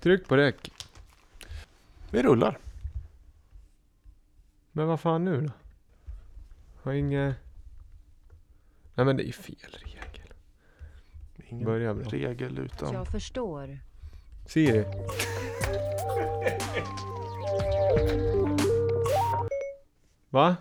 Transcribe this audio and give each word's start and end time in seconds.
Tryck 0.00 0.28
på 0.28 0.36
räck. 0.36 0.72
Vi 2.10 2.22
rullar. 2.22 2.58
Men 4.72 4.86
vad 4.86 5.00
fan 5.00 5.24
nu 5.24 5.40
då? 5.40 5.50
Har 6.82 6.92
inget... 6.92 7.36
Nej 8.94 9.06
men 9.06 9.16
det 9.16 9.22
är 9.22 9.26
ju 9.26 9.32
fel 9.32 9.56
regel. 9.70 10.32
Ingen 11.48 11.64
Börja 11.64 11.94
bra. 11.94 12.08
regel 12.08 12.58
utan... 12.58 12.92
Jag 12.92 13.06
förstår. 13.08 13.78
Siri. 14.46 14.84
Va? 20.30 20.56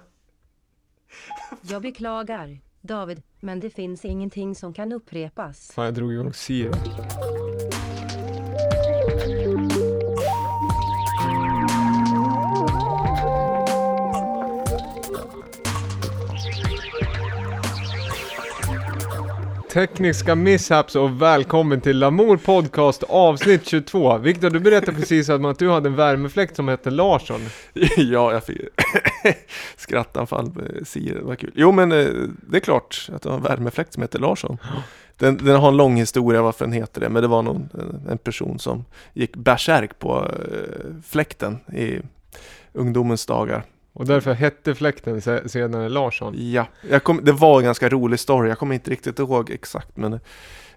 Jag 1.61 1.81
beklagar, 1.81 2.59
David, 2.81 3.21
men 3.39 3.59
det 3.59 3.69
finns 3.69 4.05
ingenting 4.05 4.55
som 4.55 4.73
kan 4.73 4.91
upprepas. 4.91 5.71
Fan 5.71 5.85
jag 5.85 5.93
drog 5.93 6.13
igång 6.13 6.33
Siri. 6.33 6.71
Tekniska 19.77 20.35
mishaps 20.35 20.95
och 20.95 21.21
välkommen 21.21 21.81
till 21.81 21.99
Lamour 21.99 22.37
Podcast 22.37 23.03
avsnitt 23.03 23.67
22. 23.67 24.17
Viktor, 24.17 24.49
du 24.49 24.59
berättade 24.59 24.97
precis 24.97 25.29
att 25.29 25.45
att 25.45 25.59
du 25.59 25.69
hade 25.69 25.89
en 25.89 25.95
värmefläkt 25.95 26.55
som 26.55 26.67
hette 26.67 26.89
Larsson. 26.89 27.41
ja, 27.97 28.33
jag 28.33 28.43
fick 28.43 28.61
skrattanfall 29.75 30.51
med 30.55 30.87
Siri, 30.87 31.13
det 31.13 31.21
var 31.21 31.35
kul. 31.35 31.51
Jo, 31.55 31.71
men 31.71 31.91
eh, 31.91 32.05
det 32.49 32.57
är 32.57 32.59
klart 32.59 33.09
att 33.13 33.21
det 33.21 33.29
har 33.29 33.37
en 33.37 33.43
värmefläkt 33.43 33.93
som 33.93 34.03
heter 34.03 34.19
Larsson. 34.19 34.57
Den, 35.17 35.37
den 35.37 35.55
har 35.55 35.67
en 35.67 35.77
lång 35.77 35.95
historia 35.95 36.41
varför 36.41 36.65
den 36.65 36.73
heter 36.73 37.01
det, 37.01 37.09
men 37.09 37.21
det 37.21 37.27
var 37.27 37.41
någon, 37.41 37.69
en- 38.09 38.17
person 38.17 38.59
som 38.59 38.85
gick 39.13 39.35
bärsärk 39.35 39.99
på 39.99 40.25
eh, 40.25 40.93
fläkten 41.07 41.59
i 41.73 41.99
ungdomens 42.73 43.25
dagar. 43.25 43.63
Och 43.97 44.05
därför 44.05 44.33
hette 44.33 44.75
fläkten 44.75 45.21
se- 45.21 45.49
senare 45.49 45.89
Larsson. 45.89 46.33
Ja, 46.37 46.65
kom, 47.03 47.19
det 47.23 47.31
var 47.31 47.57
en 47.59 47.65
ganska 47.65 47.89
rolig 47.89 48.19
story, 48.19 48.49
jag 48.49 48.57
kommer 48.57 48.75
inte 48.75 48.91
riktigt 48.91 49.19
ihåg 49.19 49.51
exakt, 49.51 49.97
men 49.97 50.13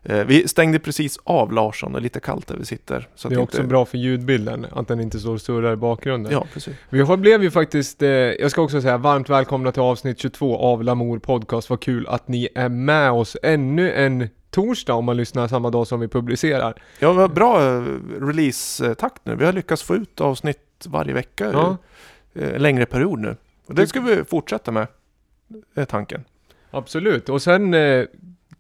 eh, 0.03 0.25
vi 0.25 0.49
stängde 0.49 0.79
precis 0.79 1.19
av 1.25 1.53
Larsson, 1.53 1.93
det 1.93 1.99
är 1.99 2.01
lite 2.01 2.21
kallt 2.21 2.47
där 2.47 2.57
vi 2.57 2.65
sitter. 2.65 3.09
Det 3.29 3.35
är 3.35 3.39
också 3.39 3.59
inte, 3.59 3.69
bra 3.69 3.85
för 3.85 3.99
ljudbilden, 3.99 4.67
att 4.73 4.89
den 4.89 5.01
inte 5.01 5.19
står 5.21 5.35
och 5.35 5.41
surrar 5.41 5.73
i 5.73 5.77
bakgrunden. 5.77 6.33
Ja, 6.33 6.47
precis. 6.53 6.75
Vi 6.89 7.01
har, 7.01 7.17
blev 7.17 7.43
ju 7.43 7.51
faktiskt, 7.51 8.03
eh, 8.03 8.09
jag 8.11 8.51
ska 8.51 8.63
också 8.63 8.81
säga 8.81 8.99
varmt 8.99 9.29
välkomna 9.29 9.73
till 9.73 9.83
avsnitt 9.83 10.19
22 10.19 10.59
av 10.59 10.85
Lamour 10.85 11.19
Podcast. 11.19 11.71
Vad 11.71 11.81
kul 11.81 12.07
att 12.07 12.29
ni 12.29 12.49
är 12.55 12.69
med 12.69 13.13
oss 13.13 13.37
ännu 13.43 13.93
en 13.93 14.29
torsdag 14.51 14.95
om 14.95 15.05
man 15.05 15.17
lyssnar 15.17 15.49
samma 15.49 15.71
dag 15.71 15.87
som 15.87 16.01
vi 16.01 16.09
publicerar. 16.09 16.83
Ja, 16.99 17.13
vad 17.13 17.33
bra 17.35 17.63
eh, 17.63 17.83
release-takt 18.21 19.23
nu. 19.25 19.37
Vi 19.37 19.45
har 19.45 19.53
lyckats 19.53 19.83
få 19.83 19.95
ut 19.95 20.21
avsnitt 20.21 20.87
varje 20.87 21.13
vecka. 21.13 21.51
Ja. 21.53 21.77
Eh, 22.35 22.59
längre 22.59 22.87
period 22.87 23.19
nu. 23.19 23.37
Och 23.67 23.75
det 23.75 23.87
ska 23.87 24.01
vi 24.01 24.25
fortsätta 24.25 24.73
med. 24.73 24.87
är 25.75 25.85
tanken. 25.85 26.25
Absolut, 26.71 27.29
och 27.29 27.43
sen 27.43 27.75
eh, 27.75 28.05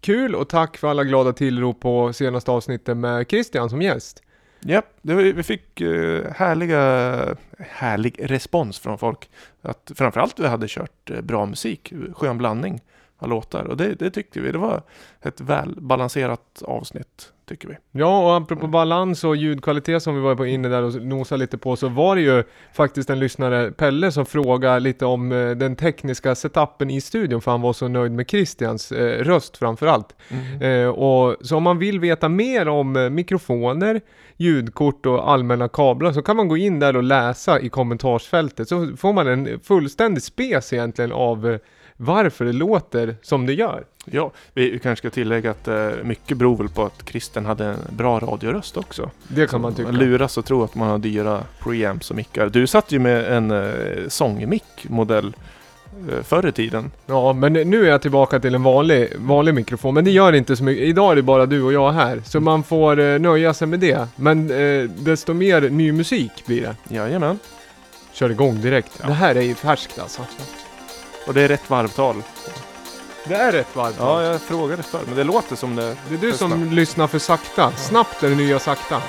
kul 0.01 0.35
och 0.35 0.49
tack 0.49 0.77
för 0.77 0.89
alla 0.89 1.05
glada 1.05 1.33
tillrop 1.33 1.81
på 1.81 2.13
senaste 2.13 2.51
avsnittet 2.51 2.97
med 2.97 3.29
Christian 3.29 3.71
som 3.71 3.83
gäst. 3.83 4.23
Ja, 4.61 4.83
det 5.03 5.15
vi 5.15 5.43
fick 5.43 5.81
eh, 5.81 6.33
härliga, 6.33 7.37
härlig 7.59 8.31
respons 8.31 8.79
från 8.79 8.99
folk. 8.99 9.31
Att 9.63 9.93
framförallt 9.95 10.39
vi 10.39 10.47
hade 10.47 10.69
kört 10.69 11.11
eh, 11.11 11.21
bra 11.21 11.47
musik, 11.47 11.93
skön 12.15 12.39
blandning 12.39 12.81
av 13.19 13.29
låtar. 13.29 13.65
Och 13.65 13.77
det, 13.77 13.95
det 13.95 14.11
tyckte 14.11 14.41
vi. 14.41 14.53
Det 14.53 14.59
var 14.59 14.83
ett 15.21 15.41
välbalanserat 15.41 16.63
avsnitt, 16.63 17.33
tycker 17.51 17.69
vi. 17.69 17.75
Ja, 17.93 18.25
och 18.25 18.37
apropå 18.37 18.67
balans 18.67 19.25
och 19.25 19.37
ljudkvalitet 19.37 20.03
som 20.03 20.15
vi 20.15 20.21
var 20.21 20.35
på 20.35 20.47
inne 20.47 20.69
där 20.69 20.83
och 20.83 21.03
nosade 21.03 21.39
lite 21.39 21.59
på 21.59 21.77
så 21.77 21.89
var 21.89 22.17
det 22.17 22.23
ju 22.23 22.43
faktiskt 22.73 23.11
en 23.11 23.19
lyssnare, 23.19 23.71
Pelle, 23.73 24.13
som 24.13 24.27
frågade 24.27 24.81
lite 24.81 25.07
om 25.07 25.33
eh, 25.33 25.51
den 25.51 25.77
tekniska 25.77 26.35
setupen 26.35 26.91
i 26.91 27.01
studion 27.01 27.41
för 27.41 27.51
han 27.51 27.61
var 27.61 27.73
så 27.73 27.89
nöjd 27.89 28.13
med 28.13 28.31
Christians 28.31 28.93
eh, 28.93 29.25
röst 29.25 29.57
framförallt. 29.57 30.15
Eh, 30.61 30.89
och 30.89 31.37
så 31.41 31.57
om 31.57 31.63
man 31.63 31.79
vill 31.79 32.01
veta 32.01 32.29
mer 32.29 32.69
om 32.69 32.97
eh, 32.97 33.11
mikrofoner, 33.11 34.01
ljudkort 34.37 35.07
och 35.07 35.31
allmänna 35.31 35.69
kablar 35.69 36.13
så 36.13 36.23
kan 36.23 36.37
man 36.37 36.49
gå 36.49 36.57
in 36.57 36.81
där 36.81 36.97
och 36.97 37.03
läsa 37.03 37.61
i 37.61 37.69
kommentarsfältet 37.69 38.69
så 38.69 38.97
får 38.97 39.13
man 39.13 39.27
en 39.27 39.61
fullständig 39.61 40.23
spes 40.23 40.73
egentligen 40.73 41.13
av 41.13 41.51
eh, 41.51 41.59
varför 42.01 42.45
det 42.45 42.53
låter 42.53 43.17
som 43.23 43.47
det 43.47 43.55
gör. 43.55 43.85
Ja, 44.05 44.31
vi 44.55 44.79
kanske 44.79 45.09
ska 45.09 45.15
tillägga 45.15 45.51
att 45.51 45.69
eh, 45.69 45.89
mycket 46.05 46.37
beror 46.37 46.57
väl 46.57 46.69
på 46.69 46.85
att 46.85 47.09
Christian 47.09 47.47
hade 47.47 47.65
en 47.65 47.79
bra 47.91 48.19
radioröst 48.19 48.77
också. 48.77 49.11
Det 49.29 49.51
kan 49.51 49.61
man 49.61 49.75
tycka. 49.75 49.93
Man 49.93 50.01
luras 50.01 50.39
och 50.39 50.45
tror 50.45 50.65
att 50.65 50.75
man 50.75 50.89
har 50.89 50.99
dyra 50.99 51.43
preamps 51.63 52.11
och 52.11 52.17
mickar. 52.17 52.49
Du 52.49 52.67
satt 52.67 52.93
ju 52.93 52.99
med 52.99 53.33
en 53.33 53.51
eh, 53.51 54.09
sångmick 54.09 54.89
modell 54.89 55.37
eh, 56.11 56.23
förr 56.23 56.49
i 56.49 56.53
tiden. 56.53 56.91
Ja, 57.07 57.33
men 57.33 57.53
nu 57.53 57.85
är 57.87 57.91
jag 57.91 58.03
tillbaka 58.03 58.41
till 58.41 58.55
en 58.55 58.63
vanlig, 58.63 59.13
vanlig 59.17 59.55
mikrofon, 59.55 59.95
men 59.95 60.05
det 60.05 60.11
gör 60.11 60.33
inte 60.33 60.57
så 60.57 60.65
mycket. 60.65 60.85
Idag 60.85 61.13
är 61.13 61.17
det 61.17 61.23
bara 61.23 61.47
du 61.47 61.63
och 61.63 61.73
jag 61.73 61.93
här, 61.93 62.23
så 62.25 62.41
man 62.41 62.63
får 62.63 63.01
eh, 63.01 63.19
nöja 63.19 63.55
sig 63.55 63.69
med 63.69 63.81
det. 63.81 64.09
Men 64.17 64.51
eh, 64.51 64.91
desto 64.91 65.35
mer 65.35 65.71
ny 65.71 65.93
musik 65.93 66.47
blir 66.47 66.63
det. 66.63 66.95
Jajamän. 66.95 67.39
Kör 68.13 68.31
igång 68.31 68.61
direkt. 68.61 68.93
Ja. 69.01 69.07
Det 69.07 69.13
här 69.13 69.35
är 69.35 69.43
ju 69.43 69.55
färskt 69.55 69.99
alltså. 69.99 70.23
Och 71.27 71.35
det 71.35 71.43
är 71.43 71.49
rätt 71.49 71.71
varvtal. 71.71 72.23
Det 73.25 73.35
är 73.35 73.53
rätt 73.53 73.77
varmt. 73.77 73.97
Ja, 73.99 74.23
jag 74.23 74.41
frågade 74.41 74.83
förr, 74.83 75.01
men 75.07 75.17
det 75.17 75.25
låter 75.25 75.57
som 75.57 75.77
det. 75.77 75.97
Det 76.09 76.15
är 76.15 76.19
du 76.19 76.31
för 76.31 76.39
som 76.39 76.73
lyssnar 76.73 77.07
för 77.07 77.19
sakta. 77.19 77.73
Snabbt 77.73 78.23
är 78.23 78.29
det 78.29 78.35
nya 78.35 78.59
sakta. 78.59 79.03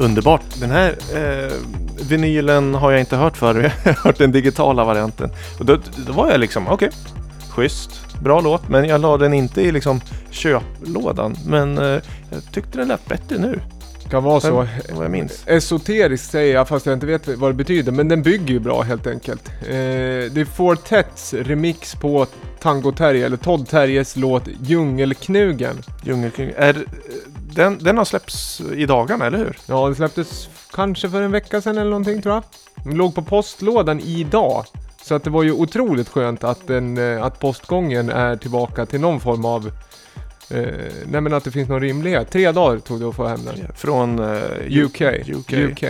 Underbart. 0.00 0.42
Den 0.60 0.70
här 0.70 0.96
eh, 1.14 1.52
vinylen 2.08 2.74
har 2.74 2.90
jag 2.90 3.00
inte 3.00 3.16
hört 3.16 3.36
förr. 3.36 3.72
Jag 3.84 3.92
har 3.92 4.04
hört 4.04 4.18
den 4.18 4.32
digitala 4.32 4.84
varianten. 4.84 5.30
Och 5.58 5.64
då, 5.64 5.78
då 6.06 6.12
var 6.12 6.30
jag 6.30 6.40
liksom, 6.40 6.68
okej, 6.68 6.90
schysst, 7.50 7.90
bra 8.22 8.40
låt. 8.40 8.68
Men 8.68 8.88
jag 8.88 9.00
la 9.00 9.16
den 9.16 9.34
inte 9.34 9.62
i 9.62 9.72
liksom 9.72 10.00
köplådan. 10.30 11.36
Men 11.46 11.78
eh, 11.78 11.84
jag 12.30 12.52
tyckte 12.52 12.78
den 12.78 12.88
lät 12.88 13.06
bättre 13.06 13.38
nu. 13.38 13.60
Kan 14.10 14.24
vara 14.24 14.40
så. 14.40 14.66
Vad 14.92 15.04
jag 15.04 15.10
minns. 15.10 15.42
Esoteriskt 15.46 16.30
säger 16.30 16.54
jag 16.54 16.68
fast 16.68 16.86
jag 16.86 16.92
inte 16.92 17.06
vet 17.06 17.28
vad 17.28 17.50
det 17.50 17.54
betyder, 17.54 17.92
men 17.92 18.08
den 18.08 18.22
bygger 18.22 18.54
ju 18.54 18.58
bra 18.60 18.82
helt 18.82 19.06
enkelt. 19.06 19.48
Eh, 19.48 19.66
det 19.68 20.40
är 20.40 20.44
Fortets 20.44 21.34
remix 21.34 21.94
på 21.94 22.26
Tango 22.60 22.92
Terje, 22.92 23.26
eller 23.26 23.36
Todd 23.36 23.68
Terjes 23.68 24.16
låt 24.16 24.48
Djungelknugen. 24.62 25.82
Djungelkung. 26.04 26.52
Är, 26.56 26.76
den, 27.54 27.78
den 27.78 27.98
har 27.98 28.04
släppts 28.04 28.60
i 28.60 28.86
dagarna, 28.86 29.26
eller 29.26 29.38
hur? 29.38 29.58
Ja, 29.66 29.86
den 29.86 29.94
släpptes 29.94 30.48
kanske 30.72 31.10
för 31.10 31.22
en 31.22 31.32
vecka 31.32 31.60
sedan 31.60 31.78
eller 31.78 31.90
någonting 31.90 32.22
tror 32.22 32.34
jag. 32.34 32.42
Den 32.84 32.94
låg 32.94 33.14
på 33.14 33.22
postlådan 33.22 34.00
idag. 34.00 34.64
Så 35.02 35.14
att 35.14 35.24
det 35.24 35.30
var 35.30 35.42
ju 35.42 35.52
otroligt 35.52 36.08
skönt 36.08 36.44
att, 36.44 36.66
den, 36.66 36.98
eh, 36.98 37.24
att 37.24 37.40
postgången 37.40 38.10
är 38.10 38.36
tillbaka 38.36 38.86
till 38.86 39.00
någon 39.00 39.20
form 39.20 39.44
av 39.44 39.70
Eh, 40.50 40.92
nej 41.06 41.20
men 41.20 41.34
att 41.34 41.44
det 41.44 41.50
finns 41.50 41.68
någon 41.68 41.80
rimlighet. 41.80 42.30
Tre 42.30 42.52
dagar 42.52 42.78
tog 42.78 43.00
det 43.00 43.08
att 43.08 43.14
få 43.14 43.26
hem 43.26 43.40
den. 43.44 43.72
Från 43.74 44.18
eh, 44.18 44.84
UK. 44.84 45.00
UK. 45.28 45.52
UK. 45.52 45.84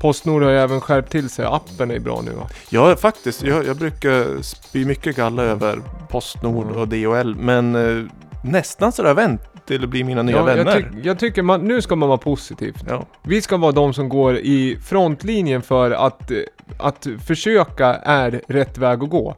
Postnord 0.00 0.42
har 0.42 0.50
ju 0.50 0.58
även 0.58 0.80
skärpt 0.80 1.12
till 1.12 1.30
sig. 1.30 1.44
Appen 1.44 1.90
är 1.90 1.98
bra 1.98 2.20
nu 2.24 2.30
va? 2.30 2.48
Ja, 2.70 2.96
faktiskt. 2.96 3.42
Jag, 3.42 3.66
jag 3.66 3.76
brukar 3.76 4.42
spy 4.42 4.84
mycket 4.84 5.16
galla 5.16 5.42
över 5.42 5.80
Postnord 6.08 6.66
Mm. 6.66 6.76
och 6.78 6.88
DHL. 6.88 7.34
Men 7.34 7.74
eh, 7.74 8.04
nästan 8.44 8.92
har 8.98 9.14
vänt 9.14 9.40
till 9.68 9.84
att 9.84 9.90
bli 9.90 10.04
mina 10.04 10.22
nya 10.22 10.36
Ja, 10.36 10.48
jag, 10.50 10.56
vänner. 10.56 10.80
tyck- 10.80 11.00
jag 11.02 11.18
tycker 11.18 11.42
man, 11.42 11.60
nu 11.60 11.82
ska 11.82 11.96
man 11.96 12.08
vara 12.08 12.18
positiv. 12.18 12.74
ja. 12.88 13.06
Vi 13.22 13.42
ska 13.42 13.56
vara 13.56 13.72
de 13.72 13.92
som 13.94 14.08
går 14.08 14.36
i 14.36 14.78
frontlinjen 14.82 15.62
för 15.62 15.90
att, 15.90 16.30
att 16.78 17.06
försöka 17.26 17.86
är 17.94 18.42
rätt 18.48 18.78
väg 18.78 19.02
att 19.02 19.10
gå. 19.10 19.34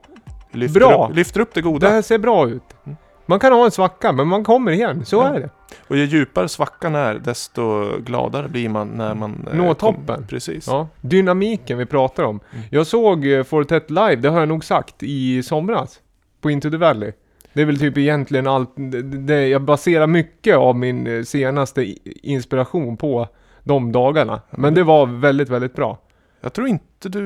lyfter, 0.53 0.81
Bra. 0.81 1.09
Upp, 1.11 1.17
lyfter 1.17 1.41
upp 1.41 1.55
det 1.55 1.61
Det 1.61 1.65
goda. 1.65 1.89
här 1.89 2.03
ser 2.03 2.19
bra 2.19 2.49
ut. 2.49 2.63
Mm. 2.87 2.97
Man 3.27 3.39
kan 3.41 3.53
ha 3.53 3.65
en 3.65 3.71
svacka, 3.71 4.13
men 4.13 4.29
man 4.29 4.45
kommer 4.45 4.73
igen. 4.73 5.05
Så 5.05 5.17
Ja. 5.17 5.29
är 5.29 5.41
det. 5.41 5.51
Och 5.89 5.97
ju 5.97 6.05
djupare 6.05 6.49
svackan 6.49 6.95
är, 6.95 7.15
desto 7.15 7.85
gladare 8.01 8.49
blir 8.49 8.69
man 8.69 8.89
när 8.89 9.15
man... 9.15 9.49
eh, 9.53 9.57
Nå 9.59 9.75
kom- 9.75 9.95
toppen. 9.95 10.27
Precis. 10.29 10.67
Ja. 10.67 10.89
Dynamiken 11.01 11.79
vi 11.79 11.87
pratar 11.87 12.23
om. 12.25 12.41
Mm. 12.53 12.65
Jag 12.71 12.87
såg 12.87 13.27
eh, 13.27 13.43
Fortet 13.43 13.91
live, 13.91 14.17
det 14.17 14.29
har 14.29 14.41
jag 14.41 14.49
nog 14.49 14.65
sagt, 14.65 14.95
i 15.03 15.43
somras. 15.43 16.01
På 16.41 16.51
Into 16.51 16.71
the 16.71 16.77
Valley. 16.77 17.13
Det 17.53 17.63
är 17.63 17.67
väl 17.67 17.79
typ 17.79 17.99
egentligen 17.99 18.47
allt, 18.47 18.71
det, 18.75 19.03
det, 19.03 19.49
jag 19.49 19.63
baserar 19.63 20.07
mycket 20.07 20.57
av 20.57 20.77
min 20.77 21.07
eh, 21.07 21.23
senaste 21.23 21.95
inspiration 22.29 22.97
på 22.97 23.29
de 23.65 23.93
dagarna. 23.93 24.41
Men 24.51 24.75
det 24.75 24.83
var 24.83 25.07
väldigt, 25.07 25.49
väldigt 25.49 25.75
bra. 25.75 25.99
Jag 26.41 26.53
tror 26.53 26.69
inte 26.69 27.09
du... 27.09 27.21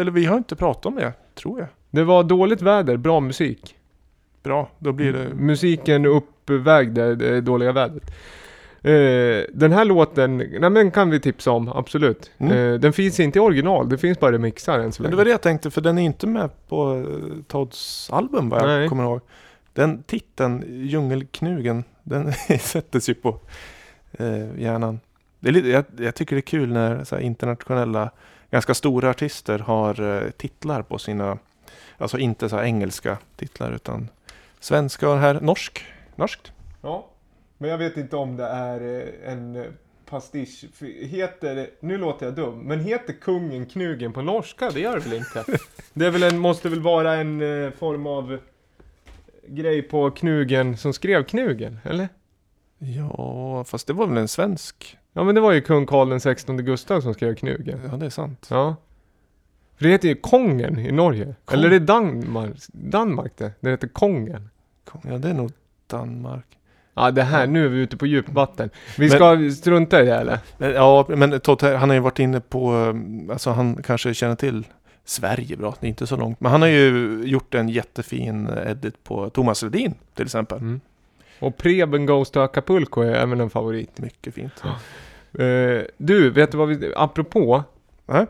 Eller 0.00 0.10
vi 0.10 0.24
har 0.24 0.36
inte 0.36 0.56
pratat 0.56 0.86
om 0.86 0.94
det, 0.94 1.12
tror 1.34 1.58
jag. 1.58 1.68
Det 1.90 2.04
var 2.04 2.24
dåligt 2.24 2.62
väder, 2.62 2.96
bra 2.96 3.20
musik. 3.20 3.76
Bra, 4.42 4.70
då 4.78 4.92
blir 4.92 5.12
det... 5.12 5.34
Musiken 5.34 6.06
uppvägde 6.06 7.14
det 7.14 7.40
dåliga 7.40 7.72
vädret. 7.72 8.10
Eh, 8.82 9.44
den 9.52 9.72
här 9.72 9.84
låten, 9.84 10.36
nej 10.36 10.70
men 10.70 10.90
kan 10.90 11.10
vi 11.10 11.20
tipsa 11.20 11.50
om, 11.50 11.68
absolut. 11.68 12.30
Mm. 12.38 12.52
Eh, 12.52 12.80
den 12.80 12.92
finns 12.92 13.20
inte 13.20 13.38
i 13.38 13.42
original, 13.42 13.88
det 13.88 13.98
finns 13.98 14.20
bara 14.20 14.32
remixar 14.32 14.78
än 14.78 14.92
så 14.92 15.02
Men 15.02 15.10
länge. 15.10 15.12
det 15.12 15.16
var 15.16 15.24
det 15.24 15.30
jag 15.30 15.42
tänkte, 15.42 15.70
för 15.70 15.80
den 15.80 15.98
är 15.98 16.02
inte 16.02 16.26
med 16.26 16.50
på 16.68 17.06
Todds 17.48 18.10
album 18.12 18.48
vad 18.48 18.60
jag 18.60 18.66
Nej. 18.66 18.88
kommer 18.88 19.04
ihåg. 19.04 19.20
Den 19.74 20.02
titeln, 20.02 20.64
Djungelknugen, 20.66 21.84
den 22.02 22.32
sätter 22.60 23.08
ju 23.08 23.14
på 23.14 23.38
eh, 24.12 24.60
hjärnan. 24.60 25.00
Det 25.40 25.48
är 25.48 25.52
lite, 25.52 25.68
jag, 25.68 25.84
jag 25.98 26.14
tycker 26.14 26.36
det 26.36 26.40
är 26.40 26.42
kul 26.42 26.72
när 26.72 27.04
så 27.04 27.16
här, 27.16 27.22
internationella, 27.22 28.10
ganska 28.50 28.74
stora 28.74 29.10
artister 29.10 29.58
har 29.58 30.00
eh, 30.00 30.30
titlar 30.30 30.82
på 30.82 30.98
sina, 30.98 31.38
alltså 31.98 32.18
inte 32.18 32.48
så 32.48 32.56
här 32.56 32.64
engelska 32.64 33.18
titlar 33.36 33.72
utan 33.72 34.08
svenska 34.60 35.08
och 35.08 35.18
här, 35.18 35.40
norsk, 35.40 35.84
norskt. 36.16 36.52
Ja, 36.82 37.06
men 37.58 37.70
jag 37.70 37.78
vet 37.78 37.96
inte 37.96 38.16
om 38.16 38.36
det 38.36 38.46
är 38.46 38.80
eh, 38.80 39.32
en 39.32 39.56
eh, 39.56 39.64
pastisch. 40.06 40.64
Heter, 41.00 41.70
nu 41.80 41.98
låter 41.98 42.26
jag 42.26 42.34
dum, 42.34 42.58
men 42.58 42.80
heter 42.80 43.12
kungen 43.12 43.66
Knugen 43.66 44.12
på 44.12 44.22
norska? 44.22 44.70
Det 44.70 44.80
gör 44.80 44.94
det 44.94 45.08
väl 45.08 45.18
inte? 45.18 45.44
Det 45.92 46.10
väl 46.10 46.22
en, 46.22 46.38
måste 46.38 46.68
väl 46.68 46.80
vara 46.80 47.14
en 47.14 47.42
eh, 47.42 47.70
form 47.70 48.06
av 48.06 48.38
grej 49.48 49.82
på 49.82 50.10
Knugen 50.10 50.76
som 50.76 50.92
skrev 50.92 51.24
Knugen, 51.24 51.78
eller? 51.84 52.08
Ja, 52.78 53.64
fast 53.66 53.86
det 53.86 53.92
var 53.92 54.06
väl 54.06 54.18
en 54.18 54.28
svensk? 54.28 54.98
Ja 55.12 55.24
men 55.24 55.34
det 55.34 55.40
var 55.40 55.52
ju 55.52 55.60
kung 55.60 55.86
Karl 55.86 56.08
den 56.08 56.20
16 56.20 56.56
Gustav 56.56 57.00
som 57.00 57.14
skrev 57.14 57.34
Knugen. 57.34 57.80
Ja, 57.90 57.96
det 57.96 58.06
är 58.06 58.10
sant. 58.10 58.46
Ja. 58.50 58.76
För 59.76 59.84
det 59.84 59.90
heter 59.90 60.08
ju 60.08 60.14
Kongen 60.14 60.78
i 60.78 60.92
Norge. 60.92 61.34
Kong. 61.44 61.58
Eller 61.58 61.66
är 61.66 61.70
det 61.80 61.86
Danmark, 61.86 62.56
Danmark 62.72 63.32
det? 63.36 63.52
Det 63.60 63.70
heter 63.70 63.88
Kongen. 63.88 64.50
Ja, 65.02 65.18
det 65.18 65.28
är 65.30 65.34
nog 65.34 65.52
Danmark. 65.86 66.44
Ja 66.94 67.10
det 67.10 67.22
här, 67.22 67.46
nu 67.46 67.64
är 67.64 67.68
vi 67.68 67.78
ute 67.80 67.96
på 67.96 68.06
djupvatten. 68.06 68.70
Vi 68.98 69.08
Men- 69.08 69.16
ska 69.16 69.50
strunta 69.62 70.02
i 70.02 70.04
det 70.06 70.14
eller? 70.14 70.38
Men, 70.58 70.72
Ja, 70.72 71.06
men 71.08 71.40
Todd, 71.40 71.62
han 71.62 71.88
har 71.90 71.94
ju 71.94 72.00
varit 72.00 72.18
inne 72.18 72.40
på, 72.40 72.72
um, 72.72 73.30
alltså 73.30 73.50
han 73.50 73.82
kanske 73.82 74.14
känner 74.14 74.34
till 74.34 74.66
Sverige 75.04 75.56
bra, 75.56 75.74
det 75.80 75.86
är 75.86 75.88
inte 75.88 76.06
så 76.06 76.16
långt. 76.16 76.40
Men 76.40 76.52
han 76.52 76.62
har 76.62 76.68
ju 76.68 77.20
gjort 77.24 77.54
en 77.54 77.68
jättefin 77.68 78.48
edit 78.66 79.04
på 79.04 79.30
Thomas 79.30 79.62
Ledin 79.62 79.94
till 80.14 80.24
exempel. 80.24 80.58
Mm. 80.58 80.80
Och 81.38 81.56
Preben 81.56 82.06
Goes 82.06 82.30
to 82.30 82.40
Acapulco 82.40 83.00
är 83.00 83.14
även 83.14 83.40
en 83.40 83.50
favorit. 83.50 83.98
Mycket 83.98 84.34
fint. 84.34 84.62
Eh, 85.38 85.82
du, 85.96 86.30
vet 86.30 86.50
du 86.50 86.58
vad 86.58 86.68
vi, 86.68 86.92
apropå 86.96 87.62
eh, 88.06 88.26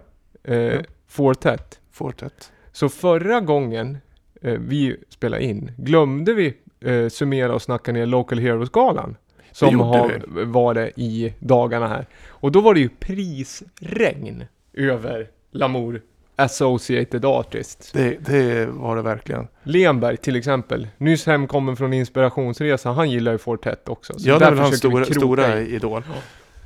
Ja. 0.56 0.82
Fortet. 1.06 1.81
Fortet. 1.90 2.52
Så 2.73 2.88
förra 2.88 3.40
gången 3.40 3.99
eh, 4.43 4.59
vi 4.59 4.97
spelade 5.09 5.45
in 5.45 5.73
glömde 5.76 6.35
vi 6.35 6.54
eh, 6.81 7.09
summera 7.09 7.54
och 7.54 7.62
snacka 7.62 7.93
ner 7.93 8.07
Local 8.07 8.38
Heroes-galan. 8.38 9.16
Som 9.52 9.81
har 9.81 10.23
varit 10.45 10.99
i 10.99 11.35
dagarna 11.38 11.88
här. 11.88 12.07
Och 12.26 12.52
då 12.52 12.61
var 12.61 12.75
det 12.75 12.81
ju 12.81 12.88
prisregn 12.88 14.45
över 14.73 15.31
Lamour 15.50 16.02
Associated 16.37 17.25
Artists. 17.25 17.93
Det, 17.93 18.17
det 18.26 18.67
var 18.67 18.97
det 18.97 19.03
verkligen. 19.03 19.49
Lenberg 19.62 20.17
till 20.17 20.37
exempel, 20.37 20.88
nyss 20.99 21.26
hemkommen 21.26 21.76
från 21.76 21.93
inspirationsresa, 21.93 22.93
han 22.93 23.11
gillar 23.11 23.33
ju 23.33 23.38
Fortet 23.38 23.88
också. 23.88 24.19
Så 24.19 24.29
ja, 24.29 24.38
det 24.38 24.45
är 24.45 24.50
väl 24.50 24.59
hans 24.59 24.79
stora, 24.79 25.05
stora 25.05 25.61
idol. 25.61 26.03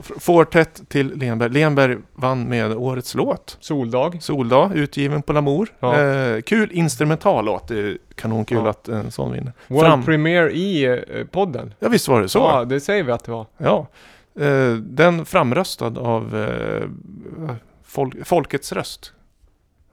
F- 0.01 0.13
Fortet 0.19 0.83
till 0.89 1.19
Lenberg. 1.19 1.51
Lenberg 1.51 1.97
vann 2.15 2.45
med 2.49 2.73
årets 2.73 3.15
låt. 3.15 3.57
Soldag. 3.61 4.19
Soldag, 4.23 4.71
utgiven 4.75 5.23
på 5.23 5.33
Lamour. 5.33 5.69
Ja. 5.81 6.01
Eh, 6.01 6.41
kul 6.41 6.73
instrumental 6.73 7.45
låt. 7.45 7.69
Det 7.69 7.79
är 7.81 7.99
kanonkul 8.15 8.59
Ja. 8.65 8.71
att 8.71 8.89
en 8.89 9.11
sån 9.11 9.33
vinner. 9.33 9.53
World 9.67 9.87
Fram- 9.87 10.05
Premiere 10.05 10.53
i 10.53 10.85
eh, 10.85 11.25
podden. 11.31 11.75
Ja, 11.81 11.89
visst 11.89 12.09
var 12.09 12.23
det 12.23 12.29
så. 12.29 12.39
Ja, 12.39 12.65
det 12.65 12.81
säger 12.81 13.03
vi 13.05 13.13
att 13.13 13.25
det 13.25 13.33
var. 13.33 13.47
Ja, 13.59 13.87
eh, 14.41 14.73
den 14.75 15.25
framröstad 15.25 15.99
av 15.99 16.37
eh, 16.37 16.89
folk, 17.85 18.27
Folkets 18.27 18.73
röst. 18.73 19.13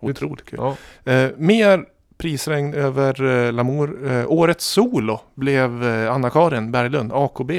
Otroligt 0.09 0.45
kul. 0.45 0.59
Ja. 0.61 0.75
Eh, 1.11 1.29
mer 1.37 1.85
prisregn 2.17 2.73
över 2.73 3.45
eh, 3.45 3.53
Lamour. 3.53 4.11
Eh, 4.11 4.25
årets 4.31 4.65
solo 4.65 5.19
blev 5.35 5.83
eh, 5.83 6.11
Anna-Karin 6.13 6.71
Berglund, 6.71 7.11
AKB. 7.13 7.51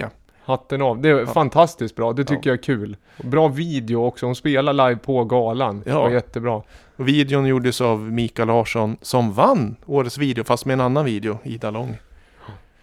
Hatten 0.45 0.83
av. 0.83 1.00
Det 1.00 1.09
är 1.09 1.19
Ja. 1.19 1.26
fantastiskt 1.26 1.97
bra. 1.97 2.12
Det 2.12 2.25
tycker 2.25 2.50
jag 2.50 2.59
är 2.59 2.62
kul. 2.62 2.97
Bra 3.23 3.49
video 3.49 4.05
också. 4.05 4.26
Hon 4.26 4.35
spelar 4.37 4.73
live 4.73 4.97
på 4.97 5.25
galan. 5.25 5.83
Det 5.85 5.91
Ja. 5.91 6.03
var 6.03 6.11
jättebra. 6.11 6.62
Videon 6.97 7.47
gjordes 7.47 7.81
av 7.81 8.12
Mikael 8.12 8.49
Larsson 8.49 8.97
som 9.03 9.33
vann 9.33 9.76
årets 9.87 10.19
video 10.19 10.45
fast 10.45 10.65
med 10.67 10.75
en 10.75 10.81
annan 10.81 11.05
video, 11.05 11.38
Ida 11.45 11.71
Lång. 11.71 11.97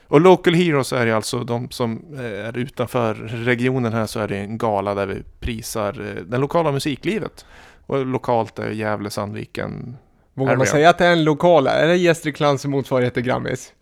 Och 0.07 0.21
Local 0.21 0.53
Heroes 0.53 0.93
är 0.93 1.05
ju 1.05 1.11
alltså 1.11 1.39
de 1.39 1.69
som 1.69 2.01
eh, 2.13 2.47
är 2.47 2.57
utanför 2.57 3.13
regionen 3.45 3.93
här 3.93 4.05
så 4.05 4.19
är 4.19 4.27
det 4.27 4.37
en 4.37 4.57
gala 4.57 4.95
där 4.95 5.05
vi 5.05 5.23
prisar 5.39 6.01
eh, 6.17 6.23
det 6.23 6.37
lokala 6.37 6.71
musiklivet. 6.71 7.45
Och 7.85 8.05
lokalt 8.05 8.59
är 8.59 8.69
Gävle, 8.69 9.09
Sandviken, 9.09 9.97
Vågar 10.33 10.51
Area. 10.51 10.57
man 10.57 10.67
säga 10.67 10.89
att 10.89 10.97
det 10.97 11.05
är 11.05 11.11
en 11.11 11.23
lokal? 11.23 11.67
Är 11.67 11.87
det 11.87 11.95
Gästriklands 11.95 12.65
motsvarighet 12.65 13.13
till 13.13 13.23
Grammis? 13.23 13.73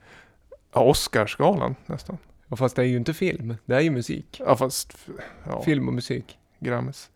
ja, 0.74 0.82
Oscarsgalan 0.82 1.76
nästan. 1.86 2.18
Ja, 2.48 2.56
fast 2.56 2.76
det 2.76 2.82
är 2.82 2.86
ju 2.86 2.98
inte 2.98 3.14
film. 3.14 3.56
Det 3.66 3.76
är 3.76 3.80
ju 3.80 3.90
musik. 3.90 4.42
Ja 4.46 4.56
fast, 4.56 4.98
ja, 5.44 5.62
Film 5.64 5.88
och 5.88 5.94
musik. 5.94 6.38
Grammis. 6.60 7.10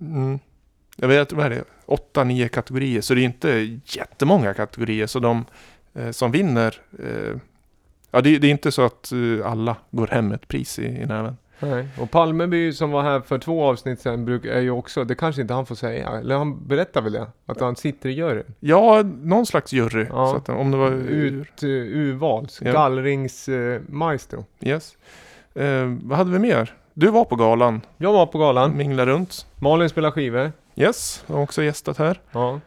Mm. 0.00 0.38
Jag 0.96 1.08
vet, 1.08 1.32
vad 1.32 1.46
är 1.46 1.50
det? 1.50 1.64
Åtta, 1.86 2.24
nio 2.24 2.48
kategorier. 2.48 3.00
Så 3.00 3.14
det 3.14 3.20
är 3.20 3.24
inte 3.24 3.78
jättemånga 3.84 4.54
kategorier. 4.54 5.06
Så 5.06 5.18
de 5.18 5.44
eh, 5.94 6.10
som 6.10 6.30
vinner, 6.32 6.74
eh, 6.98 7.36
ja 8.10 8.20
det, 8.20 8.38
det 8.38 8.46
är 8.46 8.50
inte 8.50 8.72
så 8.72 8.82
att 8.82 9.12
eh, 9.12 9.50
alla 9.50 9.76
går 9.90 10.06
hem 10.06 10.28
med 10.28 10.34
ett 10.34 10.48
pris 10.48 10.78
i, 10.78 10.86
i 10.86 11.06
näven. 11.06 11.36
Nej. 11.60 11.88
Och 12.00 12.10
Palmeby 12.10 12.72
som 12.72 12.90
var 12.90 13.02
här 13.02 13.20
för 13.20 13.38
två 13.38 13.64
avsnitt 13.64 14.00
sedan 14.00 14.24
bruk, 14.24 14.44
är 14.44 14.60
ju 14.60 14.70
också, 14.70 15.04
det 15.04 15.14
kanske 15.14 15.42
inte 15.42 15.54
han 15.54 15.66
får 15.66 15.74
säga, 15.74 16.08
eller 16.08 16.36
han 16.36 16.66
berättar 16.66 17.02
väl 17.02 17.12
det? 17.12 17.26
Att 17.46 17.60
han 17.60 17.76
sitter 17.76 18.08
i 18.08 18.12
juryn. 18.12 18.44
Ja, 18.60 19.02
någon 19.22 19.46
slags 19.46 19.72
jury. 19.72 20.06
Ja. 20.10 20.36
Att, 20.36 20.48
om 20.48 20.70
det 20.70 20.76
var 20.76 20.90
Ut, 20.90 21.62
uh, 21.62 21.70
urvals, 21.70 22.60
Ja. 22.64 22.72
gallringsmaestro. 22.72 24.44
yes. 24.60 24.96
Eh, 25.54 25.86
vad 26.02 26.18
hade 26.18 26.30
vi 26.30 26.38
mer? 26.38 26.74
Du 26.94 27.10
var 27.10 27.24
på 27.24 27.36
galan, 27.36 27.80
Jag 27.96 28.12
var 28.12 28.26
på 28.26 28.38
galan. 28.38 28.76
minglade 28.76 29.10
runt. 29.12 29.46
Malin 29.58 29.88
spelar 29.88 30.10
skivor. 30.10 30.52
Yes, 30.76 31.24
har 31.26 31.40
också 31.42 31.62
gästat 31.62 31.98
här. 31.98 32.20
Ja. 32.32 32.60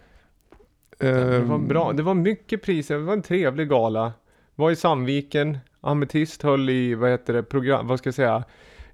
Eh, 1.00 1.10
Det 1.16 1.40
var 1.40 1.58
bra. 1.58 1.92
Det 1.94 2.04
var 2.04 2.14
mycket 2.14 2.62
priser. 2.64 2.96
Det 2.96 3.02
var 3.02 3.14
en 3.14 3.22
trevlig 3.22 3.70
gala. 3.70 4.14
Var 4.56 4.72
i 4.72 4.76
Sandviken. 4.76 5.58
Ametist 5.82 6.44
höll 6.44 6.70
i, 6.70 6.96
vad 6.96 7.10
heter 7.10 7.34
det, 7.34 7.44
program, 7.44 7.88
vad 7.88 8.00
ska 8.00 8.08
jag 8.08 8.14
säga, 8.16 8.44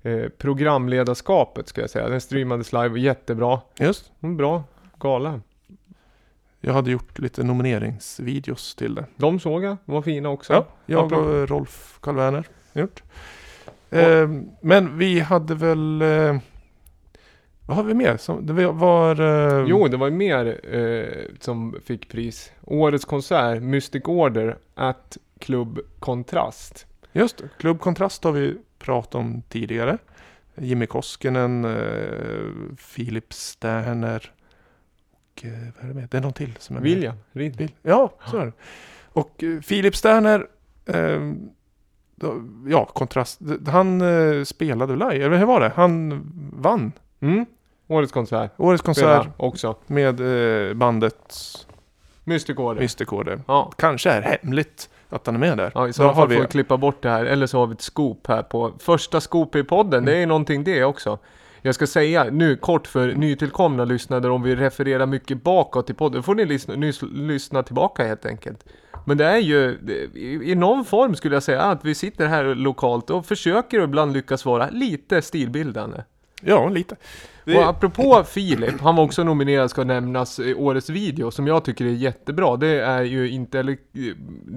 eh, 0.03 0.29
programledarskapet 0.29 1.67
ska 1.67 1.81
jag 1.81 1.89
säga. 1.89 2.09
Den 2.09 2.21
streamades 2.21 2.73
live 2.73 2.99
jättebra. 2.99 3.61
Just, 3.79 4.11
En 4.19 4.37
bra 4.37 4.63
gala. 4.99 5.41
jag 6.61 6.73
hade 6.73 6.91
gjort 6.91 7.19
lite 7.19 7.43
nomineringsvideos 7.43 8.75
till 8.75 8.95
det. 8.95 9.05
De 9.15 9.39
såg 9.39 9.63
jag, 9.63 9.77
de 9.85 9.91
var 9.91 10.01
fina 10.01 10.29
också. 10.29 10.53
Ja, 10.53 10.65
jag 10.85 11.11
och 11.13 11.49
Rolf 11.49 11.97
Karl 12.01 12.43
gjort. 12.73 13.03
Eh, 13.89 14.29
men 14.61 14.97
vi 14.97 15.19
hade 15.19 15.55
väl... 15.55 16.01
Eh, 16.01 16.37
vad 17.65 17.77
har 17.77 17.83
vi 17.83 17.93
mer? 17.93 18.17
Som, 18.17 18.45
det 18.45 18.53
var... 18.71 19.19
Eh, 19.59 19.65
Jo, 19.67 19.87
det 19.87 19.97
var 19.97 20.09
mer 20.09 20.59
eh, 20.75 21.25
som 21.39 21.75
fick 21.85 22.09
pris. 22.11 22.51
Årets 22.63 23.05
konsert, 23.05 23.61
Mystic 23.61 24.03
Order, 24.05 24.57
at 24.75 25.17
Club 25.39 25.79
Kontrast. 25.99 26.85
Just 27.11 27.37
det, 27.37 27.49
Club 27.57 27.79
Kontrast 27.79 28.23
har 28.23 28.31
vi 28.31 28.57
pratat 28.79 29.15
om 29.15 29.41
tidigare. 29.49 29.97
Jimmy 30.55 30.85
Koskinen, 30.85 31.65
eh, 31.65 32.75
Filip 32.77 33.33
Sterner 33.33 34.31
och 35.11 35.45
eh, 35.45 35.51
vad 35.75 35.83
är 35.83 35.87
det 35.87 35.93
med? 35.93 36.07
Det 36.09 36.17
är 36.17 36.21
någon 36.21 36.33
till 36.33 36.55
som 36.59 36.75
är 36.75 36.79
med. 36.79 36.89
William. 36.89 37.15
Vil- 37.33 37.71
Ja, 37.81 38.13
så 38.25 38.37
är 38.37 38.45
det. 38.45 38.51
Och 39.13 39.43
eh, 39.43 39.59
Filip 39.61 39.95
Sterner, 39.95 40.47
eh, 40.85 41.31
då, 42.15 42.41
ja, 42.67 42.85
kontrast. 42.85 43.39
Han 43.67 44.01
eh, 44.01 44.43
spelade 44.43 44.93
live, 44.93 45.25
eller 45.25 45.37
hur 45.37 45.45
var 45.45 45.59
det? 45.59 45.71
Han 45.75 46.21
vann 46.53 46.91
Mm. 47.21 47.45
Årets 47.87 48.11
konsert. 48.11 48.51
årets 48.57 48.83
konsert 48.83 49.21
Spela 49.21 49.33
också. 49.37 49.75
med 49.87 50.19
eh, 50.69 50.73
bandet. 50.73 51.35
Mystic 52.81 53.07
Order. 53.11 53.41
Ja. 53.47 53.71
Kanske 53.77 54.09
är 54.11 54.21
hemligt 54.21 54.89
att 55.09 55.25
han 55.25 55.35
är 55.35 55.39
med 55.39 55.57
där. 55.57 55.71
Ja, 55.75 55.87
i 55.87 55.93
så 55.93 56.03
fall 56.03 56.15
får 56.15 56.27
vi 56.27 56.47
klippa 56.47 56.77
bort 56.77 57.01
det 57.01 57.09
här, 57.09 57.25
eller 57.25 57.47
så 57.47 57.59
har 57.59 57.67
vi 57.67 57.73
ett 57.73 57.81
scoop 57.81 58.27
här 58.27 58.43
på 58.43 58.73
första 58.79 59.21
scoop 59.21 59.55
i 59.55 59.63
podden. 59.63 60.05
Det 60.05 60.17
är 60.17 60.27
någonting 60.27 60.63
det 60.63 60.83
också. 60.83 61.19
Jag 61.61 61.75
ska 61.75 61.87
säga 61.87 62.23
nu 62.23 62.55
kort 62.55 62.87
för 62.87 63.13
nytillkomna 63.13 63.85
lyssnare 63.85 64.29
om 64.29 64.43
vi 64.43 64.55
refererar 64.55 65.05
mycket 65.05 65.43
bakåt 65.43 65.89
i 65.89 65.93
podden. 65.93 66.23
får 66.23 66.35
ni 66.35 66.45
lyssna, 66.45 66.75
nys, 66.75 67.01
lyssna 67.01 67.63
tillbaka 67.63 68.07
helt 68.07 68.25
enkelt. 68.25 68.65
Men 69.05 69.17
det 69.17 69.25
är 69.25 69.37
ju 69.37 69.79
i, 70.15 70.51
i 70.51 70.55
någon 70.55 70.85
form 70.85 71.15
skulle 71.15 71.35
jag 71.35 71.43
säga 71.43 71.61
att 71.61 71.85
vi 71.85 71.95
sitter 71.95 72.27
här 72.27 72.55
lokalt 72.55 73.09
och 73.09 73.25
försöker 73.25 73.83
ibland 73.83 74.13
lyckas 74.13 74.45
vara 74.45 74.69
lite 74.69 75.21
stilbildande. 75.21 75.97
Ja, 76.41 76.69
lite. 76.69 76.95
Det- 77.45 77.57
Och 77.57 77.63
apropå 77.69 78.23
Filip, 78.27 78.81
han 78.81 78.95
var 78.95 79.03
också 79.03 79.23
nominerad 79.23 79.69
ska 79.69 79.83
nämnas 79.83 80.39
i 80.39 80.53
årets 80.53 80.89
video 80.89 81.31
som 81.31 81.47
jag 81.47 81.65
tycker 81.65 81.85
är 81.85 81.89
jättebra. 81.89 82.57
Det 82.57 82.81
är 82.81 83.01
ju 83.03 83.29
inte, 83.29 83.59
eller, 83.59 83.77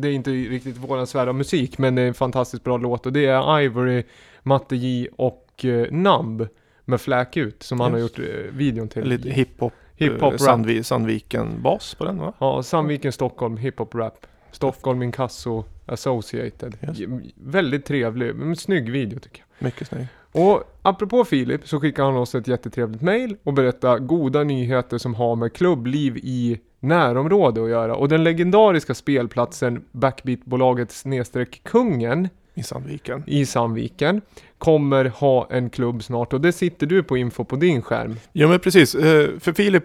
det 0.01 0.09
är 0.09 0.13
inte 0.13 0.31
riktigt 0.31 0.77
våran 0.77 1.07
sfär 1.07 1.27
av 1.27 1.35
musik 1.35 1.79
men 1.79 1.95
det 1.95 2.03
är 2.03 2.07
en 2.09 2.15
fantastiskt 2.15 2.65
bra 2.65 2.77
låt 2.77 3.07
och 3.07 3.13
det 3.13 3.27
är 3.27 3.61
Ivory, 3.61 4.03
Matte 4.43 4.77
J 4.77 5.09
och 5.17 5.65
eh, 5.65 5.87
Numb 5.91 6.47
med 6.85 7.01
Fläk 7.01 7.37
ut 7.37 7.63
som 7.63 7.81
han 7.81 7.93
har 7.93 7.99
Just. 7.99 8.19
gjort 8.19 8.29
eh, 8.29 8.35
videon 8.53 8.89
till. 8.89 9.05
Lite 9.05 9.31
hiphop, 9.31 9.73
Hiphop 9.97 10.23
eh, 10.23 10.31
rap. 10.31 10.41
Sandvi, 10.41 10.83
Sandviken-bas 10.85 11.95
på 11.95 12.05
den 12.05 12.19
va? 12.19 12.33
Ja, 12.39 12.63
Sandviken, 12.63 13.13
Stockholm, 13.13 13.57
hiphop 13.57 13.95
rap. 13.95 14.27
Stockholm 14.53 15.03
Inkasso 15.03 15.65
Associated. 15.87 16.77
Just. 16.81 17.01
J- 17.01 17.33
Väldigt 17.37 17.85
trevlig, 17.85 18.35
men 18.35 18.57
snygg 18.57 18.91
video 18.91 19.19
tycker 19.19 19.45
jag. 19.59 19.65
Mycket 19.65 19.89
snygg. 19.89 20.07
Och 20.33 20.63
apropå 20.83 21.25
Filip 21.25 21.69
så 21.69 21.81
skickar 21.81 22.05
han 22.05 22.17
oss 22.17 22.35
ett 22.35 22.49
jättetrevligt 22.49 23.03
mail 23.03 23.37
och 23.43 23.53
berättar 23.53 23.99
goda 23.99 24.45
nyheter 24.45 24.99
som 24.99 25.15
har 25.15 25.37
med 25.37 25.53
klubbliv 25.53 26.17
i 26.17 26.61
närområde 26.81 27.65
att 27.65 27.71
göra. 27.71 27.95
Och 27.97 28.09
den 28.09 28.25
legendariska 28.25 28.95
spelplatsen 28.95 29.85
Backbeat-bolaget 29.93 30.91
snedstreck 30.91 31.61
kungen 31.65 32.29
I 32.55 32.63
Sandviken. 32.63 33.23
i 33.27 33.47
Sandviken 33.47 34.21
kommer 34.59 35.05
ha 35.05 35.49
en 35.51 35.71
klubb 35.71 36.03
snart 36.03 36.33
och 36.33 36.41
det 36.41 36.53
sitter 36.53 36.87
du 36.87 37.03
på 37.03 37.17
info 37.17 37.45
på 37.45 37.57
din 37.57 37.83
skärm. 37.83 38.17
Ja 38.33 38.49
men 38.49 38.61
precis, 38.61 38.95
Eh, 38.95 39.29
för 39.41 39.53
Filip 39.53 39.85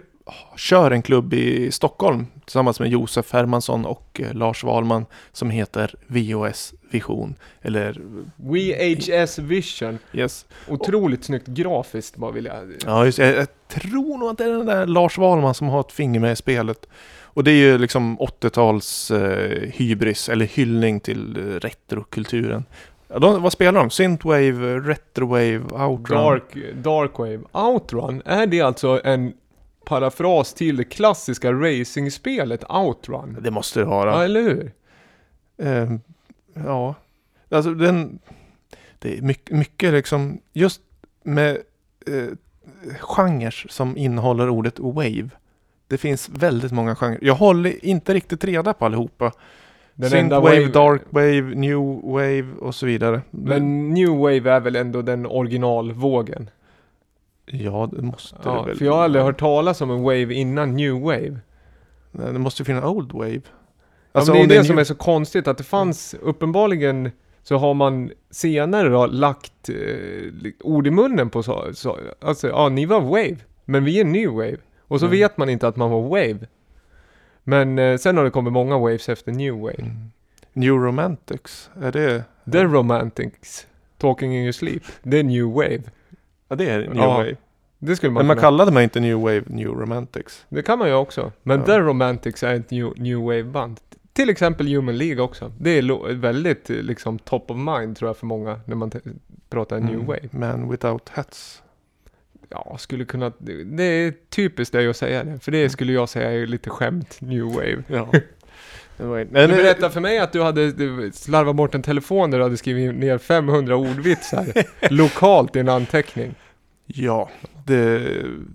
kör 0.56 0.90
en 0.90 1.02
klubb 1.02 1.34
i 1.34 1.70
Stockholm 1.70 2.26
tillsammans 2.44 2.80
med 2.80 2.88
Josef 2.88 3.32
Hermansson 3.32 3.86
och 3.86 4.20
eh, 4.24 4.34
Lars 4.34 4.64
Wahlman 4.64 5.06
som 5.32 5.50
heter 5.50 5.94
VOS 6.06 6.74
Vision. 6.90 7.34
Eller 7.62 8.00
VHS 8.36 9.38
Vision. 9.38 9.98
yes. 10.12 10.46
Otroligt 10.68 11.24
snyggt 11.24 11.46
grafiskt 11.46 12.16
bara 12.16 12.30
vill 12.30 12.44
jag... 12.44 12.74
Ja 12.86 13.04
just 13.04 13.18
jag, 13.18 13.36
jag 13.36 13.48
tror 13.68 14.18
nog 14.18 14.28
att 14.28 14.38
det 14.38 14.44
är 14.44 14.52
den 14.52 14.66
där 14.66 14.86
Lars 14.86 15.18
Wahlman 15.18 15.54
som 15.54 15.68
har 15.68 15.80
ett 15.80 15.92
finger 15.92 16.20
med 16.20 16.32
i 16.32 16.36
spelet. 16.36 16.86
Och 17.38 17.44
det 17.44 17.50
är 17.50 17.54
ju 17.54 17.78
liksom 17.78 18.18
80-tals 18.18 19.10
eh, 19.10 19.70
hybris 19.70 20.28
eller 20.28 20.46
hyllning 20.46 21.00
till 21.00 21.36
eh, 21.36 21.42
retrokulturen. 21.42 22.64
Ja, 23.08 23.18
de, 23.18 23.42
vad 23.42 23.52
spelar 23.52 23.80
de? 23.80 23.90
Synthwave, 23.90 24.78
Retrowave, 24.78 25.84
Outrun? 25.86 26.18
Dark, 26.18 26.42
Darkwave. 26.74 27.40
Outrun, 27.52 28.22
är 28.24 28.46
det 28.46 28.60
alltså 28.60 29.00
en 29.04 29.32
parafras 29.88 30.54
till 30.54 30.76
det 30.76 30.84
klassiska 30.84 31.52
racingspelet 31.52 32.64
Outrun? 32.70 33.36
Det 33.40 33.50
måste 33.50 33.80
det 33.80 33.86
vara. 33.86 34.10
Ja, 34.10 34.24
eller 34.24 34.42
hur? 34.42 34.72
Eh, 35.56 35.92
ja, 36.54 36.94
alltså 37.50 37.74
den... 37.74 38.18
Det 38.98 39.18
är 39.18 39.22
mycket, 39.22 39.56
mycket 39.56 39.92
liksom, 39.92 40.40
just 40.52 40.80
med 41.22 41.58
eh, 42.06 42.28
genrer 43.00 43.66
som 43.68 43.96
innehåller 43.96 44.48
ordet 44.48 44.78
wave. 44.78 45.30
Det 45.86 45.98
finns 45.98 46.28
väldigt 46.28 46.72
många 46.72 46.96
genrer. 46.96 47.18
Jag 47.22 47.34
håller 47.34 47.84
inte 47.84 48.14
riktigt 48.14 48.44
reda 48.44 48.74
på 48.74 48.84
allihopa. 48.86 49.32
Den 49.94 50.10
Synth 50.10 50.22
enda 50.22 50.40
wave, 50.40 50.66
dark 50.66 51.02
wave, 51.10 51.40
new 51.40 52.00
wave 52.02 52.46
och 52.60 52.74
så 52.74 52.86
vidare. 52.86 53.20
Men 53.30 53.94
New 53.94 54.08
Wave 54.08 54.50
är 54.50 54.60
väl 54.60 54.76
ändå 54.76 55.02
den 55.02 55.26
originalvågen? 55.26 56.50
Ja, 57.52 57.88
det 57.92 58.02
måste 58.02 58.36
Ja, 58.44 58.60
det 58.60 58.66
väl. 58.66 58.76
för 58.78 58.84
jag 58.84 58.92
har 58.92 59.02
aldrig 59.04 59.24
hört 59.24 59.38
talas 59.40 59.80
om 59.80 59.90
en 59.90 60.02
wave 60.02 60.34
innan 60.34 60.76
New 60.76 61.00
Wave. 61.00 61.38
Nej, 62.12 62.32
det 62.32 62.38
måste 62.38 62.64
finnas 62.64 62.84
old 62.84 63.12
wave. 63.12 63.40
Alltså, 64.12 64.32
det 64.32 64.38
är 64.40 64.46
det 64.46 64.58
new- 64.60 64.64
som 64.64 64.78
är 64.78 64.84
så 64.84 64.94
konstigt, 64.94 65.48
att 65.48 65.58
det 65.58 65.64
fanns 65.64 66.14
uppenbarligen 66.22 67.10
så 67.42 67.56
har 67.56 67.74
man 67.74 68.10
senare 68.30 68.88
då 68.88 69.06
lagt 69.06 69.68
eh, 69.68 70.50
ord 70.60 70.86
i 70.86 70.90
munnen 70.90 71.30
på 71.30 71.42
så, 71.42 71.64
så, 71.74 71.98
alltså 72.20 72.48
ja, 72.48 72.68
ni 72.68 72.86
var 72.86 73.00
wave, 73.00 73.36
men 73.64 73.84
vi 73.84 74.00
är 74.00 74.04
new 74.04 74.30
wave. 74.30 74.56
Och 74.80 75.00
så 75.00 75.06
Mm. 75.06 75.18
vet 75.18 75.36
man 75.36 75.48
inte 75.48 75.68
att 75.68 75.76
man 75.76 75.90
var 75.90 76.02
wave. 76.02 76.38
Men 77.44 77.78
eh, 77.78 77.96
sen 77.96 78.16
har 78.16 78.24
det 78.24 78.30
kommit 78.30 78.52
många 78.52 78.78
waves 78.78 79.08
efter 79.08 79.32
new 79.32 79.54
wave. 79.54 79.74
Mm. 79.82 80.10
New 80.52 80.74
romantics, 80.74 81.70
är 81.82 81.92
det? 81.92 82.24
The 82.52 82.64
Romantics, 82.64 83.66
Talking 83.98 84.32
in 84.36 84.42
your 84.42 84.52
sleep, 84.52 84.82
det 85.02 85.18
är 85.18 85.22
new 85.24 85.46
wave. 85.46 85.82
Ja, 86.48 86.56
det 86.56 86.70
är 86.70 86.78
new 86.78 86.96
Ja, 86.96 87.08
wave. 87.16 87.36
Det 87.78 87.96
skulle 87.96 88.12
man 88.12 88.20
Men 88.20 88.26
man 88.26 88.36
kunna, 88.36 88.42
kallade 88.46 88.72
mig 88.72 88.84
inte 88.84 89.00
new 89.00 89.18
wave, 89.20 89.42
new 89.46 89.68
romantics. 89.68 90.46
Det 90.48 90.62
kan 90.62 90.78
man 90.78 90.88
ju 90.88 90.94
också. 90.94 91.32
Men 91.42 91.58
Ja. 91.60 91.66
The 91.66 91.78
Romantics 91.78 92.42
är 92.42 92.54
ett 92.54 92.70
new, 92.70 92.92
new 92.96 93.18
wave-band. 93.18 93.80
Till 94.12 94.30
exempel 94.30 94.68
Human 94.74 94.96
League 94.98 95.22
också. 95.22 95.52
Det 95.60 95.70
är 95.70 96.14
väldigt 96.14 96.68
liksom 96.68 97.18
top 97.18 97.50
of 97.50 97.56
mind 97.56 97.96
tror 97.96 98.08
jag 98.08 98.16
för 98.16 98.26
många 98.26 98.60
när 98.64 98.76
man 98.76 98.90
pratar 99.50 99.80
new 99.80 99.94
Mm. 99.94 100.06
wave. 100.06 100.28
Man 100.30 100.70
without 100.70 101.08
hats. 101.08 101.62
Ja, 102.48 102.76
skulle 102.78 103.04
kunna... 103.04 103.32
det- 103.38 103.82
är 103.82 104.14
typiskt 104.30 104.72
dig 104.72 104.88
att 104.88 104.96
säga 104.96 105.24
det. 105.24 105.38
För 105.38 105.52
det 105.52 105.68
skulle 105.70 105.92
jag 105.92 106.08
säga 106.08 106.32
är 106.32 106.46
lite 106.46 106.70
skämt, 106.70 107.16
new 107.20 107.44
wave. 107.44 107.82
Ja. 107.88 108.08
Du 108.98 109.24
berättade 109.48 109.90
för 109.90 110.00
mig 110.00 110.18
att 110.18 110.32
du 110.32 110.42
hade 110.42 110.72
slarvat 111.12 111.56
bort 111.56 111.74
en 111.74 111.82
telefon 111.82 112.30
där 112.30 112.38
du 112.38 112.44
hade 112.44 112.56
skrivit 112.56 112.94
ner 112.94 113.18
500 113.18 113.76
ordvitsar 113.76 114.46
lokalt 114.90 115.56
i 115.56 115.58
en 115.58 115.68
anteckning. 115.68 116.34
Ja, 116.86 117.28
det, 117.66 118.02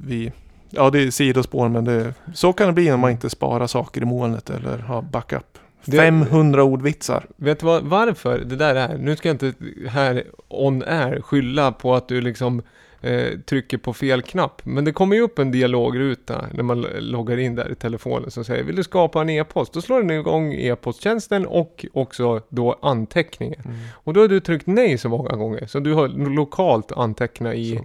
vi, 0.05 0.31
ja, 0.69 0.89
det 0.89 0.99
är 0.99 1.11
sidospår 1.11 1.69
men 1.69 1.85
det, 1.85 2.13
så 2.33 2.53
kan 2.53 2.67
det 2.67 2.73
bli 2.73 2.91
om 2.91 2.99
man 2.99 3.11
inte 3.11 3.29
sparar 3.29 3.67
saker 3.67 4.01
i 4.01 4.05
molnet 4.05 4.49
eller 4.49 4.77
har 4.77 5.01
backup. 5.01 5.57
Det- 5.85 5.97
500 5.97 6.63
ordvitsar. 6.63 7.25
Vet 7.35 7.59
du 7.59 7.65
vad, 7.65 7.83
varför 7.83 8.39
det 8.39 8.55
där 8.55 8.75
är? 8.75 8.97
Nu 8.97 9.15
ska 9.15 9.29
jag 9.29 9.33
inte 9.35 9.53
här 9.89 10.23
on 10.47 10.83
air 10.83 11.21
skylla 11.21 11.71
på 11.71 11.95
att 11.95 12.07
du 12.07 12.21
liksom 12.21 12.61
eh, 13.03 13.39
trycker 13.39 13.77
på 13.77 13.93
fel 13.93 14.21
knapp. 14.21 14.61
Men 14.65 14.85
det 14.85 14.91
kommer 14.93 15.15
ju 15.15 15.21
upp 15.21 15.39
en 15.39 15.51
dialogruta 15.51 16.45
när 16.53 16.63
man 16.63 16.81
loggar 16.99 17.37
in 17.37 17.55
där 17.55 17.71
i 17.71 17.75
telefonen 17.75 18.31
som 18.31 18.43
säger 18.43 18.63
Vill 18.63 18.75
du 18.75 18.83
skapa 18.83 19.21
en 19.21 19.29
e-post? 19.29 19.73
Då 19.73 19.81
slår 19.81 20.01
den 20.01 20.11
igång 20.11 20.53
e-posttjänsten 20.53 21.45
och 21.45 21.85
också 21.93 22.41
då 22.49 22.79
anteckningen. 22.81 23.61
Och 23.93 24.13
då 24.13 24.21
har 24.21 24.27
du 24.27 24.39
tryckt 24.39 24.67
nej 24.67 24.97
så 24.97 25.09
många 25.09 25.35
gånger. 25.35 25.65
Så 25.67 25.79
du 25.79 25.93
har 25.93 26.07
lokalt 26.07 26.91
antecknat 26.91 27.53
i... 27.55 27.75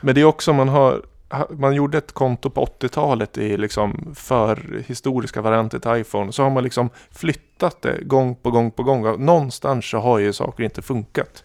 Men 0.00 0.14
det 0.14 0.20
är 0.20 0.24
också 0.24 0.52
man 0.52 0.68
har 0.68 1.02
ha- 1.30 1.48
man 1.50 1.74
gjorde 1.74 1.98
ett 1.98 2.12
konto 2.12 2.50
på 2.50 2.64
80-talet 2.64 3.38
i 3.38 3.56
liksom 3.56 4.12
för 4.14 4.82
historiska 4.86 5.40
varianter 5.42 5.78
till 5.78 6.00
iPhone. 6.00 6.32
Så 6.32 6.42
har 6.42 6.50
man 6.50 6.64
liksom 6.64 6.90
flyttat 7.10 7.82
det 7.82 7.98
gång 8.02 8.34
på 8.34 8.50
gång 8.50 8.70
på 8.70 8.82
gång. 8.82 9.24
Någonstans 9.24 9.90
så 9.90 9.98
har 9.98 10.18
ju 10.18 10.32
saker 10.32 10.64
inte 10.64 10.82
funkat. 10.82 11.44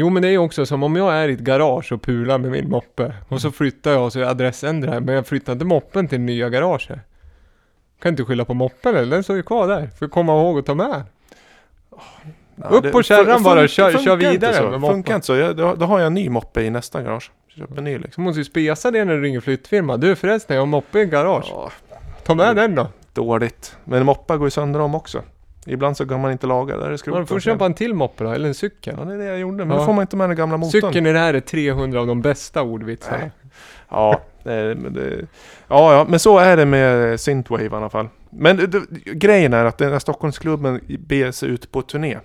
Jo 0.00 0.10
men 0.10 0.22
det 0.22 0.28
är 0.28 0.32
ju 0.32 0.38
också 0.38 0.66
som 0.66 0.82
om 0.82 0.96
jag 0.96 1.14
är 1.14 1.28
i 1.28 1.32
ett 1.32 1.40
garage 1.40 1.92
och 1.92 2.02
pular 2.02 2.38
med 2.38 2.50
min 2.50 2.68
moppe 2.70 3.14
och 3.28 3.40
så 3.40 3.50
flyttar 3.50 3.90
jag 3.90 4.04
och 4.04 4.12
så 4.12 4.24
adressändrar 4.24 4.94
jag 4.94 5.02
men 5.02 5.14
jag 5.14 5.26
flyttar 5.26 5.52
inte 5.52 5.64
moppen 5.64 6.08
till 6.08 6.20
nya 6.20 6.48
garaget. 6.48 6.98
Kan 8.02 8.08
inte 8.12 8.24
skylla 8.24 8.44
på 8.44 8.54
moppen 8.54 8.96
eller? 8.96 9.10
Den 9.10 9.22
står 9.24 9.36
ju 9.36 9.42
kvar 9.42 9.68
där. 9.68 9.86
Får 9.98 10.08
komma 10.08 10.32
ihåg 10.32 10.58
att 10.58 10.66
ta 10.66 10.74
med. 10.74 11.02
Ja, 12.56 12.68
Upp 12.68 12.92
på 12.92 13.02
kärran 13.02 13.42
bara, 13.42 13.60
fun- 13.62 13.66
kör- 13.68 13.98
kör 13.98 14.16
vidare 14.16 14.70
med 14.70 14.80
moppen. 14.80 14.94
Funkar 14.96 15.14
inte 15.14 15.26
så. 15.26 15.34
Jag, 15.36 15.56
då, 15.56 15.74
då 15.74 15.86
har 15.86 15.98
jag 15.98 16.06
en 16.06 16.14
ny 16.14 16.28
moppe 16.28 16.62
i 16.62 16.70
nästa 16.70 17.02
garage. 17.02 17.30
Köper 17.48 17.78
en 17.78 17.84
ny 17.84 17.94
liksom. 17.98 18.10
Så 18.12 18.20
måste 18.20 18.40
ju 18.40 18.44
spesa 18.44 18.90
det 18.90 19.04
när 19.04 19.14
du 19.14 19.22
ringer 19.22 19.40
flyttfirma. 19.40 19.96
Du 19.96 20.16
förresten, 20.16 20.56
jag 20.56 20.62
har 20.62 20.66
moppe 20.66 21.00
i 21.00 21.04
garage. 21.06 21.46
Ja, 21.50 21.70
Ta 22.24 22.34
med 22.34 22.56
den 22.56 22.74
då. 22.74 22.88
dåligt. 23.12 23.76
Men 23.84 24.04
moppar 24.06 24.36
går 24.36 24.46
ju 24.46 24.50
sönder 24.50 24.80
om 24.80 24.94
också. 24.94 25.22
Ibland 25.68 25.96
så 25.96 26.06
kan 26.06 26.20
man 26.20 26.32
inte 26.32 26.46
laga. 26.46 26.76
Där 26.76 26.82
det 26.84 26.88
Man 26.90 26.98
skrot. 26.98 27.28
får 27.28 27.40
köpa 27.40 27.66
en 27.66 27.74
till 27.74 27.94
moppe 27.94 28.24
då, 28.24 28.30
eller 28.30 28.48
en 28.48 28.54
cykel. 28.54 28.94
Ja, 28.98 29.04
det 29.04 29.14
är 29.14 29.18
det 29.18 29.24
jag 29.24 29.38
gjorde. 29.38 29.56
Men 29.56 29.70
Ja. 29.70 29.76
då 29.76 29.84
får 29.84 29.92
man 29.92 30.02
inte 30.02 30.16
med 30.16 30.28
den 30.30 30.36
gamla 30.36 30.56
motorn. 30.56 30.70
Cykeln 30.82 31.06
i 31.06 31.12
det 31.12 31.18
här 31.18 31.34
är 31.34 31.40
300 31.40 32.00
av 32.00 32.06
de 32.06 32.22
bästa 32.22 32.62
ordvitsarna. 32.62 33.18
Nej. 33.18 33.30
Ja, 33.90 34.20
det, 34.42 34.74
det, 34.74 35.26
ja, 35.68 35.94
ja, 35.94 36.06
men 36.08 36.18
så 36.20 36.38
är 36.38 36.56
det 36.56 36.64
med 36.66 37.20
Synthwave 37.20 37.64
i 37.64 37.68
alla 37.72 37.90
fall. 37.90 38.08
Men 38.30 38.56
det, 38.56 38.82
grejen 39.12 39.52
är 39.52 39.64
att 39.64 39.78
den 39.78 39.92
här 39.92 39.98
Stockholmsklubben 39.98 40.80
beger 40.98 41.30
sig 41.32 41.48
ut 41.48 41.72
på 41.72 41.82
turné. 41.82 42.18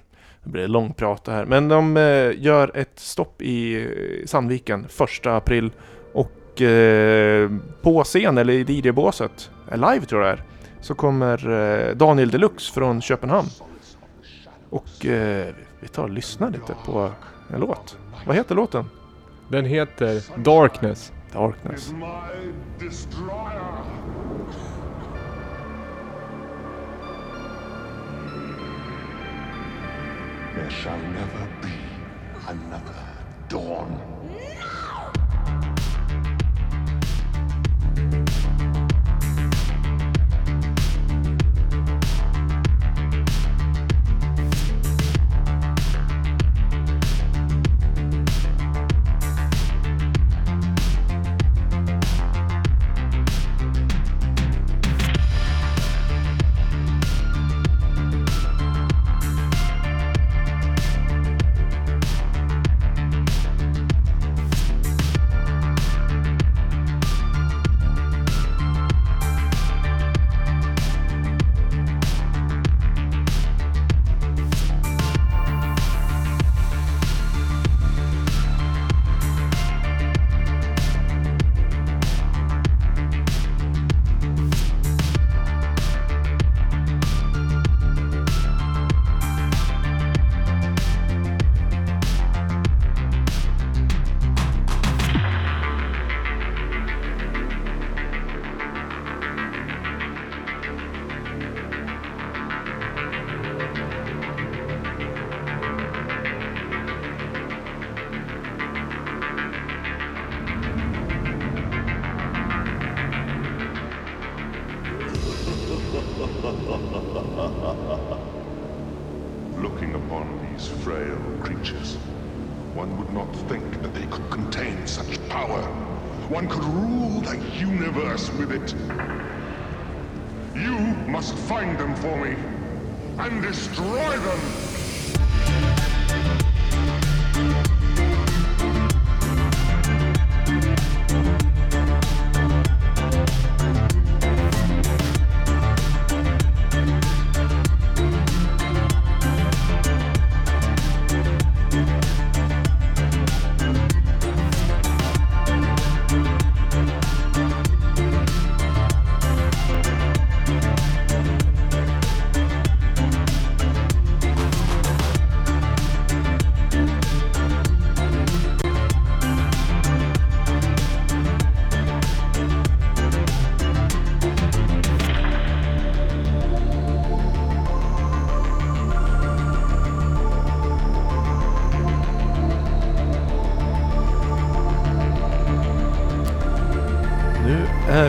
Det 0.43 0.49
blir 0.49 0.67
långt 0.67 0.97
prat 0.97 1.23
det 1.23 1.31
här. 1.31 1.45
Men 1.45 1.67
de 1.67 1.97
eh, 1.97 2.31
gör 2.43 2.71
ett 2.77 2.99
stopp 2.99 3.41
i 3.41 3.81
eh, 3.83 4.25
Sandviken 4.25 4.85
första 4.89 5.35
april. 5.35 5.71
Och 6.13 6.61
eh, 6.61 7.49
på 7.81 8.03
scen, 8.03 8.37
eller 8.37 8.53
i 8.53 8.65
DJ-båset, 8.81 9.49
live 9.73 10.01
tror 10.05 10.21
jag 10.25 10.37
det 10.37 10.41
är, 10.41 10.43
så 10.83 10.95
kommer 10.95 11.49
eh, 11.49 11.95
Daniel 11.95 12.29
Deluxe 12.29 12.73
från 12.73 13.01
Köpenhamn. 13.01 13.47
Och 14.69 15.05
eh, 15.05 15.53
vi 15.79 15.87
tar 15.87 16.03
och 16.03 16.09
lyssnar 16.09 16.49
lite 16.51 16.75
på 16.85 17.11
en 17.49 17.59
låt. 17.59 17.97
Vad 18.25 18.35
heter 18.35 18.55
låten? 18.55 18.85
Den 19.49 19.65
heter 19.65 20.21
Darkness. 20.43 21.11
Darkness. 21.33 21.93
There 30.55 30.69
shall 30.69 30.97
never 30.97 31.47
be 31.61 31.73
another 32.47 33.03
dawn. 33.49 33.99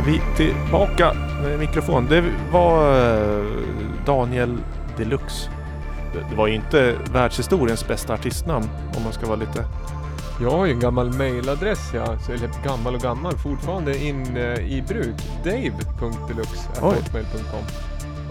Vi 0.07 0.21
tillbaka 0.37 1.13
med 1.43 1.59
mikrofon. 1.59 2.07
Det 2.09 2.25
var 2.53 2.99
eh, 3.39 3.45
Daniel 4.07 4.59
Deluxe. 4.97 5.51
Det- 6.13 6.37
var 6.37 6.47
ju 6.47 6.55
inte 6.55 6.95
världshistoriens 7.13 7.89
bästa 7.89 8.15
artistnamn 8.15 8.69
om 8.97 9.03
man 9.05 9.13
ska 9.13 9.27
vara 9.27 9.37
lite... 9.37 9.65
Jag 10.43 10.51
har 10.51 10.67
ju 10.67 10.73
en 10.73 10.81
gammal 10.81 11.13
mailadress, 11.13 11.91
ja, 11.95 12.19
så- 12.19 12.33
eller 12.33 12.51
gammal 12.65 12.95
och 12.95 13.01
gammal, 13.01 13.37
fortfarande 13.39 13.99
in 14.05 14.37
eh, 14.37 14.73
i 14.73 14.83
bruk. 14.89 15.15
Dave.deluxe.hotmail.com 15.45 17.65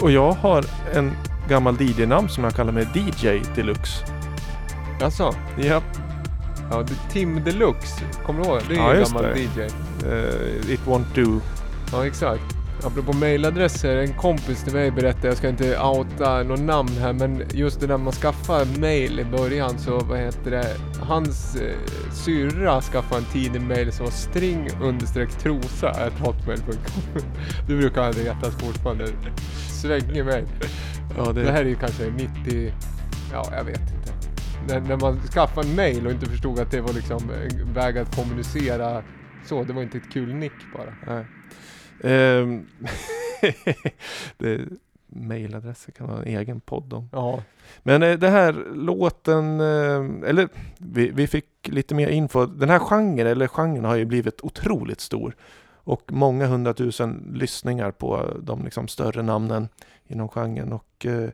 Och 0.02 0.12
jag 0.12 0.32
har 0.32 0.66
en 0.94 1.12
gammal 1.50 1.82
DJ-namn 1.82 2.30
som 2.30 2.44
jag 2.44 2.54
kallar 2.54 2.72
mig 2.72 2.88
DJ 2.94 3.42
Deluxe. 3.56 4.06
Alltså, 5.04 5.34
Ja, 5.58 5.82
ja, 6.72 6.84
Tim 7.12 7.44
Deluxe, 7.44 8.04
kommer 8.26 8.44
du 8.44 8.50
ihåg? 8.50 8.60
Det 8.70 8.74
är 8.76 8.78
Ja, 8.78 8.94
en 8.94 9.04
gammal 9.04 9.24
det. 9.24 9.40
DJ. 9.40 9.62
eh, 9.62 10.72
It 10.74 10.80
Won't 10.86 11.06
Do. 11.16 11.40
Ja, 11.94 12.06
exakt. 12.06 12.58
Apropå 12.84 13.14
mailadresser, 13.14 13.98
en 13.98 14.14
kompis 14.14 14.64
till 14.64 14.74
mig 14.74 14.92
berättade, 14.92 15.28
jag 15.28 15.38
ska 15.38 15.50
inte 15.50 15.80
outa 15.80 16.44
någon 16.44 16.66
namn 16.66 16.90
här, 16.90 17.14
men 17.14 17.44
just 17.54 17.80
det 17.80 17.88
där 17.88 17.98
man 17.98 18.14
skaffar 18.14 18.80
mail 18.80 19.20
i 19.20 19.26
början 19.26 19.80
så, 19.80 20.00
vad 20.00 20.20
heter 20.20 20.52
det, 20.52 20.66
hans 21.00 21.56
eh, 21.56 21.78
syrra 22.12 22.82
skaffade 22.82 23.22
en 23.22 23.32
tidig 23.32 23.62
mail 23.62 23.92
som 23.92 24.06
var 24.06 24.12
string 24.12 24.70
trosa 25.40 26.12
hotmail.com. 26.20 27.22
Det 27.68 27.76
brukar 27.76 28.04
han 28.04 28.14
retas 28.14 28.56
fortfarande. 28.56 29.08
Svängig 29.82 30.26
mail. 30.26 30.46
Ja, 31.18 31.32
det, 31.32 31.44
Det 31.44 31.52
här 31.52 31.62
är 31.62 31.70
ju 31.70 31.76
kanske 31.76 32.04
90, 32.10 32.74
ja 33.32 33.46
jag 33.52 33.64
vet 33.64 33.80
inte. 33.80 34.14
När, 34.68 34.80
när 34.80 34.98
man 34.98 35.20
skaffade 35.20 35.68
en 35.68 35.76
mail 35.76 36.06
och 36.06 36.12
inte 36.12 36.26
förstod 36.26 36.60
att 36.60 36.72
det 36.72 36.82
var 36.82 36.94
liksom 36.94 37.30
en 37.30 37.74
väg 37.74 37.98
att 37.98 38.16
kommunicera 38.16 39.04
så, 39.46 39.64
det 39.64 39.74
var 39.74 39.82
inte 39.82 39.98
ett 39.98 40.12
kul 40.14 40.34
nick 40.34 40.74
bara. 40.74 41.16
Nej. 41.16 41.26
Det, 44.38 44.62
mailadresser 45.16 45.92
kan 45.92 46.10
ha 46.10 46.18
en 46.18 46.28
egen 46.28 46.60
podd 46.60 46.94
om. 46.94 47.10
Ja, 47.12 47.44
Men 47.84 48.04
eh, 48.04 48.18
det 48.18 48.30
här 48.30 48.54
låten, 48.74 49.60
eh, 49.60 50.30
eller 50.30 50.50
vi, 50.78 51.12
vi 51.12 51.28
fick 51.28 51.48
lite 51.64 51.96
mer 51.96 52.08
info. 52.08 52.46
Den 52.46 52.70
här 52.70 52.80
genren, 52.80 53.28
eller 53.28 53.48
genren 53.48 53.86
har 53.86 53.96
ju 53.96 54.06
blivit 54.06 54.42
otroligt 54.42 55.02
stor. 55.02 55.36
Och 55.86 56.12
många 56.12 56.46
hundratusen 56.46 57.32
lyssningar 57.34 57.92
på 57.92 58.38
de 58.42 58.64
liksom 58.64 58.88
större 58.88 59.22
namnen 59.22 59.68
inom 60.08 60.30
genren. 60.30 60.74
Och 60.74 61.06
eh, 61.06 61.30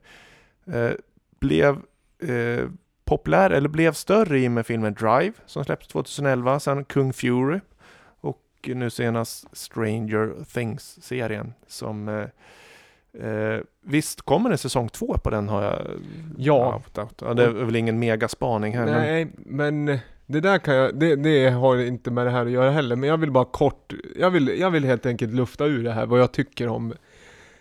eh, 0.75 0.91
blev 1.39 1.77
eh, 2.19 2.67
populär, 3.05 3.49
eller 3.49 3.69
blev 3.69 3.93
större 3.93 4.39
i 4.39 4.47
och 4.47 4.51
med 4.51 4.65
filmen 4.65 4.93
Drive 4.93 5.33
som 5.45 5.65
släpptes 5.65 5.87
2011. 5.87 6.59
Sen 6.59 6.83
Kung 6.83 7.13
Fury. 7.13 7.59
Nu 8.67 8.89
senast 8.89 9.57
Stranger 9.57 10.33
Things-serien 10.53 11.53
som 11.67 12.07
eh, 12.09 12.25
Eh, 13.13 13.59
visst 13.81 14.21
kommer 14.21 14.49
det 14.49 14.57
säsong 14.57 14.89
två 14.89 15.17
på 15.23 15.29
den 15.29 15.49
har 15.49 15.63
jag 15.63 15.81
Ja. 16.37 16.75
outat 16.75 16.97
out. 17.03 17.21
ja 17.21 17.33
det 17.33 17.43
är 17.43 17.49
väl 17.49 17.75
ingen 17.75 17.99
megaspaning 17.99 18.77
här 18.77 18.85
men 18.85 18.93
nej 18.95 19.27
men 19.35 19.99
det 20.25 20.39
där 20.39 20.57
kan 20.57 20.75
jag, 20.75 20.95
det, 20.99 21.15
det 21.15 21.49
har 21.49 21.77
inte 21.77 22.11
med 22.11 22.25
det 22.25 22.31
här 22.31 22.45
att 22.45 22.51
göra 22.51 22.71
heller, 22.71 22.95
men 22.95 23.09
jag 23.09 23.17
vill 23.17 23.31
bara 23.31 23.45
kort, 23.45 23.93
jag 24.15 24.29
vill, 24.31 24.47
jag 24.59 24.71
vill 24.71 24.85
helt 24.85 25.05
enkelt 25.05 25.33
lufta 25.33 25.65
ur 25.65 25.83
det 25.83 25.91
här, 25.91 26.05
vad 26.05 26.19
jag 26.19 26.31
tycker 26.31 26.67
om 26.67 26.93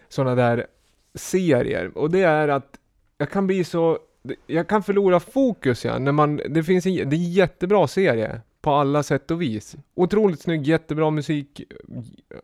sådana 0.09 0.35
där 0.35 0.67
serier. 1.15 1.99
Och 1.99 2.11
det 2.11 2.23
är 2.23 2.49
att 2.49 2.79
jag 3.19 3.31
kan 3.31 3.47
bli 3.47 3.65
så, 3.65 3.99
jag 4.47 4.69
kan 4.69 4.83
förlora 4.83 5.21
fokus 5.21 5.85
ja, 5.85 5.99
när 5.99 6.13
man, 6.13 6.41
det 6.49 6.63
finns 6.65 6.87
en, 6.87 6.93
det 6.95 7.01
är 7.01 7.19
en 7.19 7.33
jättebra 7.33 7.87
serie 7.89 8.41
på 8.63 8.71
alla 8.71 9.03
sätt 9.03 9.31
och 9.31 9.43
vis. 9.43 9.77
Otroligt 9.95 10.41
snygg, 10.41 10.67
jättebra 10.67 11.11
musik, 11.11 11.63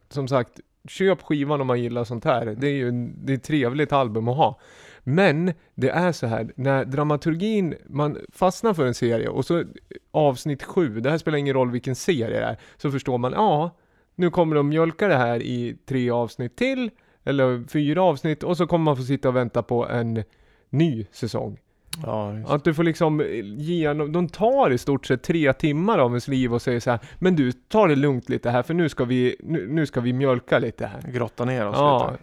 som 0.09 0.29
sagt, 0.29 0.61
köp 0.89 1.23
skivan 1.23 1.61
om 1.61 1.67
man 1.67 1.83
gillar 1.83 2.05
sånt 2.05 2.25
här. 2.25 2.47
Det 2.47 2.67
är 2.67 2.73
ju 2.73 2.91
det 3.17 3.33
är 3.33 3.37
ett 3.37 3.43
trevligt 3.43 3.93
album 3.93 4.29
att 4.29 4.37
ha. 4.37 4.61
Men 5.05 5.53
det 5.75 5.91
är 5.91 6.13
så 6.13 6.27
här, 6.27 6.53
när 6.57 6.85
dramaturgin, 6.85 7.75
man 7.87 8.19
fastnar 8.33 8.75
för 8.75 8.87
en 8.87 8.95
serie 8.95 9.29
och 9.29 9.45
så 9.45 9.65
avsnitt 10.11 10.63
sju, 10.63 11.01
det 11.01 11.11
här 11.11 11.19
spelar 11.19 11.39
ingen 11.39 11.55
roll 11.55 11.71
vilken 11.71 11.95
serie 11.95 12.41
det 12.41 12.45
är, 12.45 12.59
så 12.77 12.91
förstår 12.91 13.19
man, 13.19 13.33
ja, 13.33 13.71
nu 14.15 14.31
kommer 14.31 14.57
de 14.57 14.69
mjölka 14.69 15.09
det 15.09 15.17
här 15.17 15.43
i 15.43 15.77
tre 15.87 16.11
avsnitt 16.11 16.57
till, 16.57 16.91
eller 17.25 17.69
fyra 17.69 18.03
avsnitt, 18.03 18.43
och 18.43 18.57
så 18.57 18.67
kommer 18.67 18.85
man 18.85 18.97
få 18.97 19.03
sitta 19.03 19.29
och 19.29 19.37
vänta 19.37 19.63
på 19.63 19.89
en 19.89 20.23
ny 20.71 21.07
säsong 21.13 21.59
ja. 22.03 22.35
Att 22.47 22.65
du 22.65 22.75
får 22.75 22.85
liksom 22.85 23.21
eh, 23.21 23.27
ge 23.43 23.93
de 23.93 24.29
tar 24.29 24.71
i 24.71 24.79
stort 24.79 25.07
sett 25.07 25.23
tre 25.23 25.53
timmar 25.53 25.99
av 25.99 26.11
ens 26.11 26.29
liv 26.29 26.55
och 26.55 26.63
säger 26.63 26.81
så 26.81 26.91
här, 26.91 27.01
men 27.19 27.37
du, 27.37 27.53
ta 27.53 27.87
det 27.87 27.97
lugnt 27.97 28.29
lite 28.29 28.51
här, 28.51 28.63
för 28.63 28.75
nu 28.75 28.89
ska 28.89 29.05
vi, 29.05 29.37
nu, 29.41 29.69
nu 29.69 29.87
ska 29.87 30.01
vi 30.01 30.13
mjölka 30.13 30.59
lite 30.59 30.87
här. 30.87 31.01
grotta 31.13 31.45
ner 31.45 31.67
oss 31.67 31.77
Ja. 31.79 32.11
lite. 32.11 32.23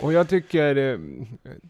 Och 0.00 0.12
jag 0.12 0.28
tycker, 0.28 0.76
eh, 0.76 0.98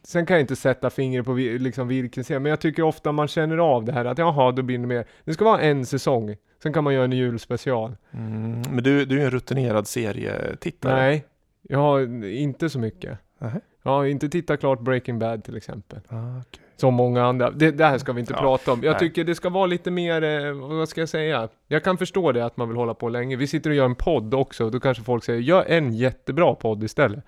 sen 0.02 0.26
kan 0.26 0.34
jag 0.34 0.40
inte 0.40 0.56
sätta 0.56 0.90
fingret 0.90 1.24
på 1.26 1.34
liksom 1.34 1.88
vilken 1.88 2.24
serie, 2.24 2.40
men 2.40 2.50
jag 2.50 2.60
tycker 2.60 2.82
ofta 2.82 3.12
man 3.12 3.28
känner 3.28 3.58
av 3.58 3.84
det 3.84 3.92
här 3.92 4.04
att 4.04 4.18
jaha, 4.18 4.52
då 4.52 4.62
blir 4.62 4.78
det 4.78 4.86
mer, 4.86 5.04
det 5.24 5.34
ska 5.34 5.44
vara 5.44 5.60
en 5.60 5.86
säsong, 5.86 6.36
sen 6.62 6.72
kan 6.72 6.84
man 6.84 6.94
göra 6.94 7.04
en 7.04 7.12
julspecial. 7.12 7.96
Mm, 8.12 8.62
men 8.70 8.84
du, 8.84 9.04
du 9.04 9.20
är 9.20 9.24
en 9.24 9.30
rutinerad 9.30 9.86
serietittare. 9.86 10.94
Nej, 10.96 11.24
jag 11.62 11.78
har 11.78 12.24
inte 12.26 12.70
så 12.70 12.78
mycket. 12.78 13.18
Nähä. 13.38 13.60
Jag 13.82 13.92
har 13.92 14.04
inte 14.04 14.28
tittat 14.28 14.60
klart 14.60 14.80
Breaking 14.80 15.18
Bad 15.18 15.44
till 15.44 15.56
exempel. 15.56 16.00
Ah, 16.08 16.38
okej. 16.40 16.61
Som 16.76 16.94
många 16.94 17.24
andra. 17.24 17.50
Det, 17.50 17.70
det 17.70 17.84
här 17.86 17.98
ska 17.98 18.12
vi 18.12 18.20
inte 18.20 18.32
Ja, 18.32 18.40
prata 18.40 18.72
om. 18.72 18.82
Jag 18.82 18.90
nej. 18.90 18.98
tycker 18.98 19.24
det 19.24 19.34
ska 19.34 19.48
vara 19.48 19.66
lite 19.66 19.90
mer, 19.90 20.22
eh, 20.22 20.52
vad 20.52 20.88
ska 20.88 21.00
jag 21.00 21.08
säga? 21.08 21.48
Jag 21.68 21.84
kan 21.84 21.98
förstå 21.98 22.32
det 22.32 22.44
att 22.44 22.56
man 22.56 22.68
vill 22.68 22.76
hålla 22.76 22.94
på 22.94 23.08
länge. 23.08 23.36
Vi 23.36 23.46
sitter 23.46 23.70
och 23.70 23.76
gör 23.76 23.84
en 23.84 23.94
podd 23.94 24.34
också, 24.34 24.70
då 24.70 24.80
kanske 24.80 25.02
folk 25.02 25.24
säger, 25.24 25.40
gör 25.40 25.64
en 25.64 25.92
jättebra 25.94 26.54
podd 26.54 26.84
istället. 26.84 27.24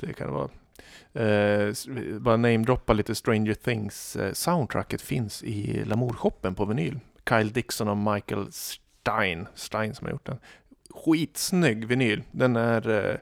Det 0.00 0.12
kan 0.12 0.26
det 0.26 0.32
vara. 0.32 0.48
Eh, 1.14 1.72
bara 2.18 2.36
namedroppa 2.36 2.92
lite 2.92 3.14
Stranger 3.14 3.54
Things. 3.54 4.16
Eh, 4.16 4.32
soundtracket 4.32 5.02
finns 5.02 5.42
i 5.42 5.84
Lamour-shoppen 5.84 6.54
på 6.54 6.64
vinyl. 6.64 6.98
Kyle 7.28 7.52
Dixon 7.52 7.88
och 7.88 7.96
Michael 8.14 8.46
Stein. 8.52 9.46
Stein 9.54 9.94
som 9.94 10.04
har 10.06 10.12
gjort 10.12 10.26
den. 10.26 10.38
Skitsnygg 10.94 11.84
vinyl. 11.86 12.22
Den 12.30 12.56
är, 12.56 12.88
eh, 13.10 13.16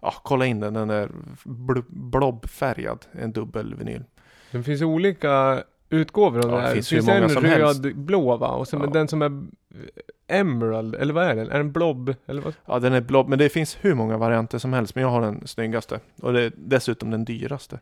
ja 0.00 0.14
kolla 0.24 0.46
in 0.46 0.60
den, 0.60 0.74
den 0.74 0.90
är 0.90 1.08
bl- 1.44 1.84
blobfärgad. 1.88 3.06
En 3.12 3.32
dubbel 3.32 3.74
vinyl. 3.74 4.04
Det 4.50 4.62
finns 4.62 4.82
olika 4.82 5.62
utgåvor 5.90 6.44
av 6.44 6.50
Ja, 6.50 6.56
det 6.56 6.62
här. 6.62 6.74
finns 6.74 6.88
Det 6.88 6.94
finns 6.96 7.06
många 7.06 7.18
en 7.18 7.44
helst. 7.60 7.84
röd-blå 7.84 8.36
va? 8.36 8.48
Och 8.48 8.68
sen 8.68 8.80
Ja. 8.80 8.86
den 8.86 9.08
som 9.08 9.22
är 9.22 9.42
Emerald, 10.28 10.94
eller 10.94 11.14
vad 11.14 11.24
är 11.24 11.36
den? 11.36 11.50
Är 11.50 11.58
den 11.58 11.72
blob? 11.72 12.14
Eller 12.26 12.42
vad? 12.42 12.54
Ja 12.66 12.78
den 12.78 12.92
är 12.92 13.00
blob, 13.00 13.28
men 13.28 13.38
det 13.38 13.48
finns 13.48 13.78
hur 13.80 13.94
många 13.94 14.16
varianter 14.16 14.58
som 14.58 14.72
helst. 14.72 14.94
Men 14.94 15.02
jag 15.02 15.10
har 15.10 15.20
den 15.20 15.46
snyggaste. 15.46 16.00
Och 16.22 16.32
det 16.32 16.42
är 16.42 16.52
dessutom 16.56 17.10
den 17.10 17.24
dyraste. 17.24 17.78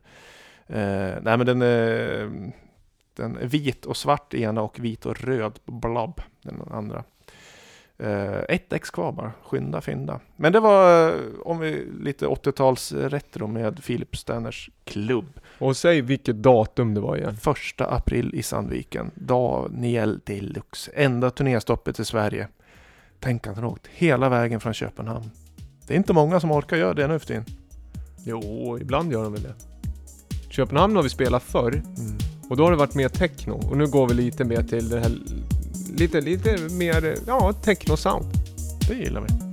Eh, 0.66 1.12
nej 1.22 1.37
men 1.37 1.46
den 1.46 1.62
är, 1.62 2.31
den 3.16 3.37
är 3.37 3.46
vit 3.46 3.87
och 3.87 3.96
svart 3.96 4.35
i 4.35 4.42
ena 4.42 4.62
och 4.62 4.78
vit 4.81 5.07
och 5.07 5.20
röd 5.20 5.59
blob 5.64 6.20
den 6.42 6.62
andra. 6.70 7.04
Eh, 7.98 8.38
ett 8.48 8.72
ex 8.72 8.90
kvar 8.90 9.12
bara, 9.12 9.32
skynda 9.42 9.80
fynda. 9.80 10.20
Men 10.37 10.52
det 10.52 10.61
var, 10.61 11.08
eh, 11.08 11.14
om 11.44 11.58
vi 11.58 11.87
lite 12.00 12.26
80-tals 12.26 12.92
retro 12.92 13.46
med 13.46 13.84
Philip 13.84 14.16
Stanners 14.16 14.70
klubb. 14.84 15.40
Och 15.58 15.76
säg 15.76 16.00
vilket 16.00 16.37
datum 16.37 16.94
det 16.94 17.00
var 17.00 17.16
igen. 17.16 17.37
Första 17.37 17.87
april 17.87 18.30
i 18.34 18.42
Sandviken. 18.42 19.11
Daniel 19.14 20.20
Deluxe. 20.24 20.90
Enda 20.94 21.30
turnéstoppet 21.30 22.00
i 22.00 22.04
Sverige. 22.04 22.48
Tänk 23.20 23.46
att 23.46 23.54
han 23.56 23.64
åkt 23.64 23.87
hela 23.87 24.28
vägen 24.28 24.61
från 24.61 24.74
Köpenhamn. 24.74 25.30
Det 25.87 25.94
är 25.94 25.98
inte 25.98 26.12
många 26.12 26.40
som 26.40 26.52
orkar 26.52 26.76
göra 26.76 26.94
det 26.94 27.06
nu 27.06 27.18
för 27.18 27.26
tiden. 27.26 27.44
Jo, 28.24 28.78
ibland 28.80 29.12
gör 29.12 29.22
de 29.22 29.32
väl 29.32 29.42
det. 29.42 29.54
Köpenhamn 30.48 30.96
har 30.96 31.02
vi 31.02 31.08
spelat 31.08 31.42
förr. 31.42 31.72
Mm. 31.72 32.18
Och 32.50 32.56
då 32.56 32.64
har 32.64 32.70
det 32.70 32.76
varit 32.76 32.94
mer 32.94 33.08
techno. 33.08 33.52
Och 33.52 33.76
nu 33.76 33.87
går 33.87 34.08
vi 34.08 34.14
lite 34.14 34.44
mer 34.44 34.62
till 34.62 34.88
det 34.88 35.00
här, 35.00 35.12
lite, 35.98 36.20
lite 36.20 36.56
mer, 36.70 37.16
ja, 37.26 37.52
techno-sound. 37.52 38.24
Det 38.88 38.94
gillar 38.94 39.20
vi. 39.20 39.47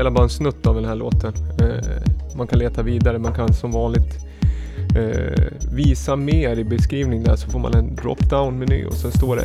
Spelar 0.00 0.10
bara 0.10 0.24
en 0.24 0.30
snutt 0.30 0.66
av 0.66 0.74
den 0.74 0.84
här 0.84 0.94
låten. 0.94 1.32
Eh, 1.60 2.36
man 2.36 2.46
kan 2.46 2.58
leta 2.58 2.82
vidare, 2.82 3.18
man 3.18 3.32
kan 3.34 3.54
som 3.54 3.72
vanligt 3.72 4.14
eh, 4.96 5.44
visa 5.72 6.16
mer 6.16 6.56
i 6.58 6.64
beskrivningen 6.64 7.24
där 7.24 7.36
så 7.36 7.50
får 7.50 7.58
man 7.58 7.74
en 7.74 7.96
drop-down-meny 7.96 8.84
och 8.84 8.92
sen 8.94 9.12
står 9.12 9.36
det 9.36 9.44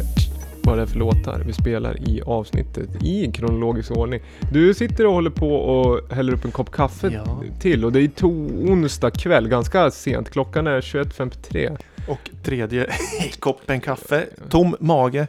vad 0.64 0.78
det 0.78 0.82
är 0.82 0.86
för 0.86 1.00
låtar 1.00 1.44
vi 1.46 1.54
spelar 1.54 2.10
i 2.10 2.22
avsnittet 2.22 3.04
i 3.04 3.32
kronologisk 3.32 3.92
ordning. 3.92 4.20
Du 4.52 4.74
sitter 4.74 5.06
och 5.06 5.14
håller 5.14 5.30
på 5.30 5.56
och 5.56 6.14
häller 6.16 6.34
upp 6.34 6.46
en 6.46 6.52
kopp 6.52 6.72
kaffe 6.72 7.10
Ja. 7.26 7.42
till 7.60 7.86
och 7.86 7.92
det 7.92 8.00
är 8.00 8.08
to- 8.08 8.70
onsdag 8.72 9.12
kväll, 9.12 9.48
ganska 9.48 9.92
sent. 9.92 10.30
Klockan 10.30 10.68
är 10.68 10.82
21.53. 10.82 11.78
Och 12.08 12.30
tredje 12.44 12.88
koppen 13.40 13.82
kaffe, 13.82 14.26
tom 14.50 14.76
mage 14.80 15.28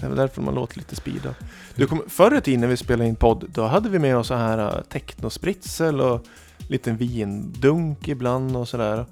Det 0.00 0.06
är 0.06 0.08
väl 0.08 0.18
därför 0.18 0.42
man 0.42 0.54
låter 0.54 0.76
lite 0.78 0.96
speedad. 0.96 1.34
Du 1.74 1.86
kom, 1.86 2.02
förr 2.06 2.38
i 2.38 2.40
tiden 2.40 2.60
när 2.60 2.68
vi 2.68 2.76
spelade 2.76 3.08
in 3.08 3.16
podd, 3.16 3.44
då 3.48 3.62
hade 3.62 3.88
vi 3.88 3.98
med 3.98 4.16
oss 4.16 4.26
så 4.26 4.34
här 4.34 4.58
uh, 4.58 4.82
technospritzel 4.82 6.00
och 6.00 6.24
liten 6.68 6.96
vindunk 6.96 8.08
ibland 8.08 8.56
och 8.56 8.68
sådär. 8.68 9.06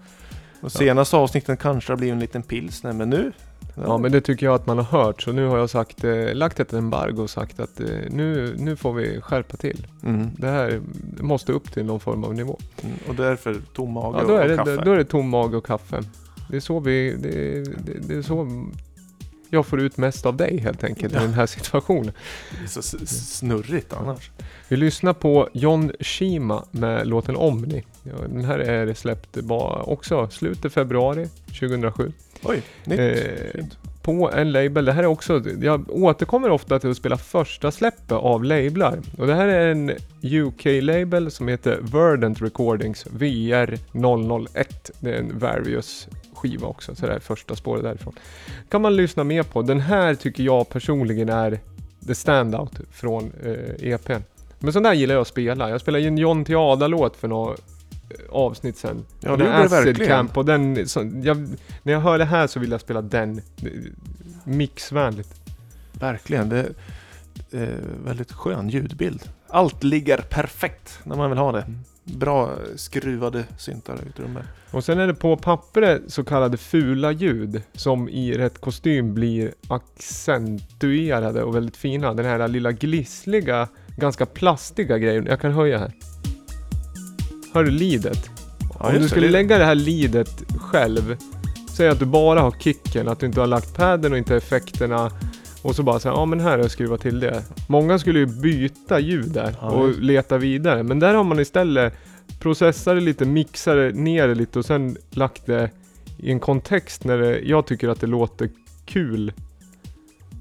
Och 0.60 0.72
senaste 0.72 1.16
avsnitten 1.16 1.56
kanske 1.56 1.92
det 1.92 1.96
blir 1.96 2.12
en 2.12 2.20
liten 2.20 2.42
pilsner, 2.42 2.92
men 2.92 3.10
nu? 3.10 3.32
Ja 3.84 3.98
men 3.98 4.12
det 4.12 4.20
tycker 4.20 4.46
jag 4.46 4.54
att 4.54 4.66
man 4.66 4.78
har 4.78 4.84
hört 4.84 5.22
så 5.22 5.32
nu 5.32 5.46
har 5.46 5.58
jag 5.58 5.70
sagt, 5.70 6.04
eh, 6.04 6.34
lagt 6.34 6.60
ett 6.60 6.72
embargo 6.72 7.22
och 7.22 7.30
sagt 7.30 7.60
att 7.60 7.80
eh, 7.80 7.86
nu, 8.10 8.56
nu 8.58 8.76
får 8.76 8.92
vi 8.92 9.20
skärpa 9.20 9.56
till. 9.56 9.86
Mm. 10.04 10.30
Det 10.36 10.48
här 10.48 10.80
måste 11.20 11.52
upp 11.52 11.72
till 11.72 11.84
någon 11.84 12.00
form 12.00 12.24
av 12.24 12.34
nivå. 12.34 12.58
Mm. 12.82 12.96
Och 13.08 13.14
därför 13.14 13.56
tom 13.72 13.92
mage 13.92 14.18
Ja, 14.18 14.24
då, 14.28 14.34
är 14.34 14.42
och 14.42 14.48
det, 14.48 14.56
kaffe. 14.56 14.84
då 14.84 14.92
är 14.92 14.96
det 14.96 15.04
tom 15.04 15.28
mage 15.28 15.56
och 15.56 15.66
kaffe. 15.66 16.02
Det 16.50 16.56
är 16.56 16.60
så 16.60 16.80
vi, 16.80 17.16
det, 17.18 17.62
det, 17.84 18.08
det 18.08 18.14
är 18.14 18.22
så 18.22 18.66
jag 19.56 19.66
får 19.66 19.80
ut 19.80 19.96
mest 19.96 20.26
av 20.26 20.36
dig 20.36 20.58
helt 20.58 20.84
enkelt 20.84 21.14
Ja. 21.14 21.20
i 21.20 21.22
den 21.22 21.34
här 21.34 21.46
situationen. 21.46 22.12
Det 22.58 22.64
är 22.64 22.82
så 22.82 22.82
snurrigt 23.06 23.92
annars. 23.92 24.30
Vi 24.68 24.76
lyssnar 24.76 25.12
på 25.12 25.48
John 25.52 25.92
Shima 26.00 26.64
med 26.70 27.06
låten 27.06 27.36
Omni. 27.36 27.84
Den 28.28 28.44
här 28.44 28.58
är 28.58 28.94
släppt 28.94 29.36
också 29.84 30.28
slutet 30.28 30.72
februari 30.72 31.28
2007. 31.46 32.12
Oj, 32.42 32.62
nytt. 32.84 33.00
Eh, 33.00 33.64
på 34.02 34.30
en 34.30 34.52
label. 34.52 34.84
Det 34.84 34.92
här 34.92 35.02
är 35.02 35.06
också, 35.06 35.42
jag 35.60 35.90
återkommer 35.90 36.50
ofta 36.50 36.78
till 36.78 36.90
att 36.90 36.96
spela 36.96 37.16
första 37.16 37.70
släppet 37.70 38.12
av 38.12 38.44
lablar. 38.44 38.98
Och 39.18 39.26
det 39.26 39.34
här 39.34 39.48
är 39.48 39.70
en 39.70 39.92
UK-label 40.22 41.30
som 41.30 41.48
heter 41.48 41.78
Verdant 41.82 42.42
Recordings 42.42 43.06
VR 43.10 43.78
001. 43.92 44.90
Det 45.00 45.10
är 45.10 45.18
en 45.18 45.38
Various 45.38 46.08
skiva 46.36 46.66
också, 46.66 46.94
så 46.94 47.06
det 47.06 47.12
är 47.14 47.18
första 47.20 47.56
spåret 47.56 47.82
därifrån. 47.82 48.14
kan 48.68 48.82
man 48.82 48.96
lyssna 48.96 49.24
mer 49.24 49.42
på. 49.42 49.62
Den 49.62 49.80
här 49.80 50.14
tycker 50.14 50.42
jag 50.42 50.68
personligen 50.68 51.28
är 51.28 51.60
the 52.06 52.14
standout 52.14 52.80
från 52.90 53.32
eh, 53.44 53.92
EPn. 53.92 54.22
Men 54.58 54.72
sån 54.72 54.82
där 54.82 54.92
gillar 54.94 55.14
jag 55.14 55.22
att 55.22 55.28
spela. 55.28 55.70
Jag 55.70 55.80
spelade 55.80 56.02
ju 56.02 56.08
en 56.08 56.18
John 56.18 56.44
Tiada-låt 56.44 57.16
för 57.16 57.28
några 57.28 57.52
eh, 57.52 57.56
avsnitt 58.30 58.76
sen. 58.78 59.04
Ja, 59.20 59.36
det 59.36 59.44
gjorde 59.44 59.44
du 59.44 59.50
Acid 59.64 59.70
verkligen. 59.86 60.10
Camp 60.10 60.36
och 60.36 60.44
den, 60.44 60.88
så, 60.88 61.10
jag, 61.22 61.48
när 61.82 61.92
jag 61.92 62.00
hör 62.00 62.18
det 62.18 62.24
här 62.24 62.46
så 62.46 62.60
vill 62.60 62.70
jag 62.70 62.80
spela 62.80 63.02
den. 63.02 63.40
Det- 63.56 63.70
Mixvänligt. 64.44 65.34
Verkligen. 65.92 66.48
Det 66.48 66.58
är 66.58 66.72
eh, 67.62 67.68
väldigt 68.04 68.32
skön 68.32 68.68
ljudbild. 68.68 69.22
Allt 69.48 69.82
ligger 69.84 70.18
perfekt 70.18 70.98
när 71.04 71.16
man 71.16 71.30
vill 71.30 71.38
ha 71.38 71.52
det. 71.52 71.60
Mm. 71.62 71.78
Bra 72.06 72.50
skruvade 72.76 73.44
syntar 73.58 73.94
i 73.94 74.20
rummet. 74.22 74.44
Och 74.70 74.84
sen 74.84 74.98
är 74.98 75.06
det 75.06 75.14
på 75.14 75.36
pappret 75.36 76.02
så 76.06 76.24
kallade 76.24 76.56
fula 76.56 77.12
ljud 77.12 77.62
som 77.72 78.08
i 78.08 78.38
rätt 78.38 78.60
kostym 78.60 79.14
blir 79.14 79.52
accentuerade 79.68 81.42
och 81.42 81.56
väldigt 81.56 81.76
fina. 81.76 82.14
Den 82.14 82.26
här 82.26 82.48
lilla 82.48 82.72
glissliga, 82.72 83.68
ganska 83.96 84.26
plastiga 84.26 84.98
grejen. 84.98 85.26
Jag 85.26 85.40
kan 85.40 85.52
höja 85.52 85.78
här. 85.78 85.92
Hör 87.54 87.64
du 87.64 87.70
lidet? 87.70 88.30
Ja, 88.78 88.88
Om 88.88 88.94
du 88.94 89.08
skulle 89.08 89.26
det. 89.26 89.32
lägga 89.32 89.58
det 89.58 89.64
här 89.64 89.74
lidet 89.74 90.42
själv. 90.58 91.16
Säg 91.76 91.88
att 91.88 91.98
du 91.98 92.04
bara 92.06 92.40
har 92.40 92.50
kicken, 92.50 93.08
att 93.08 93.20
du 93.20 93.26
inte 93.26 93.40
har 93.40 93.46
lagt 93.46 93.76
padden 93.76 94.12
och 94.12 94.18
inte 94.18 94.36
effekterna. 94.36 95.10
Och 95.66 95.76
så 95.76 95.82
bara 95.82 96.00
säga, 96.00 96.14
ja 96.14 96.24
men 96.24 96.40
här 96.40 96.50
har 96.50 96.58
jag 96.58 96.70
skruvat 96.70 97.00
till 97.00 97.20
det. 97.20 97.42
Många 97.68 97.98
skulle 97.98 98.18
ju 98.18 98.26
byta 98.26 99.00
ljud 99.00 99.30
där 99.30 99.56
Ja, 99.60 99.66
och 99.70 99.88
leta 99.88 100.38
vidare. 100.38 100.82
Men 100.82 100.98
där 100.98 101.14
har 101.14 101.24
man 101.24 101.40
istället 101.40 101.94
processat 102.40 102.94
det 102.96 103.00
lite, 103.00 103.24
mixat 103.24 103.74
det 103.76 103.92
ner 103.92 104.28
det 104.28 104.34
lite 104.34 104.58
och 104.58 104.64
sen 104.64 104.96
lagt 105.10 105.46
det 105.46 105.70
i 106.18 106.30
en 106.30 106.40
kontext 106.40 107.04
när 107.04 107.18
det, 107.18 107.38
jag 107.40 107.66
tycker 107.66 107.88
att 107.88 108.00
det 108.00 108.06
låter 108.06 108.50
kul. 108.84 109.32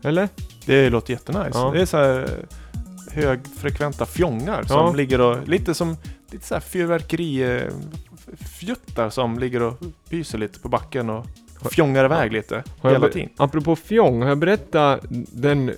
Eller? 0.04 0.30
Det 0.66 0.90
låter 0.90 1.14
jättenice. 1.14 1.50
Ja. 1.54 1.72
Det 1.74 1.82
är 1.82 1.86
så 1.86 1.98
här 1.98 2.20
eh, 2.20 3.24
högfrekventa 3.24 4.06
fjongar 4.06 4.64
som 4.64 4.78
Ja. 4.78 4.94
ligger 4.94 5.22
och 5.22 5.48
lite 5.48 5.74
som 5.74 5.98
lite 6.32 6.46
så 6.48 6.54
här 6.54 6.62
fyrverkeri 6.62 7.56
eh, 7.58 7.72
fjuttar 8.60 9.10
som 9.10 9.40
ligger 9.40 9.62
och 9.62 9.80
pyser 10.10 10.38
lite 10.38 10.60
på 10.60 10.70
backen 10.70 11.10
och 11.10 11.26
fjongar 11.72 12.06
iväg 12.06 12.32
lite 12.34 12.64
Har 12.82 12.92
hela 12.92 13.10
tiden. 13.10 13.30
Apropå 13.38 13.76
fjong, 13.76 14.22
har 14.22 14.30
jag 14.30 14.38
berättat 14.38 15.00
den 15.32 15.72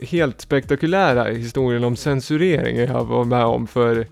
helt 0.00 0.40
spektakulära 0.40 1.24
historien 1.24 1.84
om 1.84 1.96
censurering 1.96 2.76
jag 2.78 3.04
var 3.04 3.24
med 3.24 3.44
om 3.44 3.66
för 3.66 4.06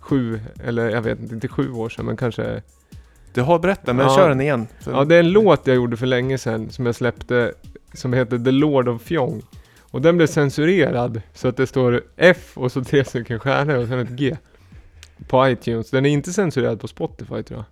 sju, 0.00 0.40
eller 0.64 0.90
jag 0.90 1.02
vet 1.02 1.20
inte, 1.20 1.34
inte 1.34 1.48
sju 1.48 1.72
år 1.72 1.88
sedan 1.88 2.06
men 2.06 2.16
kanske 2.16 2.62
Du 3.34 3.42
har 3.42 3.58
berättat 3.58 3.96
men 3.96 4.06
Ja. 4.06 4.16
kör 4.16 4.28
den 4.28 4.40
igen. 4.40 4.66
För- 4.80 4.92
Ja, 4.92 5.04
det 5.04 5.14
är 5.14 5.20
en 5.20 5.30
låt 5.30 5.66
jag 5.66 5.76
gjorde 5.76 5.96
för 5.96 6.06
länge 6.06 6.38
sedan 6.38 6.70
som 6.70 6.86
jag 6.86 6.94
släppte 6.94 7.52
som 7.94 8.12
heter 8.12 8.38
The 8.38 8.50
Lord 8.50 8.88
of 8.88 9.02
Fjong. 9.02 9.42
Och 9.90 10.02
den 10.02 10.16
blev 10.16 10.26
censurerad 10.26 11.20
så 11.34 11.48
att 11.48 11.56
det 11.56 11.66
står 11.66 12.02
F 12.16 12.52
och 12.54 12.72
så 12.72 12.84
tre 12.84 13.04
stycken 13.04 13.38
stjärnor 13.40 13.76
och 13.76 13.88
sen 13.88 13.98
ett 13.98 14.10
G. 14.10 14.36
På 15.28 15.48
iTunes. 15.48 15.90
Den 15.90 16.06
är 16.06 16.10
inte 16.10 16.32
censurerad 16.32 16.80
på 16.80 16.88
Spotify 16.88 17.42
tror 17.42 17.58
jag. 17.58 17.64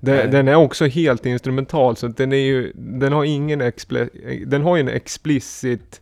Den, 0.00 0.30
den 0.30 0.48
är 0.48 0.54
också 0.54 0.86
helt 0.86 1.26
instrumental 1.26 1.96
så 1.96 2.08
den 2.08 2.32
är 2.32 2.36
ju, 2.36 2.72
den 2.74 3.12
har 3.12 3.24
ingen 3.24 3.62
expli- 3.62 4.44
den 4.46 4.62
har 4.62 4.76
ju 4.76 4.80
en 4.80 4.88
explicit 4.88 6.00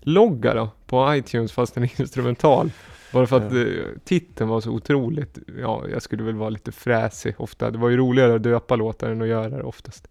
logga 0.00 0.54
då 0.54 0.70
på 0.86 1.14
iTunes 1.14 1.52
fast 1.52 1.74
den 1.74 1.84
är 1.84 1.90
instrumental. 2.00 2.70
Bara 3.12 3.26
för 3.26 3.36
att 3.36 3.52
Ja. 3.52 3.58
eh, 3.60 3.66
titeln 4.04 4.48
var 4.50 4.60
så 4.60 4.70
otroligt, 4.70 5.38
ja 5.60 5.84
jag 5.92 6.02
skulle 6.02 6.22
väl 6.22 6.34
vara 6.34 6.50
lite 6.50 6.72
fräsig 6.72 7.34
ofta. 7.38 7.70
Det 7.70 7.78
var 7.78 7.88
ju 7.88 7.96
roligare 7.96 8.34
att 8.34 8.42
döpa 8.42 8.76
låtar 8.76 9.10
än 9.10 9.22
att 9.22 9.28
göra 9.28 9.48
det 9.48 9.62
oftast. 9.62 10.08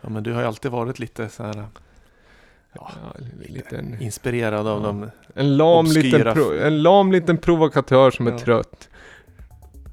Ja 0.00 0.08
men 0.08 0.22
du 0.22 0.32
har 0.32 0.40
ju 0.40 0.46
alltid 0.46 0.70
varit 0.70 0.98
lite 0.98 1.28
så 1.28 1.42
här 1.42 1.64
Ja, 2.74 2.90
en 3.18 3.52
liten, 3.54 3.96
inspirerad 4.02 4.66
av 4.66 4.80
Ja. 4.80 4.86
dem. 4.86 5.10
en, 5.34 5.56
lam 5.56 5.86
obskyra 5.86 6.02
liten 6.18 6.34
pro, 6.34 6.58
en 6.60 6.82
lam 6.82 7.12
liten 7.12 7.38
provokatör 7.38 8.10
som 8.10 8.26
är 8.26 8.30
Ja. 8.32 8.38
trött. 8.38 8.88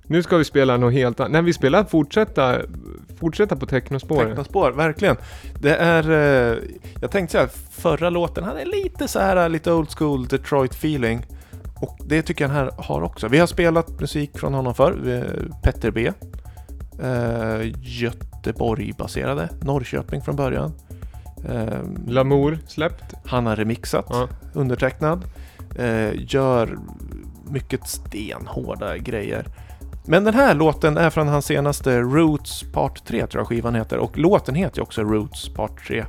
Nu 0.07 0.23
ska 0.23 0.37
vi 0.37 0.43
spela 0.45 0.77
något 0.77 0.93
helt 0.93 1.19
annat. 1.19 1.31
Nej, 1.31 1.41
vi 1.41 1.53
spelar 1.53 1.83
fortsätta, 1.83 2.57
fortsätta 3.19 3.55
på 3.55 3.65
technospåret. 3.65 4.27
Technospår, 4.27 4.71
verkligen. 4.71 5.15
Det 5.59 5.75
är, 5.75 6.11
eh, 6.11 6.57
jag 7.01 7.11
tänkte 7.11 7.31
så 7.31 7.37
här, 7.37 7.47
förra 7.71 8.09
låten 8.09 8.43
hade 8.43 8.65
lite 8.65 9.07
så 9.07 9.19
här 9.19 9.49
lite 9.49 9.71
old 9.71 9.89
school 9.89 10.27
Detroit 10.27 10.71
feeling. 10.73 11.25
Och 11.81 11.97
det 12.05 12.21
tycker 12.21 12.43
jag 12.43 12.51
den 12.51 12.57
här 12.57 12.71
har 12.77 13.01
också. 13.01 13.27
Vi 13.27 13.37
har 13.39 13.47
spelat 13.47 13.99
musik 13.99 14.37
från 14.39 14.53
honom 14.53 14.73
förr, 14.75 15.07
eh, 15.07 15.61
Petter 15.63 15.91
B. 15.91 16.11
Eh, 17.03 17.71
Göteborg-baserade, 17.81 19.49
Norrköping 19.61 20.21
från 20.21 20.35
början. 20.35 20.71
Eh, 21.49 21.79
Lamour 22.07 22.59
släppt. 22.67 23.13
han 23.25 23.45
har 23.45 23.55
remixat, 23.55 24.05
Ja. 24.09 24.27
undertecknad. 24.53 25.23
Eh, 25.79 26.09
gör 26.33 26.77
mycket 27.49 27.87
stenhårda 27.87 28.97
grejer. 28.97 29.45
Men 30.07 30.23
den 30.23 30.33
här 30.33 30.53
låten 30.53 30.97
är 30.97 31.09
från 31.09 31.27
hans 31.27 31.45
senaste 31.45 31.99
Roots 31.99 32.63
Part 32.73 33.05
3 33.05 33.27
tror 33.27 33.41
jag 33.41 33.47
skivan 33.47 33.75
heter. 33.75 33.97
Och 33.97 34.17
låten 34.17 34.55
heter 34.55 34.77
ju 34.77 34.83
också 34.83 35.03
Roots 35.03 35.49
Part 35.49 35.87
3. 35.87 36.05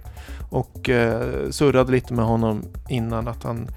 Och 0.51 0.89
eh, 0.89 1.51
surrade 1.51 1.93
lite 1.93 2.15
med 2.15 2.25
honom 2.25 2.63
innan 2.89 3.29
att 3.29 3.43
han 3.43 3.69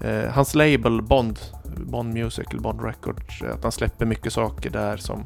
eh, 0.00 0.30
Hans 0.30 0.54
label 0.54 1.02
Bond, 1.02 1.38
Bond 1.76 2.14
Music 2.14 2.46
eller 2.50 2.60
Bond 2.60 2.84
Records, 2.84 3.42
att 3.42 3.62
han 3.62 3.72
släpper 3.72 4.06
mycket 4.06 4.32
saker 4.32 4.70
där 4.70 4.96
som 4.96 5.24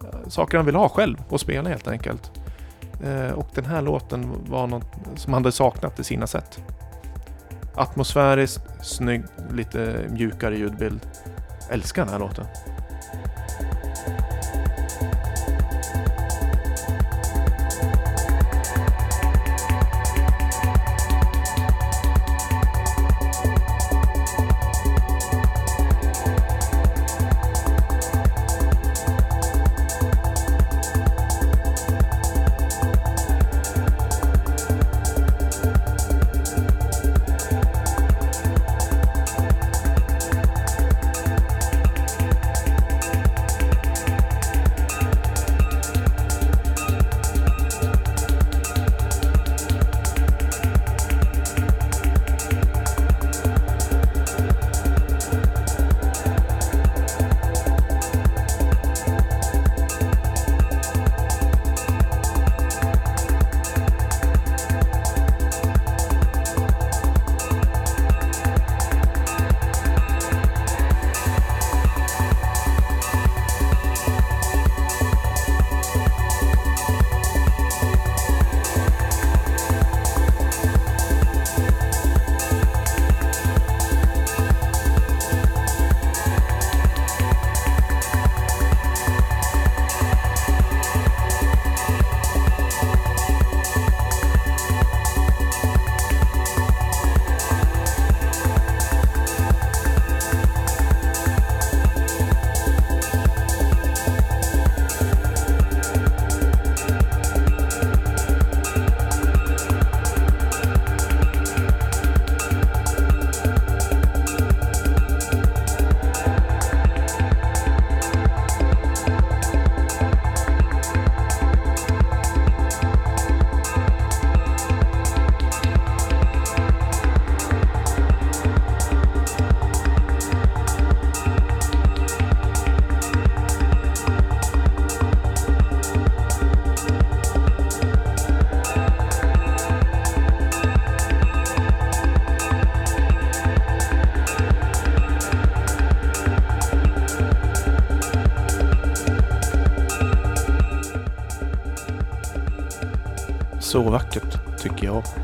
eh, 0.00 0.28
saker 0.28 0.56
han 0.56 0.66
vill 0.66 0.74
ha 0.74 0.88
själv 0.88 1.16
och 1.28 1.40
spela 1.40 1.68
helt 1.68 1.88
enkelt. 1.88 2.30
Eh, 3.04 3.32
och 3.32 3.48
den 3.54 3.64
här 3.64 3.82
låten 3.82 4.32
var 4.48 4.66
något 4.66 4.86
som 5.16 5.32
han 5.32 5.42
hade 5.42 5.52
saknat 5.52 6.00
i 6.00 6.04
sina 6.04 6.26
sätt. 6.26 6.62
Atmosfäriskt, 7.74 8.62
snygg, 8.82 9.24
lite 9.52 10.06
mjukare 10.10 10.56
ljudbild. 10.56 11.00
Älskar 11.70 12.04
den 12.04 12.12
här 12.12 12.20
låten. 12.20 12.46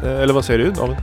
Eller 0.05 0.35
vad 0.35 0.45
säger 0.45 0.59
du 0.59 0.71
David? 0.71 0.97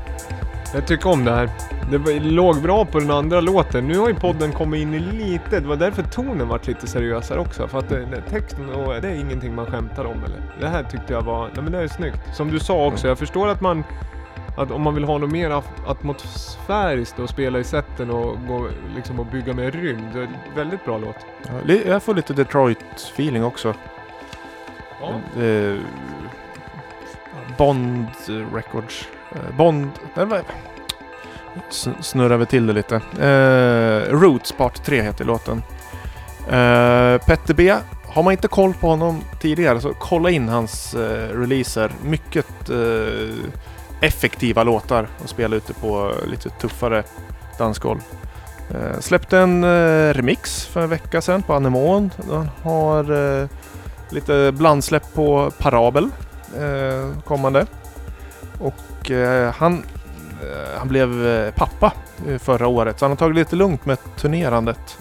Jag 0.73 0.87
tycker 0.87 1.09
om 1.09 1.25
det 1.25 1.31
här. 1.31 1.49
Det 1.91 2.19
låg 2.19 2.61
bra 2.61 2.85
på 2.85 2.99
den 2.99 3.11
andra 3.11 3.41
låten. 3.41 3.87
Nu 3.87 3.97
har 3.97 4.07
ju 4.07 4.15
podden 4.15 4.51
kommit 4.51 4.81
in 4.81 4.93
i 4.93 4.99
lite, 4.99 5.59
det 5.59 5.67
var 5.67 5.75
därför 5.75 6.03
tonen 6.03 6.47
vart 6.47 6.67
lite 6.67 6.87
seriösare 6.87 7.39
också. 7.39 7.67
För 7.67 7.79
att 7.79 7.89
det, 7.89 8.05
det, 8.05 8.21
texten, 8.21 8.69
och 8.69 9.01
det 9.01 9.07
är 9.07 9.15
ingenting 9.15 9.55
man 9.55 9.65
skämtar 9.65 10.05
om 10.05 10.23
eller. 10.23 10.41
Det 10.59 10.67
här 10.67 10.83
tyckte 10.83 11.13
jag 11.13 11.21
var, 11.21 11.49
nej 11.53 11.63
men 11.63 11.71
det 11.71 11.79
är 11.79 11.87
snyggt. 11.87 12.19
Som 12.33 12.51
du 12.51 12.59
sa 12.59 12.85
också, 12.85 13.07
jag 13.07 13.19
förstår 13.19 13.47
att 13.47 13.61
man, 13.61 13.83
att 14.57 14.71
om 14.71 14.81
man 14.81 14.95
vill 14.95 15.03
ha 15.03 15.17
något 15.17 15.31
mer 15.31 15.63
atmosfäriskt 15.87 17.19
och 17.19 17.29
spela 17.29 17.59
i 17.59 17.63
sätten 17.63 18.09
och 18.09 18.37
gå 18.47 18.67
liksom 18.95 19.19
och 19.19 19.25
bygga 19.25 19.53
med 19.53 19.75
rymd. 19.75 20.13
Det 20.13 20.19
är 20.19 20.29
väldigt 20.55 20.85
bra 20.85 20.97
låt. 20.97 21.25
Jag 21.85 22.03
får 22.03 22.13
lite 22.13 22.33
Detroit-feeling 22.33 23.43
också. 23.43 23.73
Ja. 25.01 25.41
Eh, 25.43 25.75
Eh, 27.57 27.65
Bond 27.65 28.07
Records. 28.53 29.07
Bond... 29.57 29.89
Snurrar 32.01 32.37
vi 32.37 32.45
till 32.45 32.67
det 32.67 32.73
lite. 32.73 32.95
Eh, 32.95 34.13
Roots 34.13 34.51
Part 34.51 34.83
3 34.83 35.01
heter 35.01 35.25
låten. 35.25 35.63
Eh, 36.47 37.17
Petter 37.25 37.53
B. 37.53 37.73
Har 38.05 38.23
man 38.23 38.31
inte 38.31 38.47
koll 38.47 38.73
på 38.73 38.87
honom 38.87 39.21
tidigare 39.41 39.81
så 39.81 39.93
kolla 39.93 40.29
in 40.29 40.49
hans 40.49 40.93
eh, 40.93 41.39
releaser. 41.39 41.91
Mycket 42.03 42.69
eh, 42.69 43.35
effektiva 44.01 44.63
låtar 44.63 45.07
att 45.23 45.29
spela 45.29 45.55
ute 45.55 45.73
på 45.73 46.11
lite 46.27 46.49
tuffare 46.49 47.03
dansgolv. 47.57 47.99
Eh, 48.69 48.99
släppte 48.99 49.37
en 49.37 49.63
eh, 49.63 50.13
remix 50.13 50.65
för 50.65 50.81
en 50.81 50.89
vecka 50.89 51.21
sedan 51.21 51.43
på 51.43 51.53
Anemon. 51.53 52.11
Han 52.29 52.49
har 52.63 53.39
eh, 53.41 53.47
lite 54.09 54.51
blandsläpp 54.51 55.13
på 55.13 55.51
Parabel 55.57 56.09
Eh, 56.55 57.19
kommande. 57.23 57.65
Och 58.59 59.11
eh, 59.11 59.53
han, 59.53 59.83
eh, 60.41 60.79
han 60.79 60.87
blev 60.87 61.27
eh, 61.27 61.53
pappa 61.53 61.93
eh, 62.27 62.37
förra 62.37 62.67
året 62.67 62.99
så 62.99 63.05
han 63.05 63.11
har 63.11 63.17
tagit 63.17 63.35
lite 63.35 63.55
lugnt 63.55 63.85
med 63.85 63.97
turnerandet. 64.17 64.97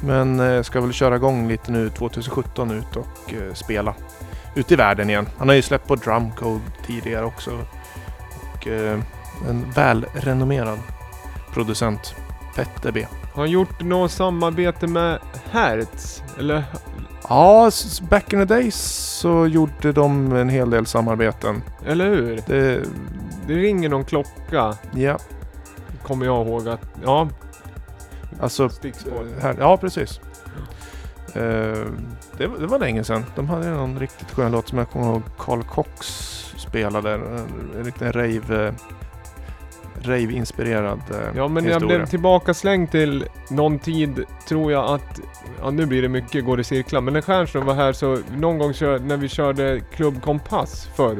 Men 0.00 0.40
eh, 0.40 0.62
ska 0.62 0.80
väl 0.80 0.92
köra 0.92 1.16
igång 1.16 1.48
lite 1.48 1.72
nu 1.72 1.90
2017 1.90 2.70
ut 2.70 2.96
och 2.96 3.34
eh, 3.34 3.54
spela 3.54 3.94
ute 4.54 4.74
i 4.74 4.76
världen 4.76 5.10
igen. 5.10 5.28
Han 5.38 5.48
har 5.48 5.54
ju 5.54 5.62
släppt 5.62 5.86
på 5.88 5.96
Drumcode 5.96 6.60
tidigare 6.86 7.24
också. 7.24 7.50
Och 8.54 8.66
eh, 8.66 9.00
en 9.48 9.70
välrenommerad 9.70 10.78
producent. 11.52 12.14
Petter 12.56 12.92
B. 12.92 13.06
Har 13.34 13.42
han 13.42 13.50
gjort 13.50 13.80
något 13.82 14.10
samarbete 14.12 14.86
med 14.86 15.18
Hertz? 15.50 16.22
Eller? 16.38 16.64
Ja, 17.30 17.70
back 18.10 18.32
in 18.32 18.38
the 18.38 18.44
days 18.44 18.74
så 19.20 19.46
gjorde 19.46 19.92
de 19.92 20.32
en 20.32 20.48
hel 20.48 20.70
del 20.70 20.86
samarbeten. 20.86 21.62
Eller 21.86 22.10
hur? 22.10 22.42
Det, 22.46 22.84
Det 23.46 23.54
ringer 23.54 23.88
någon 23.88 24.04
klocka. 24.04 24.74
ja, 24.94 25.18
Kommer 26.02 26.26
jag 26.26 26.46
ihåg 26.46 26.68
att, 26.68 26.80
ja. 27.04 27.28
alltså... 28.40 28.68
Stickspår. 28.68 29.26
Här, 29.40 29.56
ja, 29.58 29.76
precis. 29.76 30.20
Eh, 31.34 31.86
det, 32.38 32.46
det 32.58 32.66
var 32.66 32.78
länge 32.78 33.04
sedan. 33.04 33.24
De 33.36 33.48
hade 33.48 33.70
någon 33.70 33.98
riktigt 33.98 34.30
skön 34.30 34.52
låt 34.52 34.68
som 34.68 34.78
jag 34.78 34.90
kommer 34.90 35.06
ihåg 35.06 35.22
Carl 35.38 35.62
Cox 35.62 36.06
spelade. 36.56 37.14
En, 37.14 37.22
en 37.78 37.84
riktig 37.84 38.06
rave... 38.06 38.74
Rave-inspirerad 40.02 41.00
eh, 41.10 41.16
Ja 41.36 41.48
men 41.48 41.64
jag 41.64 41.72
historia. 41.72 41.96
blev 41.96 42.06
tillbaka 42.06 42.54
slängd 42.54 42.90
till 42.90 43.24
någon 43.50 43.78
tid, 43.78 44.24
tror 44.48 44.72
jag 44.72 44.84
att, 44.84 45.20
ja 45.60 45.70
nu 45.70 45.86
blir 45.86 46.02
det 46.02 46.08
mycket, 46.08 46.44
går 46.44 46.60
i 46.60 46.64
cirklar, 46.64 47.00
men 47.00 47.14
när 47.14 47.20
Stjernström 47.22 47.66
var 47.66 47.74
här 47.74 47.92
så 47.92 48.18
någon 48.36 48.58
gång 48.58 48.72
kör, 48.74 48.98
när 48.98 49.16
vi 49.16 49.28
körde 49.28 49.80
Klubb 49.94 50.22
Kompass 50.22 50.88
förr, 50.96 51.16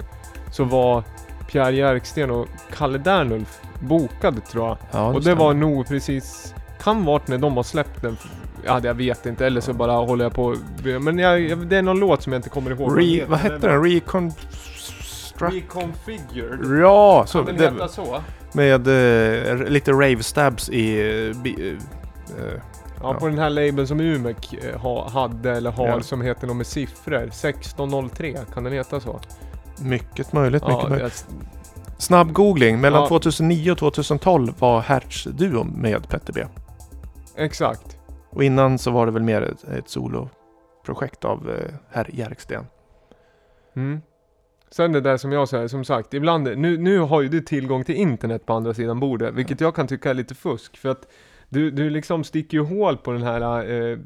så 0.52 0.64
var 0.64 1.04
Pierre 1.50 1.76
Jerksten 1.76 2.30
och 2.30 2.48
Kalle 2.76 2.98
Dernulf 2.98 3.60
bokade 3.80 4.40
tror 4.40 4.68
jag. 4.68 4.78
Ja, 4.90 5.06
och 5.12 5.22
det 5.22 5.34
var 5.34 5.54
nog 5.54 5.88
precis, 5.88 6.54
kan 6.82 7.04
varit 7.04 7.28
när 7.28 7.38
de 7.38 7.56
har 7.56 7.62
släppt 7.62 8.02
den. 8.02 8.16
Ja, 8.64 8.80
jag 8.82 8.94
vet 8.94 9.26
inte, 9.26 9.46
eller 9.46 9.60
så 9.60 9.72
bara 9.72 9.92
håller 9.92 10.24
jag 10.24 10.34
på. 10.34 10.56
Men 11.00 11.18
jag, 11.18 11.58
det 11.58 11.76
är 11.76 11.82
någon 11.82 12.00
låt 12.00 12.22
som 12.22 12.32
jag 12.32 12.38
inte 12.38 12.48
kommer 12.48 12.70
ihåg. 12.70 12.98
Re, 12.98 13.24
vad 13.28 13.38
hette 13.38 13.68
den? 13.68 13.84
Recon... 13.84 14.32
Reconfigured. 15.36 16.82
Ja, 16.82 17.24
så, 17.26 17.38
Kan 17.38 17.46
den 17.46 17.56
det, 17.56 17.70
heta 17.70 17.88
så? 17.88 18.22
Med 18.52 18.86
eh, 18.88 19.56
lite 19.68 19.92
rave 19.92 20.22
stabs 20.22 20.68
i... 20.68 20.98
eh, 21.30 21.36
bi, 21.42 21.78
eh, 22.38 22.44
eh, 22.44 22.60
Ja, 23.02 23.14
på 23.14 23.26
den 23.28 23.38
här 23.38 23.50
labeln 23.50 23.86
som 23.86 24.00
Umek 24.00 24.52
eh, 24.54 24.80
ha, 24.80 25.08
hade 25.10 25.50
eller 25.52 25.70
har 25.70 25.86
Ja. 25.88 26.02
som 26.02 26.20
heter 26.20 26.46
något 26.46 26.56
med 26.56 26.66
siffror. 26.66 27.22
1603, 27.22 28.38
kan 28.54 28.64
den 28.64 28.72
heta 28.72 29.00
så? 29.00 29.20
mycket 29.82 30.32
möjligt, 30.32 30.68
mycket 30.68 30.88
möjligt. 30.90 31.24
jag, 31.28 31.36
Snabb 31.98 32.32
googling. 32.32 32.80
Mellan 32.80 33.02
Ja. 33.02 33.08
2009 33.08 33.70
och 33.72 33.78
2012 33.78 34.54
var 34.58 34.80
Hertz-duon 34.80 35.72
med 35.76 36.08
Petter 36.08 36.32
B. 36.32 36.44
exakt. 37.36 37.96
Och 38.30 38.44
innan 38.44 38.78
så 38.78 38.90
var 38.90 39.06
det 39.06 39.12
väl 39.12 39.22
mer 39.22 39.42
ett, 39.42 39.64
ett 39.64 39.88
soloprojekt 39.88 41.24
av 41.24 41.50
eh, 41.50 41.74
herr 41.90 42.10
Jerksten. 42.12 42.66
Mm. 43.76 44.00
Sen 44.70 44.92
det 44.92 45.00
där 45.00 45.16
som 45.16 45.32
jag 45.32 45.48
säger, 45.48 45.68
som 45.68 45.84
sagt, 45.84 46.14
ibland, 46.14 46.58
nu, 46.58 46.76
nu 46.78 46.98
har 46.98 47.22
ju 47.22 47.28
du 47.28 47.40
tillgång 47.40 47.84
till 47.84 47.94
internet 47.94 48.46
på 48.46 48.52
andra 48.52 48.74
sidan 48.74 49.00
bordet, 49.00 49.34
vilket 49.34 49.60
jag 49.60 49.74
kan 49.74 49.86
tycka 49.86 50.10
är 50.10 50.14
lite 50.14 50.34
fusk, 50.34 50.76
för 50.76 50.88
att 50.88 51.06
du, 51.48 51.70
du 51.70 51.90
liksom 51.90 52.24
sticker 52.24 52.58
ju 52.58 52.64
hål 52.64 52.96
på 52.96 53.12
den 53.12 53.22
här, 53.22 53.70
eh, 53.70 53.98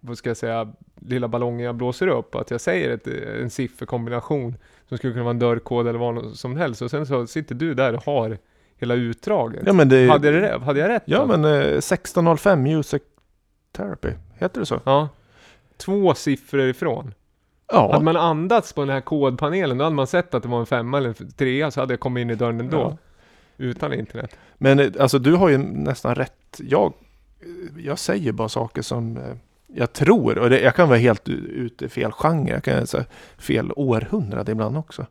vad 0.00 0.18
ska 0.18 0.30
jag 0.30 0.36
säga, 0.36 0.72
lilla 1.00 1.28
ballongen 1.28 1.66
jag 1.66 1.74
blåser 1.74 2.08
upp, 2.08 2.34
att 2.34 2.50
jag 2.50 2.60
säger 2.60 2.90
ett, 2.90 3.06
eh, 3.06 3.42
en 3.42 3.50
sifferkombination 3.50 4.56
som 4.88 4.98
skulle 4.98 5.12
kunna 5.12 5.24
vara 5.24 5.34
en 5.34 5.38
dörrkod 5.38 5.88
eller 5.88 5.98
vad 5.98 6.36
som 6.36 6.56
helst, 6.56 6.82
och 6.82 6.90
sen 6.90 7.06
så 7.06 7.26
sitter 7.26 7.54
du 7.54 7.74
där 7.74 7.94
och 7.94 8.04
har 8.04 8.38
hela 8.78 8.94
utdraget. 8.94 9.62
Ja 9.66 9.72
men 9.72 9.88
det... 9.88 10.08
hade, 10.08 10.40
det, 10.40 10.58
hade 10.58 10.80
jag 10.80 10.88
rätt 10.88 11.02
Ja 11.06 11.18
då? 11.18 11.26
men 11.26 11.44
eh, 11.44 11.50
1605 11.50 12.62
Music 12.62 13.02
Therapy. 13.72 14.10
Heter 14.34 14.60
det 14.60 14.66
så? 14.66 14.80
Ja. 14.84 15.08
Två 15.76 16.14
siffror 16.14 16.60
ifrån. 16.60 17.14
Ja. 17.72 17.92
Hade 17.92 18.04
man 18.04 18.16
andats 18.16 18.72
på 18.72 18.80
den 18.80 18.90
här 18.90 19.00
kodpanelen, 19.00 19.78
då 19.78 19.84
hade 19.84 19.96
man 19.96 20.06
sett 20.06 20.34
att 20.34 20.42
det 20.42 20.48
var 20.48 20.60
en 20.60 20.66
femma 20.66 20.98
eller 20.98 21.08
en 21.08 21.30
trea, 21.32 21.70
så 21.70 21.80
hade 21.80 21.92
jag 21.92 22.00
kommit 22.00 22.20
in 22.22 22.30
i 22.30 22.34
dörren 22.34 22.60
ändå. 22.60 22.76
Ja. 22.76 22.96
Utan 23.58 23.92
internet. 23.92 24.36
Men 24.58 24.78
eh, 24.80 24.86
alltså 25.00 25.18
du 25.18 25.32
har 25.34 25.48
ju 25.48 25.58
nästan 25.58 26.14
rätt. 26.14 26.60
Jag, 26.60 26.92
jag 27.78 27.98
säger 27.98 28.32
bara 28.32 28.48
saker 28.48 28.82
som 28.82 29.16
eh, 29.16 29.22
jag 29.66 29.92
tror. 29.92 30.38
Och 30.38 30.50
det, 30.50 30.60
jag 30.60 30.74
kan 30.74 30.88
vara 30.88 30.98
helt 30.98 31.28
ute 31.28 31.84
i 31.84 31.88
fel 31.88 32.12
genre. 32.12 32.50
Jag 32.52 32.62
kan 32.64 32.86
säga 32.86 33.04
fel 33.38 33.72
århundrade 33.76 34.52
ibland 34.52 34.76
också. 34.76 35.06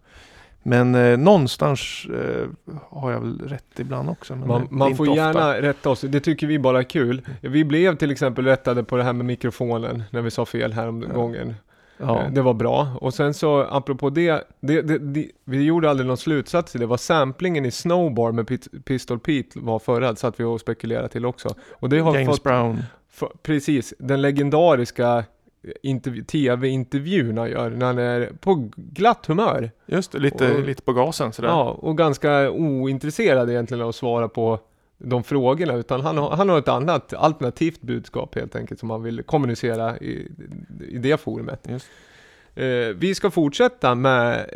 Men 0.63 0.95
eh, 0.95 1.17
någonstans 1.17 2.05
eh, 2.13 2.47
har 2.89 3.11
jag 3.11 3.19
väl 3.19 3.39
rätt 3.39 3.79
ibland 3.79 4.09
också. 4.09 4.35
Man, 4.35 4.61
det- 4.61 4.67
man 4.71 4.95
får 4.95 5.09
ofta. 5.09 5.15
gärna 5.21 5.61
rätta 5.61 5.89
oss, 5.89 6.01
det 6.01 6.19
tycker 6.19 6.47
vi 6.47 6.59
bara 6.59 6.79
är 6.79 6.83
kul. 6.83 7.21
Vi 7.41 7.65
blev 7.65 7.95
till 7.95 8.11
exempel 8.11 8.45
rättade 8.45 8.83
på 8.83 8.97
det 8.97 9.03
här 9.03 9.13
med 9.13 9.25
mikrofonen, 9.25 10.03
när 10.09 10.21
vi 10.21 10.31
sa 10.31 10.45
fel 10.45 10.73
här 10.73 10.87
om 10.87 11.01
Ja. 11.07 11.13
gången. 11.15 11.55
Ja. 11.97 12.21
Eh, 12.23 12.31
Det 12.31 12.41
var 12.41 12.53
bra. 12.53 12.87
Och 13.01 13.13
sen 13.13 13.33
så, 13.33 13.61
apropå 13.61 14.09
det, 14.09 14.47
det, 14.59 14.81
det, 14.81 14.97
det 14.97 15.27
vi 15.43 15.63
gjorde 15.63 15.89
aldrig 15.89 16.07
någon 16.07 16.17
slutsats 16.17 16.75
i 16.75 16.79
det. 16.79 16.85
var 16.85 16.97
samplingen 16.97 17.65
i 17.65 17.71
Snowbar 17.71 18.31
med 18.31 18.47
Pit, 18.47 18.67
Pistol 18.85 19.19
Pete 19.19 19.59
var 19.59 19.79
förra, 19.79 20.15
satt 20.15 20.39
vi 20.39 20.43
och 20.43 20.59
spekulerade 20.61 21.07
till 21.09 21.25
också. 21.25 21.49
Och 21.71 21.89
det 21.89 21.99
har 21.99 22.13
James 22.15 22.27
fått, 22.35 22.43
Brown. 22.43 22.83
för, 23.11 23.29
precis, 23.43 23.93
den 23.99 24.21
legendariska 24.21 25.23
intervju, 25.83 26.23
tv-intervjun 26.23 27.37
han 27.37 27.49
gör 27.49 27.69
när 27.69 27.85
han 27.85 27.97
är 27.97 28.31
på 28.39 28.69
glatt 28.75 29.25
humör. 29.25 29.71
Just 29.85 30.11
det, 30.11 30.19
lite, 30.19 30.51
Och- 30.53 30.59
lite 30.59 30.81
på 30.81 30.93
gasen 30.93 31.33
sådär. 31.33 31.49
Ja, 31.49 31.69
och 31.81 31.97
ganska 31.97 32.51
ointresserad 32.51 33.49
egentligen 33.49 33.81
av 33.83 33.89
att 33.89 33.95
svara 33.95 34.27
på 34.27 34.59
de 35.05 35.23
frågorna, 35.23 35.73
utan 35.73 36.01
han 36.01 36.17
har, 36.17 36.29
han 36.35 36.49
har 36.49 36.59
ett 36.59 36.67
annat 36.67 37.13
alternativt 37.13 37.81
budskap 37.81 38.35
helt 38.35 38.55
enkelt 38.55 38.79
som 38.79 38.89
han 38.89 39.03
vill 39.03 39.23
kommunicera 39.23 39.97
i, 39.97 40.27
i 40.89 40.97
det 40.97 41.17
forumet. 41.17 41.67
Just. 41.69 41.87
Eh, 42.55 42.65
vi 42.95 43.15
ska 43.15 43.31
fortsätta 43.31 43.95
med 43.95 44.49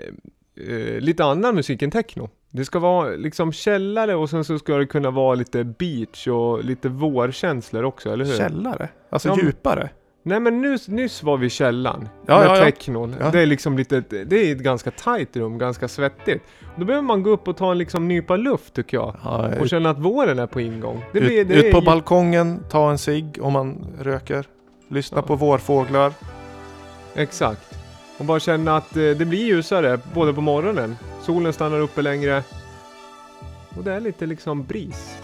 eh, 0.55 0.99
lite 0.99 1.23
annan 1.23 1.55
musik 1.55 1.81
än 1.81 1.91
techno. 1.91 2.29
Det 2.51 2.65
ska 2.65 2.79
vara 2.79 3.09
liksom 3.09 3.51
källare 3.51 4.15
och 4.15 4.29
sen 4.29 4.43
så 4.43 4.59
ska 4.59 4.77
det 4.77 4.85
kunna 4.85 5.11
vara 5.11 5.35
lite 5.35 5.63
beach 5.63 6.27
och 6.27 6.63
lite 6.63 6.89
vårkänslor 6.89 7.83
också, 7.83 8.13
eller 8.13 8.25
hur? 8.25 8.37
Källare? 8.37 8.89
Alltså 9.09 9.29
Ja, 9.29 9.37
djupare? 9.37 9.89
Nej 10.29 10.39
men 10.39 10.61
nyss, 10.61 10.87
nyss 10.87 11.23
var 11.23 11.37
vi 11.37 11.45
i 11.47 11.49
källan. 11.49 12.09
Ja, 12.25 12.37
med 12.39 12.47
ja, 12.47 12.57
ja. 12.57 12.63
technon. 12.63 13.15
Ja. 13.19 13.29
Det 13.31 13.39
är 13.41 13.45
liksom 13.45 13.77
lite, 13.77 13.99
det 14.25 14.35
är 14.35 14.51
ett 14.55 14.61
ganska 14.61 14.91
tight 14.91 15.37
rum, 15.37 15.57
ganska 15.57 15.87
svettigt. 15.87 16.43
Då 16.75 16.85
behöver 16.85 17.07
man 17.07 17.23
gå 17.23 17.29
upp 17.29 17.47
och 17.47 17.57
ta 17.57 17.71
en 17.71 17.77
liksom 17.77 18.07
nypa 18.07 18.35
luft 18.35 18.73
tycker 18.73 18.97
jag. 18.97 19.15
Ja, 19.23 19.47
Och 19.57 19.63
ut, 19.63 19.69
känna 19.69 19.89
att 19.89 19.99
våren 19.99 20.39
är 20.39 20.47
på 20.47 20.61
ingång. 20.61 21.03
Det 21.13 21.19
ut, 21.19 21.47
det 21.47 21.53
ut 21.53 21.71
på 21.71 21.77
är- 21.77 21.81
balkongen, 21.85 22.59
ta 22.71 22.91
en 22.91 22.97
cigg 22.97 23.37
om 23.41 23.53
man 23.53 23.85
röker. 24.01 24.45
Lyssna 24.87 25.21
på 25.21 25.35
vårfåglar. 25.35 26.13
Exakt. 27.15 27.77
Och 28.17 28.25
bara 28.25 28.39
känna 28.39 28.77
att 28.77 28.95
eh, 28.97 29.01
det 29.03 29.27
blir 29.27 29.45
ljusare, 29.45 29.99
både 30.13 30.33
på 30.33 30.41
morgonen. 30.41 30.95
Solen 31.21 31.53
stannar 31.53 31.79
uppe 31.79 32.01
längre. 32.01 32.43
Och 33.77 33.83
det 33.83 33.91
är 33.93 33.99
lite 33.99 34.25
liksom 34.25 34.63
bris. 34.63 35.17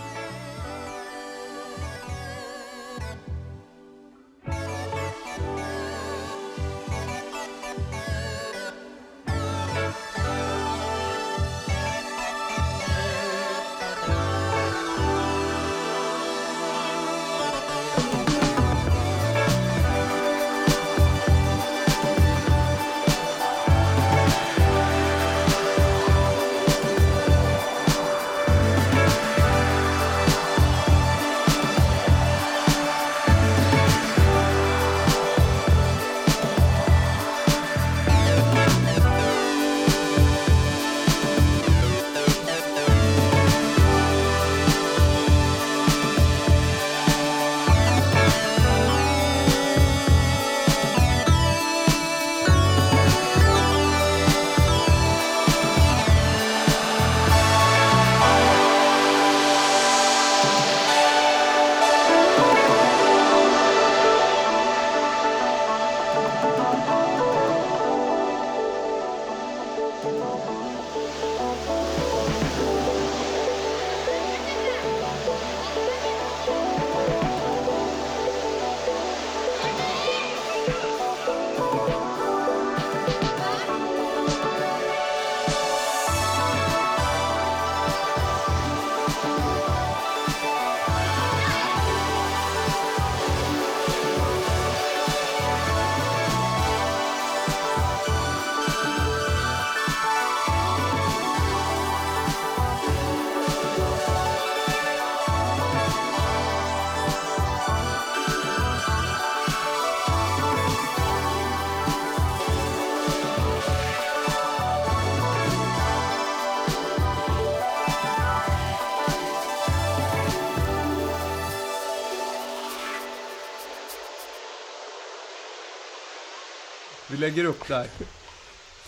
Lägger 127.26 127.46
upp 127.46 127.68
där. 127.68 127.86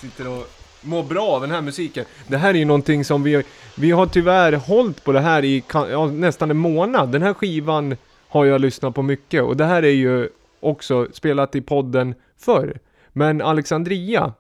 Sitter 0.01 0.27
och 0.27 0.47
mår 0.81 1.03
bra 1.03 1.27
av 1.27 1.41
den 1.41 1.51
här 1.51 1.61
musiken. 1.61 2.05
Det 2.27 2.38
här 2.38 2.49
är 2.49 2.57
ju 2.57 2.65
någonting 2.65 3.05
som 3.05 3.23
vi, 3.23 3.43
vi 3.77 3.91
har 3.91 4.05
tyvärr 4.05 4.53
hållit 4.53 5.03
på 5.03 5.11
det 5.11 5.19
här 5.19 5.45
i 5.45 5.63
ja, 5.71 6.05
nästan 6.05 6.51
en 6.51 6.57
månad. 6.57 7.11
Den 7.11 7.21
här 7.21 7.33
skivan 7.33 7.97
har 8.27 8.45
jag 8.45 8.61
lyssnat 8.61 8.95
på 8.95 9.01
mycket 9.01 9.43
och 9.43 9.57
det 9.57 9.65
här 9.65 9.83
är 9.83 9.91
ju 9.91 10.29
också 10.59 11.07
spelat 11.13 11.55
i 11.55 11.61
podden 11.61 12.15
förr. 12.38 12.79
Men 13.13 13.41
Alexandria, 13.41 14.33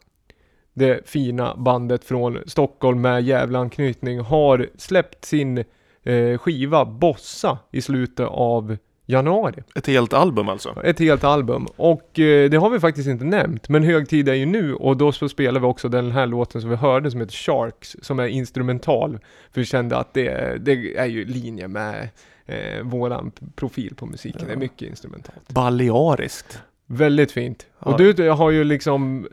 det 0.73 1.09
fina 1.09 1.55
bandet 1.55 2.03
från 2.03 2.39
Stockholm 2.47 3.01
med 3.01 3.23
jävlanknytning, 3.23 4.19
har 4.19 4.67
släppt 4.77 5.25
sin 5.25 5.57
eh, 6.03 6.37
skiva 6.37 6.85
Bossa 6.85 7.57
i 7.71 7.81
slutet 7.81 8.27
av 8.27 8.77
januari. 9.07 9.63
Ett 9.75 9.87
helt 9.87 10.13
album 10.13 10.49
alltså? 10.49 10.81
Ett 10.83 10.99
helt 10.99 11.23
album. 11.23 11.67
Och 11.75 12.19
eh, 12.19 12.49
det 12.49 12.57
har 12.57 12.69
vi 12.69 12.79
faktiskt 12.79 13.07
inte 13.07 13.25
nämnt. 13.25 13.69
Men 13.69 13.83
högtid 13.83 14.29
är 14.29 14.33
ju 14.33 14.45
nu 14.45 14.73
och 14.73 14.97
då 14.97 15.11
så 15.11 15.29
spelar 15.29 15.59
vi 15.59 15.65
också 15.65 15.89
den 15.89 16.11
här 16.11 16.27
låten 16.27 16.61
som 16.61 16.69
vi 16.69 16.75
hörde 16.75 17.11
som 17.11 17.19
heter 17.19 17.33
Sharks. 17.33 17.95
Som 18.01 18.19
är 18.19 18.27
instrumental. 18.27 19.19
För 19.51 19.61
vi 19.61 19.65
kände 19.65 19.97
att 19.97 20.13
det, 20.13 20.57
det 20.65 20.97
är 20.97 21.05
ju 21.05 21.21
i 21.21 21.25
linje 21.25 21.67
med 21.67 22.09
eh, 22.45 22.81
våran 22.83 23.31
profil 23.55 23.95
på 23.95 24.05
musiken. 24.05 24.47
Det 24.47 24.53
är 24.53 24.57
mycket 24.57 24.89
instrumentalt. 24.89 25.49
Baleariskt. 25.49 26.61
Väldigt 26.85 27.31
fint. 27.31 27.67
Ja. 27.79 27.91
Och 27.91 27.97
du 27.97 28.29
har 28.29 28.51
ju 28.51 28.63
liksom, 28.63 29.27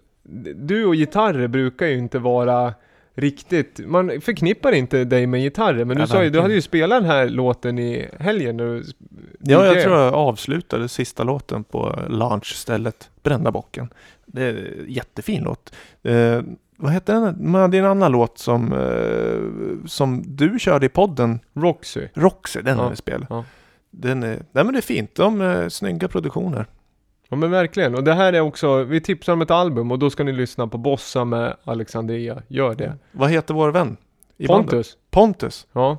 du 0.54 0.84
och 0.84 0.94
gitarrer 0.94 1.48
brukar 1.48 1.86
ju 1.86 1.98
inte 1.98 2.18
vara 2.18 2.74
riktigt, 3.14 3.80
man 3.86 4.20
förknippar 4.20 4.72
inte 4.72 5.04
dig 5.04 5.26
med 5.26 5.40
gitarrer, 5.40 5.84
men 5.84 5.96
du 5.96 6.02
Ja, 6.02 6.06
sa 6.06 6.24
ju, 6.24 6.30
du 6.30 6.40
hade 6.40 6.54
ju 6.54 6.62
spelat 6.62 7.02
den 7.02 7.10
här 7.10 7.28
låten 7.28 7.78
i 7.78 8.08
helgen 8.20 8.56
när 8.56 8.64
du 8.64 8.82
Ja, 9.40 9.66
jag 9.66 9.82
tror 9.82 9.96
jag 9.98 10.14
avslutade 10.14 10.88
sista 10.88 11.24
låten 11.24 11.64
på 11.64 11.98
launchstället 12.08 13.10
Brända 13.22 13.50
bocken. 13.52 13.88
Det 14.26 14.42
är 14.42 14.84
jättefin 14.88 15.42
låt. 15.42 15.74
Eh, 16.02 16.40
vad 16.76 16.92
heter 16.92 17.14
den? 17.14 17.70
Det 17.70 17.76
är 17.78 17.82
en 17.82 17.90
annan 17.90 18.12
låt 18.12 18.38
som, 18.38 18.72
eh, 18.72 19.86
som 19.88 20.22
du 20.26 20.58
körde 20.58 20.86
i 20.86 20.88
podden. 20.88 21.40
Roxy. 21.52 22.08
Roxy, 22.14 22.60
den 22.62 22.76
Ja, 22.76 22.82
har 22.82 22.90
vi 22.90 22.96
spelat. 22.96 23.26
ja. 23.30 23.44
Den 23.90 24.22
är, 24.22 24.28
nej 24.52 24.64
men 24.64 24.72
det 24.72 24.78
är 24.78 24.82
fint. 24.82 25.14
De 25.14 25.40
är 25.40 25.68
snygga 25.68 26.08
produktioner. 26.08 26.66
Ja 27.34 27.38
men 27.38 27.50
verkligen, 27.50 27.94
och 27.94 28.04
det 28.04 28.12
här 28.12 28.32
är 28.32 28.40
också, 28.40 28.84
vi 28.84 29.00
tipsar 29.00 29.32
om 29.32 29.42
ett 29.42 29.50
album 29.50 29.92
och 29.92 29.98
då 29.98 30.10
ska 30.10 30.24
ni 30.24 30.32
lyssna 30.32 30.66
på 30.66 30.78
Bossa 30.78 31.24
med 31.24 31.56
Alexandria. 31.64 32.42
Gör 32.48 32.74
det. 32.74 32.98
Vad 33.12 33.30
heter 33.30 33.54
vår 33.54 33.70
vän? 33.70 33.96
i 34.36 34.46
bandet? 34.46 34.70
Pontus. 34.70 34.96
Pontus. 35.10 35.66
Ja. 35.72 35.98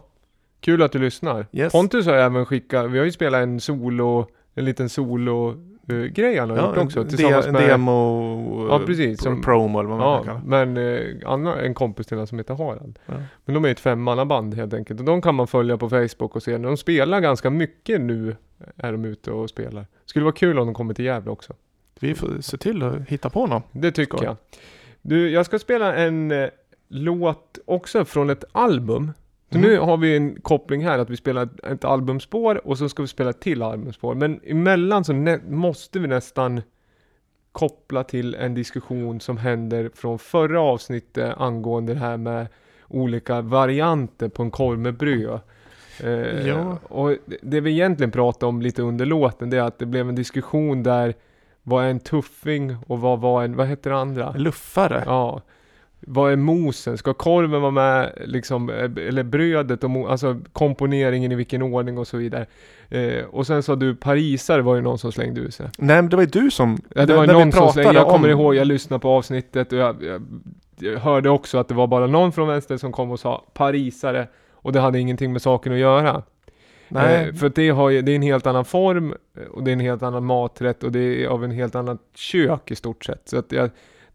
Kul 0.60 0.84
att 0.84 0.92
du 0.92 1.00
lyssnar. 1.00 1.48
Yes. 1.52 1.72
Pontus 1.72 2.06
har 2.06 2.14
även 2.14 2.46
skickat, 2.46 2.92
vi 2.92 2.98
har 2.98 3.06
ju 3.06 3.12
spelat 3.12 3.44
en 3.44 3.60
solo, 3.60 4.28
en 4.54 4.66
liten 4.66 4.90
solo 4.90 5.56
grej 5.88 6.38
han 6.38 6.50
har 6.50 6.58
gjort 6.68 6.78
också 6.78 7.04
de, 7.04 7.10
tillsammans 7.10 7.48
med 7.48 7.70
Demo, 7.70 8.68
Ja, 8.70 8.80
precis, 8.86 9.22
som- 9.24 9.42
promo 9.42 9.80
eller 9.80 9.90
vad 9.90 10.00
man 10.00 10.08
Ja, 10.08 10.24
kan 10.24 10.26
kalla 10.26 10.42
men 10.66 10.78
eh, 10.78 11.16
Anna, 11.26 11.62
en 11.62 11.74
kompis 11.74 12.08
till 12.08 12.18
honom 12.18 12.28
som 12.28 12.38
heter 12.38 12.54
Harald. 12.56 13.00
Ja. 13.06 13.14
Men 13.46 13.54
de 13.56 13.66
är 13.66 13.70
ett 13.70 13.80
femmannaband 13.80 14.54
helt 14.54 14.74
enkelt. 14.74 15.00
Och 15.00 15.06
de 15.06 15.22
kan 15.22 15.36
man 15.36 15.48
följa 15.48 15.78
på 15.78 15.90
Facebook 15.90 16.36
och 16.36 16.44
se. 16.44 16.58
De 16.58 16.78
spelar 16.78 17.20
ganska 17.20 17.50
mycket 17.50 18.02
nu. 18.02 18.36
Är 18.78 18.92
de 18.92 19.06
ute 19.06 19.32
och 19.32 19.50
spelar. 19.50 19.86
Skulle 20.06 20.26
vara 20.26 20.36
kul 20.36 20.60
om 20.60 20.68
de 20.68 20.74
kommer 20.74 20.94
till 20.94 21.06
Gävle 21.06 21.32
också. 21.32 21.54
Vi 22.00 22.16
får 22.16 22.42
se 22.42 22.58
till 22.58 22.84
att 22.84 23.10
hitta 23.10 23.30
på 23.30 23.48
någon. 23.48 23.62
Det 23.72 23.92
tycker 23.92 24.18
Skoj. 24.18 24.26
jag. 24.28 24.36
Du, 25.02 25.30
jag 25.30 25.46
ska 25.46 25.60
spela 25.60 25.96
en 25.96 26.32
eh, 26.32 26.48
låt 26.88 27.58
också 27.66 28.06
från 28.06 28.30
ett 28.30 28.44
album. 28.52 29.12
Så 29.52 29.58
Mm. 29.58 29.70
nu 29.70 29.80
har 29.80 29.98
vi 29.98 30.18
en 30.18 30.41
koppling 30.41 30.84
här 30.86 31.00
att 31.00 31.10
vi 31.10 31.18
spelar 31.18 31.50
ett, 31.72 31.86
albumspår 31.86 32.68
och 32.68 32.78
så 32.78 32.89
ska 32.89 33.02
vi 33.04 33.08
spela 33.08 33.30
ett 33.30 33.39
till 33.39 33.62
albumspår. 33.62 34.16
Men 34.16 34.39
emellan 34.46 35.04
så 35.04 35.14
måste 35.50 36.00
vi 36.00 36.08
nästan 36.08 36.62
koppla 37.52 38.04
till 38.04 38.36
en 38.36 38.54
diskussion 38.54 39.20
som 39.20 39.38
händer 39.38 39.89
från 39.96 40.20
förra 40.20 40.62
avsnittet 40.62 41.34
angående 41.38 41.93
det 41.93 42.00
här 42.00 42.18
med 42.18 42.48
olika 42.88 43.41
varianter 43.41 44.30
på 44.30 44.43
en 44.43 44.52
korv 44.52 44.80
med 44.80 44.93
bröd. 44.98 45.39
Eh, 46.04 46.48
Ja. 46.48 46.78
Och 46.84 47.10
det- 47.10 47.38
det 47.41 47.62
vi 47.62 47.72
egentligen 47.72 48.12
pratade 48.12 48.46
om 48.50 48.62
lite 48.62 48.82
under 48.82 49.06
låten 49.06 49.50
det 49.50 49.58
är 49.58 49.62
att 49.62 49.80
det 49.80 49.86
blev 49.86 50.10
en 50.10 50.16
diskussion 50.16 50.84
där 50.84 51.14
vad 51.64 51.86
är 51.86 51.89
en 51.89 52.00
tuffing 52.00 52.76
och 52.88 53.00
vad 53.02 53.20
var 53.22 53.43
en, 53.43 53.56
vad 53.56 53.68
heter 53.68 53.89
det 53.89 53.98
andra? 53.98 54.32
Luffare. 54.38 55.04
Ja. 55.06 55.41
Vad 56.08 56.32
är 56.32 56.36
mosen? 56.36 56.97
Ska 56.97 57.14
korven 57.14 57.62
vara 57.62 57.72
med, 57.72 58.14
liksom, 58.26 58.70
eh, 58.70 59.08
eller 59.08 59.24
brödet 59.24 59.84
och 59.84 60.12
alltså 60.12 60.39
komponeringen 60.53 61.32
i 61.32 61.36
vilken 61.36 61.62
ordning 61.62 61.97
och 61.97 62.08
så 62.08 62.18
vidare. 62.18 62.45
Eh, 62.89 63.24
och 63.26 63.47
sen 63.47 63.64
sa 63.64 63.76
du 63.76 63.95
parisare 63.95 64.62
var 64.62 64.76
ju 64.76 64.82
någon 64.82 64.97
som 64.97 65.12
slängde 65.12 65.41
ut 65.41 65.53
sig. 65.53 65.70
Nej 65.78 65.95
men 66.01 66.10
det 66.10 66.16
var 66.16 66.24
ju 66.24 66.30
du 66.30 66.51
som... 66.51 66.78
Ja, 66.95 67.06
det 67.06 67.16
var 67.16 67.26
ju 67.26 67.34
någon 67.34 67.51
som 67.51 67.72
slängde, 67.72 67.93
jag 67.93 68.08
kommer 68.08 68.34
om- 68.34 68.39
ihåg, 68.39 68.56
jag 68.56 68.68
lyssnade 68.68 68.99
på 69.01 69.10
avsnittet 69.10 69.72
och 69.72 69.78
jag, 69.78 70.03
jag, 70.03 70.22
jag 70.80 70.99
hörde 70.99 71.30
också 71.30 71.58
att 71.58 71.68
det 71.68 71.74
var 71.74 71.88
bara 71.88 72.08
någon 72.08 72.32
från 72.32 72.47
vänster 72.47 72.78
som 72.78 72.91
kom 72.91 73.12
och 73.12 73.20
sa 73.20 73.45
parisare 73.53 74.28
och 74.51 74.74
det 74.74 74.80
hade 74.80 74.99
ingenting 74.99 75.34
med 75.34 75.41
saken 75.41 75.74
att 75.74 75.80
göra. 75.80 76.24
Nej, 76.89 77.28
Eh, 77.30 77.34
för 77.34 77.49
det, 77.56 77.70
har 77.70 77.89
ju, 77.89 78.01
det 78.01 78.12
är 78.12 78.16
en 78.16 78.22
helt 78.22 78.47
annan 78.47 78.66
form 78.66 79.14
och 79.51 79.64
det 79.64 79.72
är 79.72 79.74
en 79.74 79.80
helt 79.80 80.03
annan 80.03 80.26
maträtt 80.26 80.84
och 80.84 80.91
det 80.91 81.24
är 81.24 81.28
av 81.28 81.43
en 81.43 81.51
helt 81.51 81.76
annat 81.76 81.99
kök 82.16 82.72
i 82.72 82.76
stort 82.76 83.06
sett. 83.06 83.30
Så 83.30 83.38
att 83.38 83.51
jag, 83.51 83.70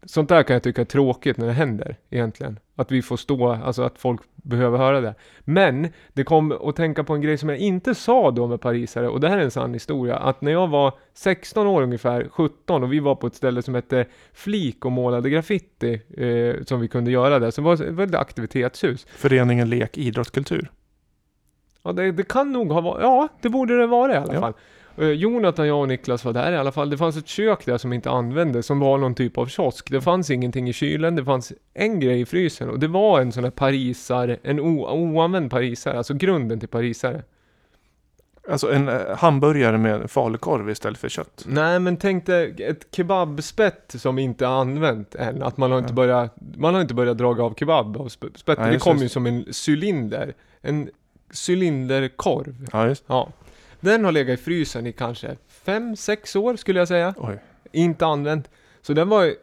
sånt 0.05 0.29
där 0.29 0.43
kan 0.43 0.53
jag 0.53 0.63
tycka 0.63 0.81
är 0.81 0.85
tråkigt 0.85 1.37
när 1.37 1.47
det 1.47 1.53
händer 1.53 1.95
egentligen. 2.09 2.59
Att 2.75 2.91
vi 2.91 3.01
får 3.01 3.17
stå, 3.17 3.49
alltså 3.51 3.81
att 3.83 3.97
folk 3.99 4.21
behöver 4.35 4.77
höra 4.77 5.01
det. 5.01 5.15
Men 5.39 5.87
det 6.13 6.23
kom 6.23 6.51
att 6.51 6.75
tänka 6.75 7.03
på 7.03 7.13
en 7.13 7.21
grej 7.21 7.37
som 7.37 7.49
jag 7.49 7.57
inte 7.57 7.95
sa 7.95 8.31
då 8.31 8.47
med 8.47 8.61
parisare 8.61 9.07
och 9.09 9.19
det 9.19 9.29
här 9.29 9.37
är 9.37 9.41
en 9.41 9.51
sann 9.51 9.73
historia. 9.73 10.15
Att 10.17 10.41
när 10.41 10.51
jag 10.51 10.67
var 10.67 10.93
16 11.13 11.67
år 11.67 11.81
ungefär, 11.81 12.27
17 12.31 12.83
och 12.83 12.93
vi 12.93 12.99
var 12.99 13.15
på 13.15 13.27
ett 13.27 13.35
ställe 13.35 13.61
som 13.61 13.75
hette 13.75 14.05
Flik 14.33 14.85
och 14.85 14.91
målade 14.91 15.29
graffiti 15.29 16.01
eh, 16.17 16.63
som 16.63 16.79
vi 16.79 16.87
kunde 16.87 17.11
göra 17.11 17.39
där. 17.39 17.51
Så 17.51 17.61
det 17.61 17.65
var 17.65 17.73
ett 17.73 17.79
väldigt 17.79 18.19
aktivitetshus. 18.19 19.05
föreningen 19.15 19.69
Lek 19.69 19.97
Idrottskultur. 19.97 20.71
Ja, 21.83 21.91
det, 21.91 22.11
det 22.11 22.27
kan 22.27 22.51
nog 22.51 22.71
ha 22.71 22.81
varit, 22.81 23.01
ja, 23.03 23.27
det 23.41 23.49
borde 23.49 23.77
det 23.79 23.87
vara 23.87 24.13
i 24.13 24.17
alla 24.17 24.33
Ja. 24.33 24.39
fall. 24.39 24.53
Eh, 24.97 25.07
Jonathan, 25.07 25.67
jag 25.67 25.79
och 25.81 25.87
Niklas 25.87 26.25
var 26.25 26.33
där 26.33 26.51
i 26.51 26.57
alla 26.57 26.71
fall. 26.71 26.89
Det 26.89 26.97
fanns 26.97 27.17
ett 27.17 27.27
kök 27.27 27.65
där 27.65 27.77
som 27.77 27.93
inte 27.93 28.09
användes, 28.09 28.65
som 28.65 28.79
var 28.79 28.97
någon 28.97 29.15
typ 29.15 29.37
av 29.37 29.45
kiosk. 29.45 29.91
Det 29.91 30.01
fanns 30.01 30.29
ingenting 30.29 30.69
i 30.69 30.73
kylen, 30.73 31.15
det 31.15 31.25
fanns 31.25 31.53
en 31.73 31.99
grej 31.99 32.21
i 32.21 32.25
frysen 32.25 32.69
och 32.69 32.79
det 32.79 32.87
var 32.87 33.21
en 33.21 33.31
sån 33.31 33.43
här 33.43 33.51
parisare, 33.51 34.37
en 34.43 34.59
oanvänd 34.59 35.51
parisare, 35.51 35.97
alltså 35.97 36.13
grunden 36.13 36.59
till 36.59 36.69
parisare. 36.69 37.23
Alltså 38.49 38.71
en 38.73 38.87
eh, 38.89 39.15
hamburgare 39.17 39.77
med 39.77 40.11
falukorv 40.11 40.69
istället 40.69 40.97
för 40.99 41.09
kött. 41.09 41.43
Nej, 41.47 41.79
men 41.79 41.97
tänk 41.97 42.25
dig 42.25 42.55
ett 42.59 42.87
kebabspett 42.95 43.95
som 43.97 44.19
inte 44.19 44.45
är 44.45 44.49
använt 44.49 45.15
än. 45.15 45.43
Att 45.43 45.57
man 45.57 45.71
har 45.71 45.77
inte 45.79 45.91
Ja. 45.91 45.95
börjat, 45.95 46.35
man 46.57 46.73
har 46.73 46.81
inte 46.81 46.93
börjat 46.93 47.17
dra 47.17 47.27
av 47.43 47.53
kebab 47.55 47.97
av 47.97 48.07
sp- 48.07 48.37
spettet. 48.37 48.71
Det 48.71 48.79
kom 48.79 48.97
ju 48.97 49.09
som 49.09 49.25
en 49.25 49.45
cylinder. 49.67 50.33
En 50.61 50.89
cylinderkorv. 51.49 52.67
Ja, 52.71 52.87
just 52.87 53.03
Ja. 53.07 53.29
Den 53.81 54.05
har 54.05 54.11
legat 54.11 54.39
i 54.39 54.43
frysen 54.43 54.87
i 54.87 54.91
kanske 54.91 55.37
5-6 55.65 56.37
år 56.37 56.55
skulle 56.55 56.79
jag 56.79 56.87
säga. 56.87 57.13
Oj. 57.17 57.39
Inte 57.71 58.05
använt. 58.05 58.49
Så 58.81 58.93
den 58.93 59.09
var 59.09 59.33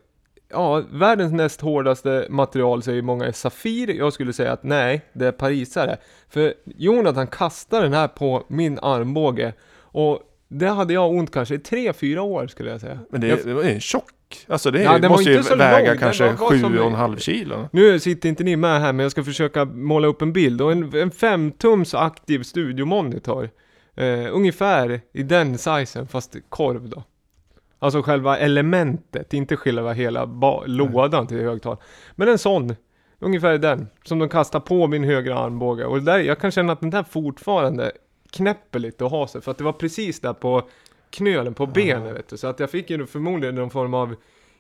Ja, 0.51 0.83
världens 0.93 1.33
näst 1.33 1.61
hårdaste 1.61 2.27
material 2.31 2.83
säger 2.83 3.03
många 3.03 3.27
är 3.27 3.33
Safir. 3.33 3.91
Jag 3.95 4.13
skulle 4.13 4.33
säga 4.33 4.53
att 4.53 4.63
nej, 4.63 5.01
det 5.13 5.27
är 5.27 5.33
parisare. 5.33 5.97
För 6.29 6.55
Jonathan 6.65 7.27
kastade 7.27 7.83
den 7.83 7.93
här 7.93 8.09
på 8.09 8.45
min 8.49 8.79
armbåge. 8.83 9.53
Och 9.81 10.21
det 10.49 10.67
hade 10.69 10.95
jag 10.95 11.11
ont 11.11 11.33
kanske 11.33 11.55
i 11.55 11.59
3-4 11.59 12.19
år 12.19 12.47
skulle 12.47 12.71
jag 12.71 12.81
säga. 12.81 12.99
Men 13.11 13.21
det, 13.21 13.27
jag, 13.29 13.39
det 13.45 13.55
var 13.55 13.63
en 13.63 13.81
tjock. 13.81 14.05
Alltså 14.49 14.71
det 14.71 14.83
Ja, 14.83 15.09
måste 15.09 15.31
ju 15.31 15.41
väga 15.43 15.89
lång, 15.89 15.99
kanske 15.99 16.25
var- 16.27 16.33
var 16.33 16.51
sju 16.51 16.61
som- 16.61 16.79
och 16.79 16.87
en 16.87 16.95
halv 16.95 17.17
kilo. 17.17 17.69
nu 17.73 17.99
sitter 17.99 18.29
inte 18.29 18.45
ni 18.45 18.57
med 18.57 18.81
här 18.81 18.93
men 18.93 19.03
jag 19.05 19.13
ska 19.13 19.25
försöka 19.25 19.65
måla 19.65 20.09
upp 20.09 20.23
en 20.23 20.33
bild. 20.33 20.61
Och 20.63 20.73
en, 20.73 20.83
en 20.83 21.11
5-tums 21.11 21.95
aktiv 21.99 22.43
studiomonitor. 22.43 23.51
Eh, 23.99 24.35
ungefär 24.35 25.01
i 25.13 25.23
den 25.23 25.59
sizen 25.59 26.07
fast 26.07 26.37
korv 26.49 26.89
då. 26.89 27.03
Alltså 27.79 28.03
själva 28.03 28.39
elementet, 28.39 29.35
inte 29.35 29.57
själva 29.57 29.93
hela 29.93 30.27
ba- 30.27 30.65
lådan 30.67 31.27
till 31.27 31.41
högtal. 31.41 31.77
Men 32.15 32.29
en 32.29 32.39
sån, 32.39 32.75
ungefär 33.19 33.55
i 33.55 33.59
den, 33.59 33.87
som 34.05 34.19
de 34.19 34.29
kastar 34.29 34.61
på 34.61 34.87
min 34.87 35.05
högra 35.05 35.39
armbåge. 35.39 35.85
Och 35.85 36.03
där, 36.03 36.19
jag 36.19 36.39
kan 36.39 36.51
känna 36.51 36.73
att 36.73 36.81
den 36.81 36.91
där 36.91 37.03
fortfarande 37.03 37.93
knäpper 38.31 38.79
lite 38.79 39.05
och 39.05 39.11
har 39.11 39.27
sig. 39.27 39.41
För 39.41 39.51
att 39.51 39.59
det 39.59 39.65
var 39.65 39.73
precis 39.73 40.21
där 40.21 40.33
på 40.33 40.63
knölen 41.11 41.55
på 41.55 41.67
benet 41.67 42.17
vet 42.17 42.29
du. 42.29 42.37
Så 42.37 42.47
att 42.47 42.61
jag 42.61 42.71
fick 42.71 42.91
ju 42.91 43.07
förmodligen 43.07 43.55
någon 43.55 43.71
form 43.71 43.95
av 43.95 44.15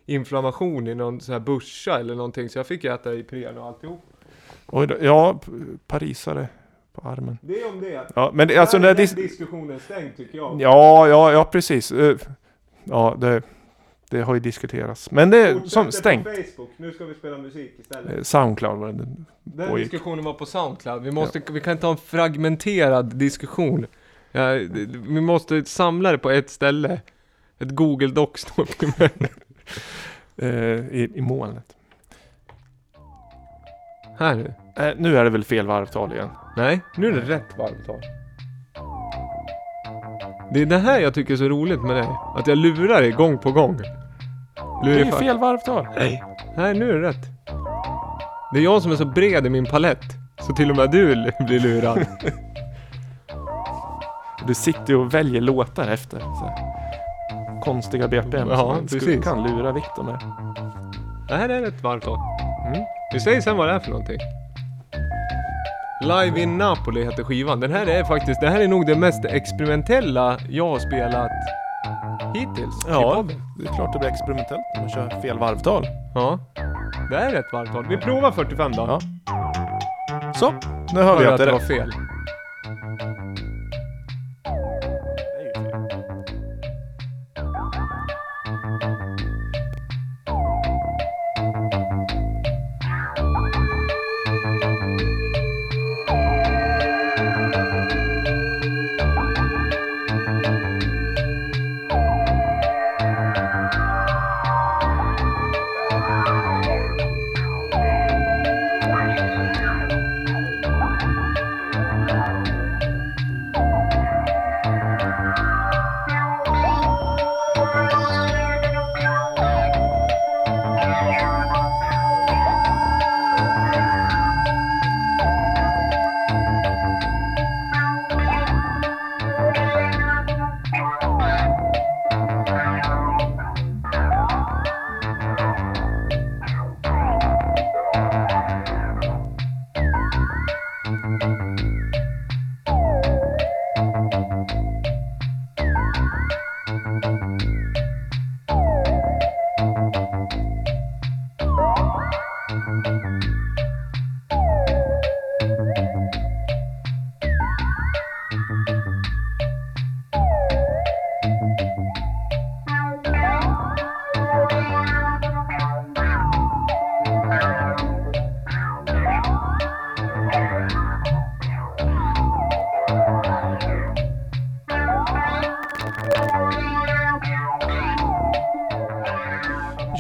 inflammation 0.07 0.86
i 0.86 0.95
någon 0.95 1.20
sån 1.20 1.32
här 1.32 1.41
buscha 1.41 1.99
eller 2.01 2.14
någonting. 2.14 2.49
Så 2.49 2.59
jag 2.59 2.66
fick 2.66 2.84
äta 2.84 3.14
Ipren 3.14 3.59
och 3.59 3.66
alltihop. 3.66 4.05
Oj 4.66 4.86
då, 4.86 4.97
ja, 5.01 5.41
parisare 5.86 6.49
på 7.01 7.09
armen. 7.09 7.38
Det 7.42 7.61
är 7.62 7.68
om 7.68 7.80
det. 7.80 8.07
Ja, 8.14 8.30
men 8.34 8.49
det, 8.49 8.57
alltså 8.59 8.78
det, 8.78 8.94
den 8.94 8.96
dis- 9.07 9.14
diskussionen 9.16 9.80
stängd 9.80 10.16
tycker 10.16 10.38
jag. 10.38 10.61
Ja, 10.61 11.09
ja, 11.09 11.32
ja 11.32 11.44
precis. 11.44 11.92
Eh, 11.92 12.16
Ja, 12.90 13.16
det, 13.18 13.42
det 14.11 14.20
har 14.22 14.34
ju 14.34 14.40
diskuterats. 14.40 15.11
Men 15.11 15.30
det 15.30 15.38
är 15.38 15.61
som 15.66 15.86
på 15.86 15.92
stängt. 15.92 16.24
Facebook, 16.26 16.70
nu 16.76 16.92
ska 16.92 17.05
vi 17.05 17.14
spela 17.14 17.38
musik 17.38 17.74
istället. 17.80 18.16
Eh, 18.16 18.22
Soundcloud 18.22 18.78
var 18.78 18.92
det. 18.92 19.07
Den 19.44 19.72
Oj. 19.72 19.80
diskussionen 19.80 20.24
var 20.24 20.32
på 20.32 20.46
Soundcloud. 20.46 21.03
Vi, 21.03 21.11
måste, 21.11 21.42
vi 21.51 21.61
kan 21.61 21.72
inte 21.72 21.86
ha 21.86 21.92
en 21.92 21.99
fragmenterad 21.99 23.14
diskussion. 23.16 23.86
Ja, 24.32 24.53
vi 25.09 25.20
måste 25.20 25.64
samla 25.64 26.12
det 26.12 26.18
på 26.18 26.30
ett 26.30 26.51
ställe. 26.51 27.01
Ett 27.59 27.70
Google 27.70 28.09
Docs-dokument. 28.09 29.12
eh, 30.36 30.49
i, 30.49 31.12
i 31.14 31.20
molnet. 31.20 31.76
Här 34.18 34.34
nu. 34.34 34.53
Eh, 34.79 34.95
nu 34.97 35.18
är 35.18 35.24
det 35.24 35.31
väl 35.31 35.45
fel 35.45 35.66
varvtal 35.66 36.12
igen. 36.12 36.29
Nej, 36.57 36.81
nu 36.97 37.09
är 37.09 37.12
det 37.12 37.20
rätt 37.20 37.59
varvtal. 37.59 38.01
Det 40.53 40.62
är 40.62 40.66
det 40.66 40.79
här 40.79 41.01
jag 41.01 41.14
tycker 41.14 41.33
är 41.33 41.37
så 41.37 41.49
roligt 41.49 41.83
med 41.83 41.97
dig. 41.97 42.09
Att 42.37 42.47
jag 42.47 42.59
lurar 42.59 43.01
dig 43.01 43.11
gång 43.11 43.39
på 43.39 43.53
gång. 43.53 43.81
Det 44.85 44.91
är 44.91 45.05
ju 45.05 45.12
fel 45.12 45.39
varvtal. 45.39 45.87
Nej. 45.97 46.22
Nej, 46.57 46.74
nu 46.74 46.91
är 46.91 46.95
det 46.95 47.09
rätt. 47.09 47.26
Det 48.53 48.59
är 48.59 48.62
jag 48.62 48.83
som 48.83 48.93
är 48.93 48.97
så 48.97 49.05
bred 49.05 49.47
i 49.47 49.51
min 49.51 49.66
palett. 49.66 50.05
Så 50.41 50.55
till 50.55 50.70
och 50.70 50.76
med 50.76 50.91
du 50.91 51.14
blir 51.47 51.61
lurad. 51.61 52.07
Du 54.47 54.55
sitter 54.55 54.89
ju 54.89 54.97
och 54.97 55.14
väljer 55.14 55.41
låtar 55.41 55.89
efter. 55.89 56.18
Så. 56.20 56.53
Konstiga 57.64 58.09
BPM. 58.09 58.49
Ja, 58.51 58.76
precis. 58.83 59.24
kan 59.24 59.43
lura 59.43 59.72
Viktor 59.72 60.03
med. 60.03 60.18
Det 61.29 61.37
här 61.37 61.49
är 61.49 61.61
rätt 61.61 61.83
varvtal. 61.83 62.18
Mm. 62.66 62.81
Vi 63.12 63.20
säger 63.20 63.41
sen 63.41 63.57
vad 63.57 63.68
det 63.68 63.74
är 63.74 63.79
för 63.79 63.91
någonting. 63.91 64.18
Live 66.01 66.40
in 66.40 66.59
Napoli 66.59 67.05
heter 67.05 67.24
skivan. 67.24 67.61
Den 67.61 67.72
här 67.72 67.86
är 67.86 68.05
faktiskt, 68.05 68.40
det 68.40 68.49
här 68.49 68.61
är 68.61 68.68
nog 68.68 68.86
det 68.86 68.96
mest 68.96 69.24
experimentella 69.24 70.38
jag 70.49 70.68
har 70.68 70.78
spelat 70.78 71.30
hittills 72.34 72.74
Ja, 72.88 73.24
det 73.59 73.68
är 73.68 73.74
klart 73.74 73.92
det 73.92 73.99
blir 73.99 74.09
experimentellt 74.09 74.61
när 74.74 74.80
man 74.80 74.90
kör 74.90 75.20
fel 75.20 75.38
varvtal. 75.38 75.86
Ja. 76.14 76.38
Det 77.11 77.16
är 77.16 77.30
rätt 77.30 77.53
varvtal. 77.53 77.86
Vi 77.88 77.96
provar 77.96 78.32
45 78.32 78.72
då. 78.72 78.86
Ja. 78.88 79.01
Så, 80.34 80.55
nu 80.94 81.03
hör 81.03 81.18
vi 81.18 81.26
att 81.26 81.38
det 81.38 81.44
det 81.44 81.53
var 81.53 81.59
fel. 81.59 81.92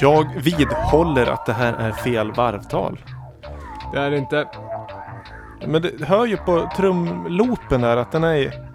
Jag 0.00 0.42
vidhåller 0.42 1.26
att 1.26 1.46
det 1.46 1.52
här 1.52 1.72
är 1.72 1.92
fel 1.92 2.32
varvtal. 2.32 3.00
Det 3.92 3.98
är 3.98 4.10
inte... 4.12 4.48
Men 5.66 5.82
det 5.82 6.04
hör 6.04 6.26
ju 6.26 6.36
på 6.36 6.70
trumloopen 6.76 7.80
där 7.80 7.96
att 7.96 8.12
den 8.12 8.24
är... 8.24 8.68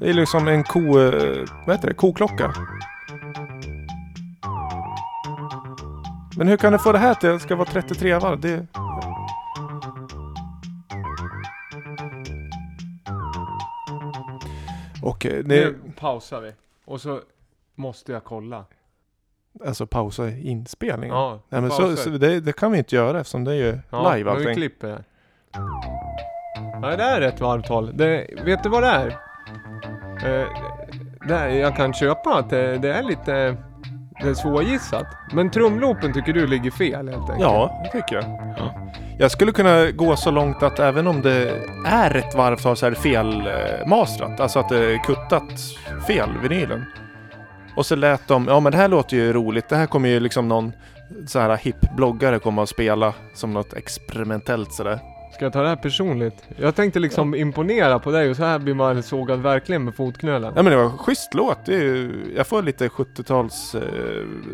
Det 0.00 0.08
är 0.10 0.14
liksom 0.14 0.48
en 0.48 0.64
ko... 0.64 0.78
eh, 0.98 1.44
Vad 1.66 1.76
heter 1.76 1.88
det? 1.88 1.94
Koklocka. 1.94 2.52
Men 6.36 6.48
hur 6.48 6.56
kan 6.56 6.72
du 6.72 6.78
få 6.78 6.92
det 6.92 6.98
här 6.98 7.14
till 7.14 7.28
att 7.30 7.36
det 7.36 7.40
ska 7.40 7.56
vara 7.56 7.68
33 7.68 8.18
varv? 8.18 8.40
Det... 8.40 8.66
Okej, 15.02 15.42
det... 15.42 15.54
Nu 15.54 15.78
pausar 16.00 16.40
vi. 16.40 16.52
Och 16.84 17.00
så 17.00 17.20
måste 17.74 18.12
jag 18.12 18.24
kolla. 18.24 18.64
Alltså 19.66 19.86
pausa 19.86 20.30
inspelningen? 20.30 21.16
Ja, 21.16 21.40
Nej 21.48 21.60
men 21.60 21.70
så, 21.70 21.96
så 21.96 22.10
det, 22.10 22.40
det 22.40 22.52
kan 22.52 22.72
vi 22.72 22.78
inte 22.78 22.96
göra 22.96 23.20
eftersom 23.20 23.44
det 23.44 23.50
är 23.52 23.56
ju 23.56 23.78
Ja, 23.90 24.14
live 24.14 24.30
men 24.30 24.38
vi 24.38 24.42
allting. 24.42 24.54
klipper 24.56 24.88
det. 24.88 25.04
Nej, 26.80 26.96
det 26.96 27.02
är 27.02 27.20
rätt 27.20 27.40
varvtal. 27.40 27.96
Det, 27.96 28.26
vet 28.44 28.62
du 28.62 28.68
vad 28.68 28.82
det 28.82 28.88
är? 28.88 29.06
Eh, 30.24 30.46
det 31.28 31.34
är 31.34 31.48
jag 31.48 31.76
kan 31.76 31.94
köpa 31.94 32.34
att 32.38 32.50
det, 32.50 32.78
det 32.78 32.94
är 32.94 33.02
lite 33.02 33.56
det 34.22 34.28
är 34.28 34.34
svårgissat. 34.34 35.06
Men 35.32 35.50
trumloopen 35.50 36.12
tycker 36.12 36.32
du 36.32 36.46
ligger 36.46 36.70
fel 36.70 37.08
helt 37.08 37.20
enkelt? 37.20 37.40
Ja, 37.40 37.80
det 37.84 37.90
tycker 38.00 38.16
jag. 38.16 38.24
Jag 39.18 39.30
skulle 39.30 39.52
kunna 39.52 39.90
gå 39.90 40.16
så 40.16 40.30
långt 40.30 40.62
att 40.62 40.78
även 40.78 41.06
om 41.06 41.22
det 41.22 41.50
är 41.86 42.10
rätt 42.10 42.34
varvtal 42.34 42.76
så 42.76 42.86
är 42.86 42.90
det 42.90 42.96
fel 42.96 43.46
eh. 43.46 44.40
Alltså 44.40 44.58
att 44.58 44.68
det 44.68 44.94
är 44.94 44.98
kuttat 44.98 45.60
fel, 46.06 46.28
vinylen. 46.42 46.84
Och 47.76 47.86
så 47.86 47.96
lät 47.96 48.28
de, 48.28 48.46
ja 48.48 48.60
men 48.60 48.72
det 48.72 48.78
här 48.78 48.88
låter 48.88 49.16
ju 49.16 49.32
roligt. 49.32 49.68
Det 49.68 49.76
här 49.76 49.86
kommer 49.86 50.08
ju 50.08 50.20
liksom 50.20 50.48
någon 50.48 50.72
så 51.26 51.38
här 51.38 51.56
hipp 51.56 51.96
bloggare 51.96 52.38
komma 52.38 52.62
och 52.62 52.68
spela 52.68 53.14
som 53.34 53.52
något 53.54 53.72
experimentellt 53.74 54.72
sådär. 54.72 54.98
Ska 55.34 55.44
jag 55.44 55.52
ta 55.52 55.62
det 55.62 55.68
här 55.68 55.76
personligt? 55.76 56.44
Jag 56.56 56.74
tänkte 56.74 57.00
liksom 57.00 57.34
imponera 57.34 57.98
på 57.98 58.10
dig 58.10 58.30
och 58.30 58.36
så 58.36 58.44
här 58.44 58.58
blir 58.58 58.74
man 58.74 59.02
sågad 59.02 59.40
verkligen 59.40 59.84
med 59.84 59.94
fotknölen. 59.94 60.52
Ja 60.56 60.62
men 60.62 60.70
det 60.72 60.76
var 60.76 60.84
en 60.84 60.98
schysst 60.98 61.34
låt. 61.34 61.66
Det 61.66 61.74
är 61.74 61.80
ju, 61.80 62.32
jag 62.36 62.46
får 62.46 62.62
lite 62.62 62.88
70-tals, 62.88 63.74
eh, 63.74 63.80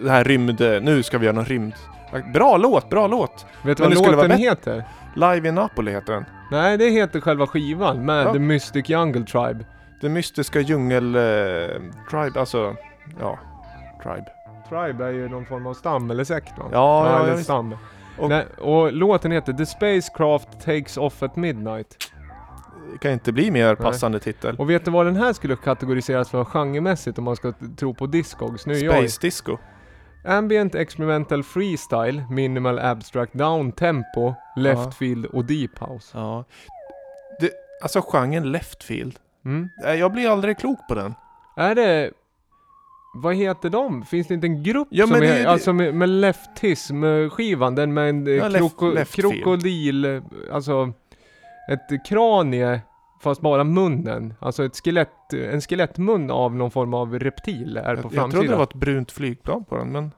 det 0.04 0.10
här 0.10 0.24
rymd, 0.24 0.60
nu 0.60 1.02
ska 1.02 1.18
vi 1.18 1.26
göra 1.26 1.36
någon 1.36 1.44
rymd. 1.44 1.72
Bra 2.34 2.56
låt, 2.56 2.90
bra 2.90 3.06
låt! 3.06 3.46
Vet 3.62 3.76
du 3.76 3.82
vad 3.82 3.94
låten 3.94 4.30
heter? 4.30 4.84
Live 5.14 5.48
in 5.48 5.54
Napoli 5.54 5.92
heter 5.92 6.12
den. 6.12 6.24
Nej, 6.50 6.78
det 6.78 6.90
heter 6.90 7.20
själva 7.20 7.46
skivan 7.46 8.04
med 8.06 8.26
Ja. 8.26 8.32
The 8.32 8.38
Mystic 8.38 8.88
Jungle 8.88 9.24
Tribe. 9.24 9.64
Det 10.00 10.08
mystiska 10.08 10.60
djungel... 10.60 11.14
Eh, 11.14 11.22
tribe, 12.10 12.40
alltså... 12.40 12.76
Ja, 13.20 13.38
tribe. 14.02 14.26
Tribe 14.68 15.04
är 15.06 15.10
ju 15.10 15.28
någon 15.28 15.46
form 15.46 15.66
av 15.66 15.74
stam 15.74 16.10
eller 16.10 16.24
sekt 16.24 16.58
va? 16.58 16.64
Ja, 16.72 17.10
ja, 17.10 17.18
eller 17.24 17.36
ja, 17.36 17.42
stam. 17.44 17.76
Och- 18.18 18.28
Nej, 18.28 18.46
och 18.58 18.92
låten 18.92 19.32
heter 19.32 19.52
The 19.52 19.66
Spacecraft 19.66 20.48
Takes 20.64 20.96
Off 20.96 21.22
at 21.22 21.36
Midnight. 21.36 21.96
Det 22.92 22.98
kan 22.98 23.12
inte 23.12 23.32
bli 23.32 23.50
mer 23.50 23.74
passande 23.74 24.18
titel. 24.20 24.56
Och 24.58 24.70
vet 24.70 24.84
du 24.84 24.90
vad 24.90 25.06
den 25.06 25.16
här 25.16 25.32
skulle 25.32 25.56
kategoriseras 25.56 26.30
för 26.30 26.44
genremässigt 26.44 27.18
om 27.18 27.24
man 27.24 27.36
ska 27.36 27.52
tro 27.76 27.94
på 27.94 28.06
Discogs? 28.06 28.66
Nu 28.66 28.74
är 28.74 28.84
jag 28.84 28.94
Space 28.94 29.18
Disco. 29.20 29.56
Ambient 30.24 30.74
Experimental 30.74 31.42
Freestyle, 31.44 32.24
Minimal 32.30 32.78
Abstract 32.78 33.32
Down 33.34 33.72
Tempo, 33.72 34.34
Left 34.56 34.80
Ja. 34.84 34.90
Field 34.90 35.26
och 35.26 35.44
Deep 35.44 35.78
House. 35.78 36.18
Ja. 36.18 36.44
Det, 37.40 37.50
alltså 37.82 38.00
genren 38.08 38.52
Leftfield. 38.52 39.18
Mm. 39.44 39.68
Nej, 39.82 39.98
Jag 39.98 40.12
blir 40.12 40.30
aldrig 40.32 40.58
klok 40.58 40.78
på 40.88 40.94
den. 40.94 41.14
Är 41.56 41.74
det... 41.74 42.10
Vad 43.22 43.34
heter 43.34 43.70
de? 43.70 44.02
Finns 44.04 44.26
det 44.26 44.34
inte 44.34 44.46
en 44.46 44.62
grupp 44.62 44.88
Ja, 44.90 45.06
som 45.06 45.16
är, 45.16 45.20
det- 45.20 45.44
alltså 45.50 45.72
med, 45.72 45.94
med 45.94 46.08
Leftism-skivan? 46.08 47.74
Den 47.74 47.94
med 47.94 48.08
en 48.10 48.26
eh, 48.26 48.32
Ja, 48.32 48.48
left- 48.48 48.58
kroko, 48.58 48.90
Leftfield. 48.90 49.32
krokodil, 49.34 50.04
eh, 50.04 50.22
alltså 50.52 50.92
ett 51.70 52.06
kranie 52.08 52.80
fast 53.22 53.40
bara 53.40 53.64
munnen. 53.64 54.34
Alltså 54.40 54.64
ett 54.64 54.76
skelett, 54.84 55.32
en 55.32 55.60
skelettmun 55.60 56.30
av 56.30 56.54
någon 56.56 56.70
form 56.70 56.94
av 56.94 57.18
reptil 57.18 57.76
är 57.76 57.82
på 57.82 57.88
Jag, 57.88 57.94
jag 57.96 58.02
framsidan. 58.02 58.30
trodde 58.30 58.48
det 58.48 58.56
var 58.56 58.62
ett 58.64 58.74
brunt 58.74 59.12
flygplan 59.12 59.64
på 59.64 59.76
den, 59.76 59.92
men... 59.92 60.10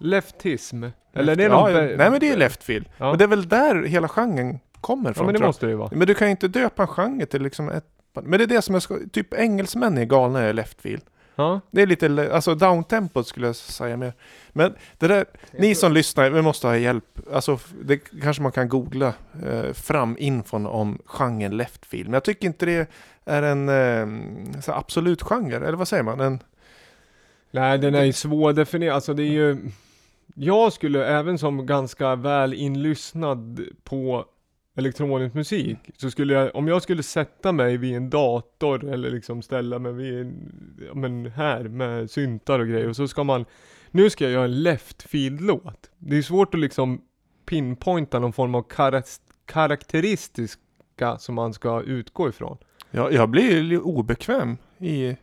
Leftism. 0.00 0.84
Eller 1.14 1.36
det 1.36 1.44
är 1.44 1.48
ja, 1.50 1.60
någon... 1.60 1.72
ja. 1.72 1.80
Nej 1.80 2.10
men 2.10 2.20
det 2.20 2.30
är 2.30 2.36
Leftfield. 2.36 2.88
Ja. 2.98 3.08
Men 3.08 3.18
det 3.18 3.24
är 3.24 3.28
väl 3.28 3.48
där 3.48 3.82
hela 3.82 4.08
genren 4.08 4.58
kommer 4.80 5.08
Ja 5.08 5.10
ifrån 5.10 5.26
men 5.26 5.34
det 5.34 5.40
jag. 5.40 5.46
måste 5.46 5.66
det 5.66 5.70
ju 5.70 5.76
vara. 5.76 5.90
Men 5.92 6.06
du 6.06 6.14
kan 6.14 6.26
ju 6.28 6.30
inte 6.30 6.48
döpa 6.48 6.82
en 6.82 6.88
genre 6.88 7.26
till 7.26 7.42
liksom 7.42 7.68
ett... 7.68 7.84
Men 8.22 8.38
det 8.38 8.44
är 8.44 8.46
det 8.46 8.62
som 8.62 8.74
är 8.74 8.80
så... 8.80 8.98
Typ 9.12 9.34
engelsmän 9.34 9.98
är 9.98 10.04
galna 10.04 10.48
i 10.48 10.52
Leftfield. 10.52 11.02
Ja, 11.38 11.60
Det 11.70 11.82
är 11.82 11.86
lite, 11.86 12.30
alltså 12.32 12.54
downtempot 12.54 13.26
skulle 13.26 13.46
jag 13.46 13.56
säga 13.56 13.96
mer. 13.96 14.12
Men 14.52 14.74
det 14.98 15.08
där, 15.08 15.24
ni 15.52 15.74
som 15.74 15.92
lyssnar, 15.92 16.30
vi 16.30 16.42
måste 16.42 16.66
ha 16.66 16.76
hjälp. 16.76 17.04
Alltså 17.32 17.58
det 17.82 17.98
kanske 17.98 18.42
man 18.42 18.52
kan 18.52 18.68
googla 18.68 19.14
eh, 19.46 19.72
fram 19.72 20.16
infon 20.18 20.66
om 20.66 20.98
genren 21.04 21.56
leftfield. 21.56 22.06
Men 22.06 22.12
jag 22.14 22.24
tycker 22.24 22.46
inte 22.46 22.66
det 22.66 22.90
är 23.24 23.42
en 23.42 23.68
eh, 23.68 24.58
absolut 24.66 25.22
genre, 25.22 25.56
eller 25.56 25.78
vad 25.78 25.88
säger 25.88 26.02
man? 26.02 26.20
En, 26.20 26.42
nej 27.50 27.78
den 27.78 27.94
är 27.94 28.04
ju 28.04 28.12
svårdefinierad, 28.12 28.94
alltså 28.94 29.14
det 29.14 29.22
är 29.22 29.32
ju 29.32 29.70
Jag 30.34 30.72
skulle 30.72 31.06
även 31.06 31.38
som 31.38 31.66
ganska 31.66 32.14
väl 32.16 32.54
inlyssnad 32.54 33.60
på 33.84 34.24
elektronisk 34.78 35.34
musik 35.34 35.78
så 35.96 36.10
skulle 36.10 36.34
jag, 36.34 36.56
om 36.56 36.68
jag 36.68 36.82
skulle 36.82 37.02
sätta 37.02 37.52
mig 37.52 37.76
vid 37.76 37.96
en 37.96 38.10
dator 38.10 38.84
eller 38.92 39.10
liksom 39.10 39.42
ställa 39.42 39.78
mig 39.78 39.92
vid 39.92 40.20
en, 40.20 40.52
ja, 40.88 40.94
men 40.94 41.26
här 41.26 41.64
med 41.64 42.10
syntar 42.10 42.58
och 42.58 42.66
grejer 42.68 42.88
och 42.88 42.96
så 42.96 43.08
ska 43.08 43.24
man 43.24 43.44
Nu 43.90 44.10
ska 44.10 44.24
jag 44.24 44.32
göra 44.32 44.44
en 44.44 44.62
left 44.62 45.02
field-låt. 45.02 45.90
Det 45.98 46.18
är 46.18 46.22
svårt 46.22 46.54
att 46.54 46.60
liksom 46.60 47.00
pinpointa 47.46 48.18
någon 48.18 48.32
form 48.32 48.54
av 48.54 48.62
karas- 48.68 49.20
karaktäristiska 49.44 51.18
som 51.18 51.34
man 51.34 51.54
ska 51.54 51.82
utgå 51.82 52.28
ifrån. 52.28 52.58
jag, 52.90 53.12
jag 53.12 53.28
blir 53.28 53.62
ju 53.62 53.80
obekväm 53.80 54.56
i, 54.78 55.16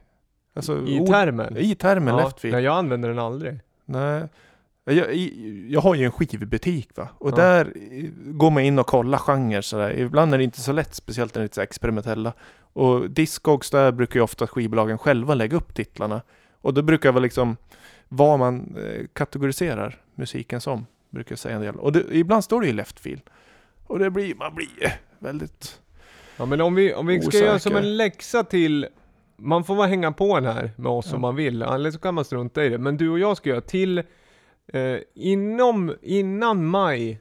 alltså, 0.54 0.88
I 0.88 1.06
termen. 1.08 1.58
i 1.58 1.76
termen 1.76 2.18
Ja, 2.18 2.24
leftfield. 2.24 2.56
nej, 2.56 2.64
jag 2.64 2.78
använder 2.78 3.10
den 3.10 3.20
aldrig. 3.20 3.60
Nej. 3.86 4.24
Jag, 4.88 5.16
jag 5.70 5.82
har 5.82 5.96
ju 5.96 6.06
en 6.06 6.12
skivbutik 6.12 6.90
va. 6.98 7.08
Och 7.18 7.32
Ja. 7.32 7.36
där 7.36 7.74
eh, 7.92 8.06
går 8.26 8.52
man 8.52 8.64
in 8.64 8.80
och 8.80 8.88
kollar 8.88 9.18
genrer 9.18 9.62
sådär. 9.62 9.92
Ibland 10.00 10.34
är 10.34 10.38
det 10.38 10.44
inte 10.44 10.62
så 10.62 10.72
lätt, 10.72 10.94
speciellt 10.96 11.36
när 11.36 11.40
det 11.40 11.44
är 11.44 11.48
lite 11.48 11.64
experimentella. 11.64 12.34
Och 12.74 13.10
Discogs 13.10 13.72
där 13.72 13.92
brukar 13.92 14.16
ju 14.20 14.24
ofta 14.24 14.48
skivbolagen 14.48 14.98
själva 14.98 15.34
lägga 15.34 15.58
upp 15.58 15.74
titlarna. 15.74 16.22
Och 16.62 16.74
då 16.74 16.82
brukar 16.82 17.12
vara 17.12 17.22
liksom 17.24 17.58
vad 18.08 18.40
man 18.40 18.76
eh, 18.78 19.06
kategoriserar 19.14 20.02
musiken 20.16 20.62
som. 20.62 20.86
Brukar 21.10 21.32
jag 21.32 21.40
säga 21.40 21.56
en 21.56 21.62
del. 21.62 21.76
Och 21.76 21.92
det, 21.92 22.04
ibland 22.12 22.44
står 22.44 22.62
det 22.62 22.68
ju 22.68 22.74
left 22.74 23.00
field. 23.00 23.22
Och 23.88 24.00
det 24.00 24.10
blir, 24.10 24.36
man 24.36 24.56
blir 24.56 24.68
väldigt... 25.20 25.80
Ja 26.38 26.46
men 26.46 26.62
om 26.62 26.76
vi, 26.76 26.94
om 26.94 27.08
vi 27.08 27.20
ska 27.20 27.28
Osäker. 27.28 27.46
göra 27.46 27.60
som 27.60 27.76
en 27.76 27.98
läxa 27.98 28.44
till 28.44 28.88
Man 29.38 29.64
får 29.64 29.76
bara 29.76 29.88
hänga 29.88 30.12
på 30.12 30.36
den 30.40 30.54
här 30.54 30.72
med 30.76 30.92
oss 30.92 31.06
Ja. 31.10 31.16
om 31.16 31.22
man 31.22 31.36
vill, 31.36 31.62
eller 31.62 31.92
så 31.92 32.00
kan 32.00 32.14
man 32.16 32.26
strunta 32.26 32.64
i 32.66 32.70
det. 32.70 32.78
Men 32.78 32.98
du 32.98 33.10
och 33.10 33.20
jag 33.20 33.38
ska 33.38 33.50
göra 33.50 33.62
till 33.62 34.04
eh, 34.68 34.98
inom, 35.14 35.96
innan 36.02 36.66
maj 36.66 37.20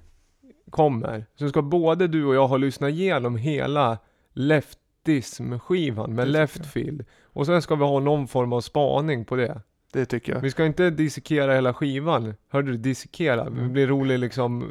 kommer, 0.70 1.26
så 1.36 1.48
ska 1.48 1.62
både 1.62 2.06
du 2.08 2.24
och 2.24 2.34
jag 2.34 2.48
ha 2.48 2.56
lyssnat 2.56 2.90
igenom 2.90 3.36
hela 3.36 3.98
Leftism-skivan 4.32 6.14
med 6.14 6.26
Det 6.26 6.30
Leftfield. 6.32 7.04
Och 7.22 7.46
sen 7.46 7.62
ska 7.62 7.74
vi 7.74 7.84
ha 7.84 8.00
någon 8.00 8.28
form 8.28 8.52
av 8.52 8.60
spaning 8.60 9.24
på 9.24 9.36
det. 9.36 9.60
Det 9.92 10.04
tycker 10.06 10.32
jag. 10.32 10.40
Vi 10.40 10.50
ska 10.50 10.66
inte 10.66 10.90
dissekera 10.90 11.54
hela 11.54 11.74
skivan. 11.74 12.34
Hörde 12.48 12.70
du 12.70 12.76
dissekera? 12.76 13.44
Det 13.44 13.50
Mm. 13.60 13.72
blir 13.72 13.86
roligt 13.86 14.20
liksom 14.20 14.70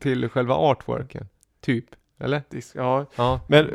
till 0.00 0.28
själva 0.28 0.54
artworken. 0.54 1.28
Typ. 1.60 1.84
Eller? 2.18 2.42
Dis- 2.50 2.72
Ja, 2.74 3.06
Ja. 3.16 3.40
Men 3.48 3.70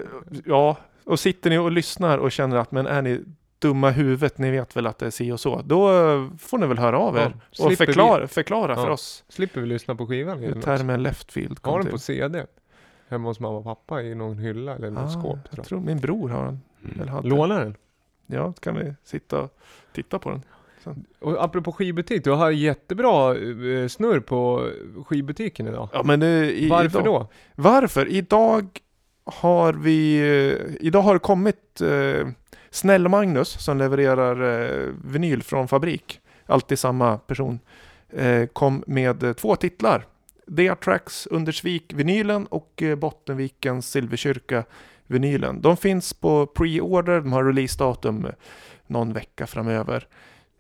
ja, 0.45 0.77
och 1.03 1.19
sitter 1.19 1.49
ni 1.49 1.57
och 1.57 1.71
lyssnar 1.71 2.17
och 2.17 2.31
känner 2.31 2.57
att 2.57 2.71
men 2.71 2.87
är 2.87 3.01
ni 3.01 3.21
dumma 3.59 3.89
huvudet, 3.89 4.37
ni 4.37 4.51
vet 4.51 4.75
väl 4.75 4.87
att 4.87 4.97
det 4.99 5.05
är 5.05 5.09
si 5.09 5.31
och 5.31 5.39
så. 5.39 5.61
Då 5.65 5.89
eh, 5.89 6.27
får 6.39 6.57
ni 6.57 6.67
väl 6.67 6.77
höra 6.77 6.99
av 6.99 7.15
Ja, 7.17 7.21
er 7.23 7.33
och 7.49 7.55
slipper 7.55 7.85
förklara, 7.85 8.27
förklara 8.27 8.71
Ja. 8.71 8.83
för 8.83 8.89
oss 8.89 9.23
Slipper 9.29 9.61
vi 9.61 9.67
lyssna 9.67 9.95
på 9.95 10.07
skivan 10.07 10.39
hur 10.39 10.61
termen 10.61 11.03
leftfield 11.03 11.59
Har 11.61 11.71
kom 11.71 11.73
den 11.73 11.83
till. 11.85 11.91
på 11.91 11.97
CD? 11.97 12.45
Hemma 13.09 13.27
hos 13.27 13.39
mamma 13.39 13.57
och 13.57 13.63
pappa 13.63 14.01
i 14.01 14.15
någon 14.15 14.37
hylla 14.37 14.75
eller 14.75 14.89
något 14.91 15.03
Ah, 15.03 15.09
skåp 15.09 15.23
tror 15.23 15.39
jag 15.49 15.57
jag. 15.59 15.65
tror 15.65 15.79
min 15.79 15.97
bror 15.99 16.29
har 16.29 16.45
den. 16.45 16.59
Eller 16.95 17.05
hade. 17.11 17.27
Låna 17.27 17.59
den. 17.59 17.75
Ja, 18.27 18.43
då 18.43 18.53
kan 18.53 18.75
vi 18.75 18.93
sitta 19.03 19.41
och 19.41 19.57
titta 19.93 20.19
på 20.19 20.29
den. 20.29 20.41
Och 21.19 21.43
apropå 21.43 21.71
skivbutik, 21.71 22.23
du 22.23 22.31
har 22.31 22.51
jättebra 22.51 23.35
eh, 23.35 23.87
snurr 23.87 24.19
på 24.19 24.69
skivbutiken 25.05 25.67
idag. 25.67 25.89
Ja, 25.93 26.03
men 26.03 26.19
det, 26.19 26.59
i, 26.59 26.69
Varför 26.69 26.99
idag, 27.01 27.05
då? 27.05 27.27
Varför? 27.55 28.07
Idag 28.07 28.79
har 29.25 29.73
vi... 29.73 30.17
eh, 30.69 30.75
Idag 30.87 31.01
har 31.01 31.13
det 31.13 31.19
kommit 31.19 31.81
eh, 31.81 32.27
Snäll-Magnus 32.71 33.59
som 33.59 33.77
levererar 33.77 34.61
eh, 34.61 34.93
vinyl 35.03 35.43
från 35.43 35.67
fabrik. 35.67 36.19
Alltid 36.45 36.79
samma 36.79 37.17
person. 37.17 37.59
Eh, 38.09 38.45
kom 38.45 38.83
med 38.87 39.23
eh, 39.23 39.33
två 39.33 39.55
titlar. 39.55 40.05
Deatrax 40.45 41.27
Undersvik 41.27 41.93
vinylen 41.93 42.45
och 42.45 42.81
eh, 42.81 42.95
Bottenvikens 42.95 43.91
Silverkyrka 43.91 44.63
vinylen. 45.07 45.61
De 45.61 45.77
finns 45.77 46.13
på 46.13 46.45
pre-order. 46.45 47.21
De 47.21 47.33
har 47.33 47.43
releasedatum 47.43 48.25
eh, 48.25 48.31
någon 48.87 49.13
vecka 49.13 49.47
framöver. 49.47 50.07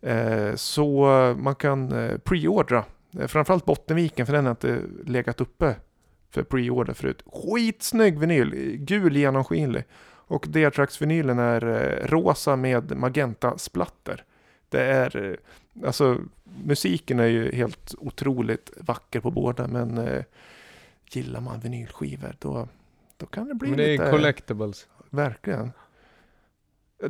Eh, 0.01 0.55
så 0.55 1.19
eh, 1.21 1.35
man 1.35 1.55
kan 1.55 1.91
eh, 1.91 2.17
pre-ordra. 2.17 2.83
Eh, 3.19 3.27
framförallt 3.27 3.65
Bottenviken 3.65 4.25
för 4.25 4.33
den 4.33 4.45
har 4.45 4.51
inte 4.51 4.79
legat 5.05 5.41
uppe 5.41 5.75
för 6.31 6.43
pre-order 6.43 6.93
förut. 6.93 7.23
Skitsnygg 7.25 8.19
vinyl, 8.19 8.75
gul 8.77 9.17
genomskinlig. 9.17 9.83
Och 10.27 10.45
Deatrax-vinylen 10.47 11.39
är 11.39 11.67
eh, 11.67 12.07
rosa 12.07 12.55
med 12.55 12.97
magenta-splatter. 12.97 14.23
Det 14.69 14.81
är, 14.81 15.25
eh, 15.25 15.87
alltså 15.87 16.17
musiken 16.63 17.19
är 17.19 17.27
ju 17.27 17.55
helt 17.55 17.95
otroligt 17.97 18.71
vacker 18.77 19.19
på 19.19 19.31
båda 19.31 19.67
men 19.67 19.97
eh, 19.97 20.23
gillar 21.11 21.41
man 21.41 21.59
vinylskivor 21.59 22.35
då, 22.39 22.67
då 23.17 23.25
kan 23.25 23.47
det 23.47 23.53
bli 23.53 23.69
Men 23.69 23.77
det 23.77 23.87
lite... 23.87 24.03
är 24.03 24.11
collectibles. 24.11 24.87
Verkligen. 25.09 25.71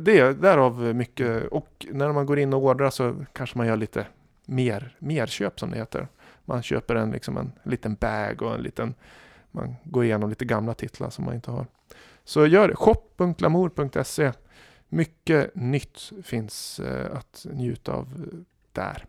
Det 0.00 0.18
är 0.18 0.32
därav 0.32 0.94
mycket 0.94 1.46
och 1.46 1.86
när 1.90 2.12
man 2.12 2.26
går 2.26 2.38
in 2.38 2.52
och 2.52 2.64
ordrar 2.64 2.90
så 2.90 3.24
kanske 3.32 3.58
man 3.58 3.66
gör 3.66 3.76
lite 3.76 4.06
mer, 4.44 4.96
mer 4.98 5.26
köp 5.26 5.60
som 5.60 5.70
det 5.70 5.76
heter. 5.76 6.08
Man 6.44 6.62
köper 6.62 6.94
en, 6.94 7.10
liksom 7.10 7.36
en 7.36 7.52
liten 7.62 7.94
bag 7.94 8.42
och 8.42 8.54
en 8.54 8.62
liten, 8.62 8.94
man 9.50 9.74
går 9.84 10.04
igenom 10.04 10.30
lite 10.30 10.44
gamla 10.44 10.74
titlar 10.74 11.10
som 11.10 11.24
man 11.24 11.34
inte 11.34 11.50
har. 11.50 11.66
Så 12.28 12.46
gör 12.46 12.68
det, 12.68 12.74
shop.glamour.se. 12.76 14.32
Mycket 14.88 15.54
nytt 15.54 16.10
finns 16.24 16.80
eh, 16.80 17.16
att 17.16 17.46
njuta 17.52 17.92
av 17.92 18.06
eh, 18.32 18.38
där. 18.72 19.04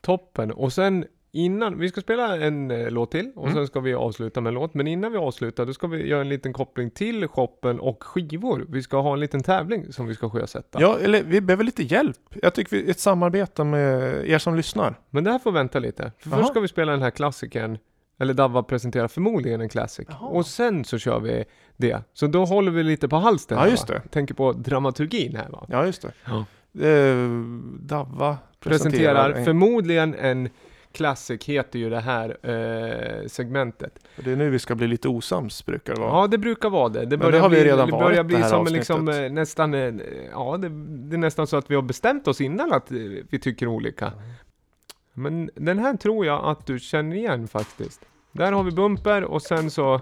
Toppen. 0.00 0.50
Och 0.52 0.72
sen 0.72 1.04
innan, 1.32 1.78
vi 1.78 1.88
ska 1.88 2.00
spela 2.00 2.36
en 2.36 2.70
eh, 2.70 2.90
låt 2.90 3.10
till 3.10 3.32
och 3.36 3.42
Mm. 3.42 3.54
sen 3.54 3.66
ska 3.66 3.80
vi 3.80 3.94
avsluta 3.94 4.40
med 4.40 4.50
en 4.50 4.54
låt. 4.54 4.74
Men 4.74 4.86
innan 4.86 5.12
vi 5.12 5.18
avslutar, 5.18 5.66
då 5.66 5.72
ska 5.74 5.86
vi 5.86 6.06
göra 6.08 6.20
en 6.20 6.28
liten 6.28 6.52
koppling 6.52 6.90
till 6.90 7.28
shoppen 7.28 7.80
och 7.80 8.04
skivor. 8.04 8.66
Vi 8.68 8.82
ska 8.82 9.00
ha 9.00 9.12
en 9.12 9.20
liten 9.20 9.42
tävling 9.42 9.92
som 9.92 10.06
vi 10.06 10.14
ska 10.14 10.30
sjösätta. 10.30 10.80
Ja, 10.80 10.98
eller 10.98 11.22
vi 11.22 11.40
behöver 11.40 11.64
lite 11.64 11.82
hjälp. 11.82 12.18
Jag 12.42 12.54
tycker 12.54 12.76
vi, 12.76 12.90
ett 12.90 12.98
samarbete 13.00 13.64
med 13.64 14.24
er 14.30 14.38
som 14.38 14.54
lyssnar. 14.56 14.94
Men 15.10 15.24
det 15.24 15.30
här 15.30 15.38
får 15.38 15.52
vänta 15.52 15.78
lite. 15.78 16.12
För 16.18 16.30
först 16.30 16.48
ska 16.48 16.60
vi 16.60 16.68
spela 16.68 16.92
den 16.92 17.02
här 17.02 17.10
klassikern. 17.10 17.78
Eller 18.18 18.34
Davva 18.34 18.62
presenterar 18.62 19.08
förmodligen 19.08 19.60
en 19.60 19.68
classic. 19.68 20.06
Jaha. 20.10 20.28
Och 20.28 20.46
sen 20.46 20.84
så 20.84 20.98
kör 20.98 21.20
vi 21.20 21.44
det. 21.76 22.02
Så 22.12 22.26
då 22.26 22.44
håller 22.44 22.70
vi 22.72 22.82
lite 22.82 23.08
på 23.08 23.16
halsen. 23.16 23.56
Ja, 23.58 23.62
här, 23.64 23.70
just 23.70 23.86
det. 23.86 24.02
Tänker 24.10 24.34
på 24.34 24.52
dramaturgin 24.52 25.36
här 25.36 25.48
va. 25.48 25.66
Ja, 25.68 25.86
just 25.86 26.02
det. 26.02 26.12
Ja. 26.24 26.44
Eh, 26.86 27.16
Davva 27.80 28.38
Presenterar 28.60 29.30
en- 29.30 29.44
förmodligen 29.44 30.14
en 30.14 30.48
classic 30.92 31.44
heter 31.44 31.78
ju 31.78 31.90
det 31.90 32.00
här 32.00 32.28
eh, 32.42 33.26
segmentet. 33.26 33.98
Det 34.24 34.32
är 34.32 34.36
nu 34.36 34.50
vi 34.50 34.58
ska 34.58 34.74
bli 34.74 34.86
lite 34.86 35.08
osams 35.08 35.66
brukar 35.66 35.94
det 35.94 36.00
vara. 36.00 36.10
Ja, 36.10 36.26
det 36.26 36.38
brukar 36.38 36.70
vara 36.70 36.88
det. 36.88 37.00
Det 37.00 37.06
det 37.06 37.16
börjar 37.16 37.40
har 37.40 37.48
vi 37.48 37.56
bli, 37.56 37.64
redan 37.64 37.86
det 37.86 37.92
varit 37.92 38.04
börjar 38.04 38.16
det 38.22 38.24
bli 38.24 38.36
här 38.36 38.48
som 38.48 38.60
avsnittet. 38.60 38.78
liksom 38.78 39.08
eh, 39.08 39.30
nästan, 39.32 39.72
ja 40.32 40.56
det, 40.56 40.68
det 41.08 41.16
är 41.16 41.18
nästan 41.18 41.46
så 41.46 41.56
att 41.56 41.70
vi 41.70 41.74
har 41.74 41.82
bestämt 41.82 42.28
oss 42.28 42.40
innan 42.40 42.72
att 42.72 42.90
eh, 42.90 42.96
vi 43.30 43.38
tycker 43.38 43.66
olika. 43.66 44.12
Men 45.14 45.50
den 45.54 45.78
här 45.78 45.96
tror 45.96 46.26
jag 46.26 46.44
att 46.44 46.66
du 46.66 46.78
känner 46.78 47.16
igen 47.16 47.48
faktiskt. 47.48 48.00
Där 48.32 48.52
har 48.52 48.62
vi 48.62 48.70
bumper 48.70 49.24
och 49.24 49.42
sen 49.42 49.70
så 49.70 50.00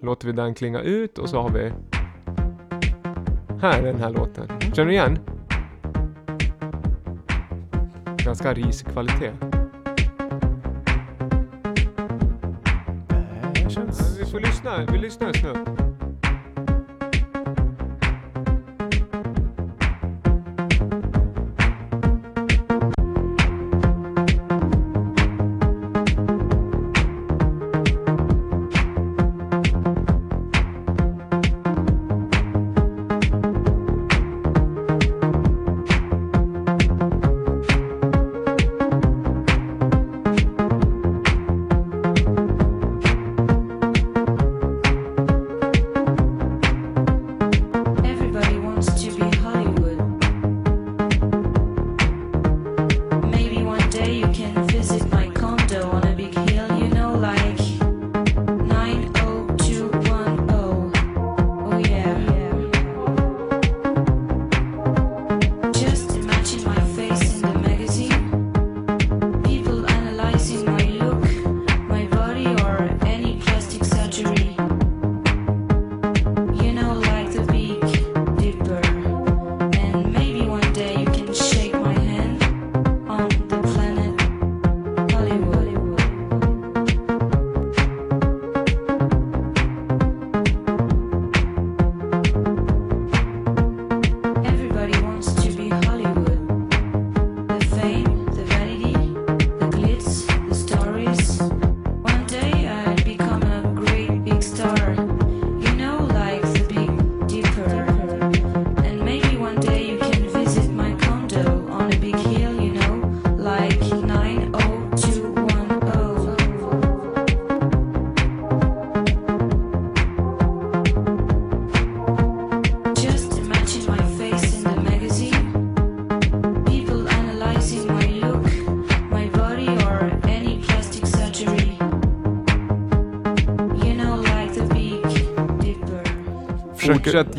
låter 0.00 0.26
vi 0.26 0.32
den 0.32 0.54
klinga 0.54 0.80
ut 0.80 1.18
och 1.18 1.28
så 1.28 1.40
har 1.40 1.50
vi 1.50 1.72
här 3.60 3.78
är 3.78 3.82
den 3.82 4.00
här 4.00 4.10
låten. 4.10 4.48
Känner 4.60 4.86
du 4.86 4.92
igen? 4.92 5.18
Ganska 8.24 8.54
risig 8.54 8.88
kvalitet. 8.88 9.32
Känns... 13.68 14.18
Vi 14.20 14.26
får 14.26 14.40
lyssna, 14.40 14.86
vi 14.92 14.98
lyssnar 14.98 15.28
en 15.28 15.34
snutt. 15.34 16.01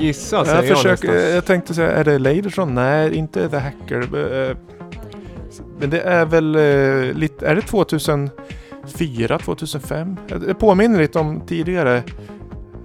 Gissa 0.03 0.45
säger 0.45 0.57
Jag, 0.57 0.65
jag, 0.69 0.77
försöker, 0.77 1.07
nästan. 1.13 1.33
jag 1.35 1.45
tänkte 1.45 1.73
säga, 1.73 1.91
är 1.91 2.03
det 2.03 2.19
Laderson? 2.19 2.75
Nej, 2.75 3.15
inte 3.15 3.49
The 3.49 3.57
Hacker. 3.57 4.01
Eh, 4.49 4.55
Men 5.79 5.89
det 5.89 6.01
är 6.01 6.25
väl 6.25 6.55
eh, 6.55 7.13
lite, 7.17 7.47
är 7.47 7.55
det 7.55 7.61
2004, 7.61 9.39
2005? 9.39 10.17
Det 10.47 10.53
påminner 10.53 10.99
lite 10.99 11.19
om 11.19 11.41
tidigare 11.47 12.03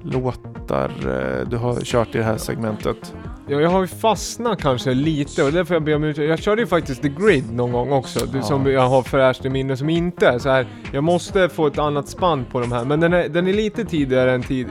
låtar 0.02 0.90
eh, 1.06 1.48
du 1.48 1.56
har 1.56 1.74
kört 1.84 2.14
i 2.14 2.18
det 2.18 2.24
här 2.24 2.36
segmentet. 2.36 3.14
Ja, 3.50 3.60
jag 3.60 3.70
har 3.70 3.80
ju 3.80 3.86
fastnat 3.86 4.62
kanske 4.62 4.94
lite 4.94 5.42
och 5.42 5.52
därför 5.52 5.74
jag 5.74 5.82
ber 5.84 5.94
om 5.94 6.04
ursäkt. 6.04 6.28
Jag 6.28 6.38
körde 6.38 6.60
ju 6.60 6.66
faktiskt 6.66 7.02
The 7.02 7.08
Grid 7.08 7.52
någon 7.52 7.72
gång 7.72 7.92
också, 7.92 8.20
Ja. 8.34 8.42
som 8.42 8.66
jag 8.66 8.88
har 8.88 9.02
fräscht 9.02 9.44
i 9.44 9.48
minne 9.48 9.76
som 9.76 9.88
inte 9.90 10.28
är 10.28 10.38
så 10.38 10.48
här. 10.48 10.66
Jag 10.92 11.04
måste 11.04 11.48
få 11.48 11.66
ett 11.66 11.78
annat 11.78 12.08
spann 12.08 12.44
på 12.44 12.60
de 12.60 12.72
här, 12.72 12.84
men 12.84 13.00
den 13.00 13.12
är, 13.12 13.28
den 13.28 13.46
är 13.46 13.52
lite 13.52 13.84
tidigare 13.84 14.32
än 14.32 14.42
tid, 14.42 14.66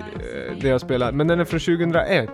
det 0.62 0.68
jag 0.68 0.82
spelar, 0.82 1.12
men 1.12 1.28
den 1.28 1.39
är 1.39 1.45
från 1.45 1.60
2001. 1.60 2.30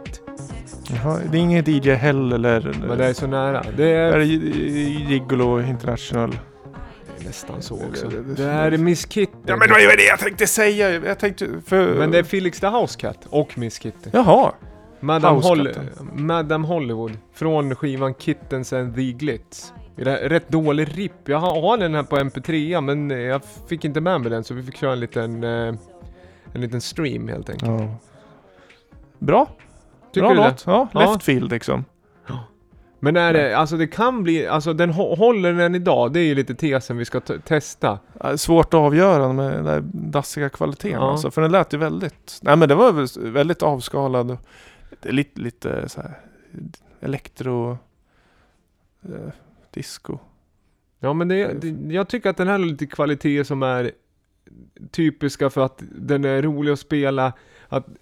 Jaha, 0.89 1.19
det 1.32 1.38
är 1.38 1.41
ingen 1.41 1.63
DJ 1.67 1.89
Hell 1.91 2.34
eller... 2.34 2.74
Men 2.88 2.97
det 2.97 3.05
är 3.05 3.13
så 3.13 3.28
nära. 3.28 3.63
Det 3.78 3.91
är, 3.91 4.11
är 4.13 4.19
det 4.19 4.26
Gigolo 4.26 5.61
International? 5.61 6.38
nästan 7.26 7.61
så 7.61 7.76
också. 7.89 8.07
Det- 8.07 8.21
det- 8.24 8.34
Det 8.43 8.51
här 8.51 8.71
är 8.71 8.78
Miss 8.78 9.05
Kitty. 9.09 9.32
Ja 9.45 9.55
men 9.55 9.67
det 9.67 9.74
var 9.74 9.80
ju 9.80 9.88
det 9.88 10.03
jag 10.03 10.19
tänkte 10.19 10.47
säga! 10.47 10.91
Jag 11.05 11.19
tänkte 11.19 11.47
för... 11.65 11.95
Men 11.95 12.11
det 12.11 12.19
är 12.19 12.24
Felix 12.24 12.59
the 12.59 12.67
House 12.67 12.99
Cat 12.99 13.17
och 13.30 13.57
Miss 13.57 13.80
Kitty. 13.80 14.09
Jaha! 14.13 14.51
Madame, 14.99 15.39
Hol 15.41 15.59
Housekatten. 15.59 16.09
Madame 16.13 16.67
Hollywood 16.67 17.17
från 17.34 17.76
skivan 17.76 18.13
Kittens 18.13 18.74
and 18.74 18.95
the 18.95 19.11
Glitz. 19.11 19.74
Det 19.95 20.01
är 20.11 20.30
rätt 20.30 20.49
dålig 20.49 20.88
ripp. 20.97 21.30
Jag 21.30 21.38
har 21.39 21.78
den 21.78 21.95
här 21.95 22.03
på 22.03 22.17
MP3 22.17 22.82
men 22.82 23.09
jag 23.09 23.41
fick 23.69 23.86
inte 23.86 24.01
med 24.01 24.21
mig 24.21 24.30
den 24.30 24.43
så 24.43 24.53
vi 24.53 24.63
fick 24.63 24.78
köra 24.78 24.93
en 24.93 24.99
liten, 24.99 25.43
eh, 25.43 25.74
en 26.53 26.61
liten 26.61 26.82
stream 26.82 27.28
helt 27.28 27.49
enkelt. 27.49 27.71
Ja. 27.71 27.95
Bra! 29.26 29.49
Tycker 30.11 30.28
Bra 30.28 30.36
du 30.36 30.41
det? 30.41 30.47
låt. 30.49 30.63
Ja, 30.67 30.88
Ja. 30.93 30.99
left 31.11 31.24
field 31.24 31.51
liksom. 31.51 31.86
Men 32.99 33.15
är 33.17 33.34
det, 33.34 33.53
alltså 33.57 33.78
det 33.78 33.88
kan 33.88 34.24
bli, 34.24 34.47
alltså 34.47 34.74
den 34.74 34.91
hå- 34.91 35.15
håller 35.17 35.53
den 35.53 35.76
idag? 35.76 36.13
Det 36.13 36.19
är 36.19 36.24
ju 36.24 36.36
lite 36.36 36.55
tesen 36.55 36.97
vi 36.97 37.05
ska 37.05 37.19
testa. 37.19 37.99
Ja, 38.19 38.38
Svårt 38.38 38.65
att 38.74 38.74
avgöra 38.80 39.34
med 39.34 39.51
den 39.51 39.65
där 39.65 39.82
dassiga 39.93 40.49
kvaliteten 40.49 40.91
Ja. 41.01 41.11
alltså. 41.11 41.32
För 41.32 41.41
den 41.41 41.51
lät 41.51 41.74
ju 41.74 41.78
väldigt... 41.78 42.39
Nej 42.41 42.55
men 42.57 42.69
det 42.69 42.76
var 42.76 42.91
väl 42.91 43.07
väldigt 43.32 43.63
avskalad. 43.63 44.38
Det 45.01 45.11
lite, 45.11 45.41
lite 45.41 45.89
så 45.89 46.01
här 46.01 46.19
elektro... 46.99 47.78
Eh, 49.03 49.32
disco. 49.71 50.17
Ja 50.99 51.13
men 51.13 51.28
det, 51.28 51.53
det, 51.61 51.93
jag 51.93 52.07
tycker 52.07 52.30
att 52.30 52.38
den 52.38 52.47
här 52.47 52.59
har 52.59 52.65
lite 52.65 52.86
kvaliteter 52.86 53.43
som 53.43 53.63
är 53.63 53.91
typiska 54.91 55.49
för 55.49 55.65
att 55.65 55.84
den 55.95 56.26
är 56.26 56.41
rolig 56.41 56.71
att 56.71 56.80
spela 56.80 57.34
att, 57.74 57.88
eh, 57.88 57.93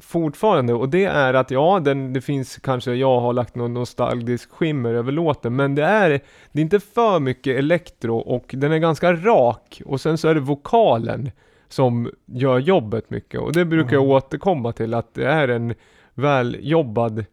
fortfarande 0.00 0.74
och 0.74 0.88
det 0.88 1.04
är 1.04 1.34
att 1.34 1.50
ja, 1.50 1.80
den, 1.84 2.12
det 2.12 2.20
finns 2.20 2.56
kanske, 2.56 2.94
jag 2.94 3.20
har 3.20 3.32
lagt 3.32 3.54
någon 3.54 3.74
nostalgisk 3.74 4.50
skimmer 4.50 4.94
över 4.94 5.12
låten 5.12 5.56
men 5.56 5.74
det 5.74 5.84
är, 5.84 6.08
det 6.52 6.60
är 6.60 6.62
inte 6.62 6.80
för 6.80 7.20
mycket 7.20 7.58
elektro 7.58 8.16
och 8.16 8.44
den 8.58 8.72
är 8.72 8.78
ganska 8.78 9.12
rak 9.12 9.82
och 9.84 10.00
sen 10.00 10.18
så 10.18 10.28
är 10.28 10.34
det 10.34 10.40
vokalen 10.40 11.30
som 11.68 12.10
gör 12.26 12.58
jobbet 12.58 13.10
mycket 13.10 13.40
och 13.40 13.52
det 13.52 13.64
brukar 13.64 13.92
jag 13.92 14.02
Mm. 14.04 14.16
återkomma 14.16 14.72
till 14.72 14.94
att 14.94 15.14
det 15.14 15.26
är 15.26 15.48
en 15.48 15.74
väljobbad 16.14 17.24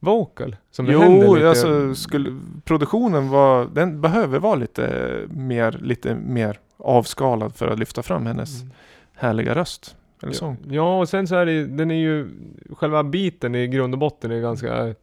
vocal 0.00 0.56
som 0.70 0.86
det 0.86 0.98
händer 0.98 1.26
Jo, 1.26 1.34
lite. 1.34 1.48
alltså 1.48 1.94
skulle, 1.94 2.38
produktionen 2.64 3.28
var, 3.28 3.64
den 3.74 4.00
behöver 4.00 4.38
vara 4.38 4.54
lite 4.54 5.10
mer, 5.30 5.78
lite 5.82 6.14
mer 6.14 6.58
avskalad 6.76 7.54
för 7.54 7.68
att 7.68 7.78
lyfta 7.78 8.02
fram 8.02 8.26
hennes 8.26 8.60
Mm. 8.62 8.72
härliga 9.14 9.54
röst. 9.54 9.96
Eller 10.22 10.32
Ja, 10.32 10.38
sång. 10.38 10.56
ja, 10.70 10.98
och 10.98 11.08
sen 11.08 11.26
så 11.26 11.34
är 11.36 11.46
det 11.46 11.66
den 11.66 11.90
är 11.90 11.94
ju, 11.94 12.28
själva 12.72 13.04
biten 13.04 13.54
i 13.54 13.66
grund 13.68 13.94
och 13.94 13.98
botten 14.00 14.30
är 14.30 14.40
ganska, 14.40 14.94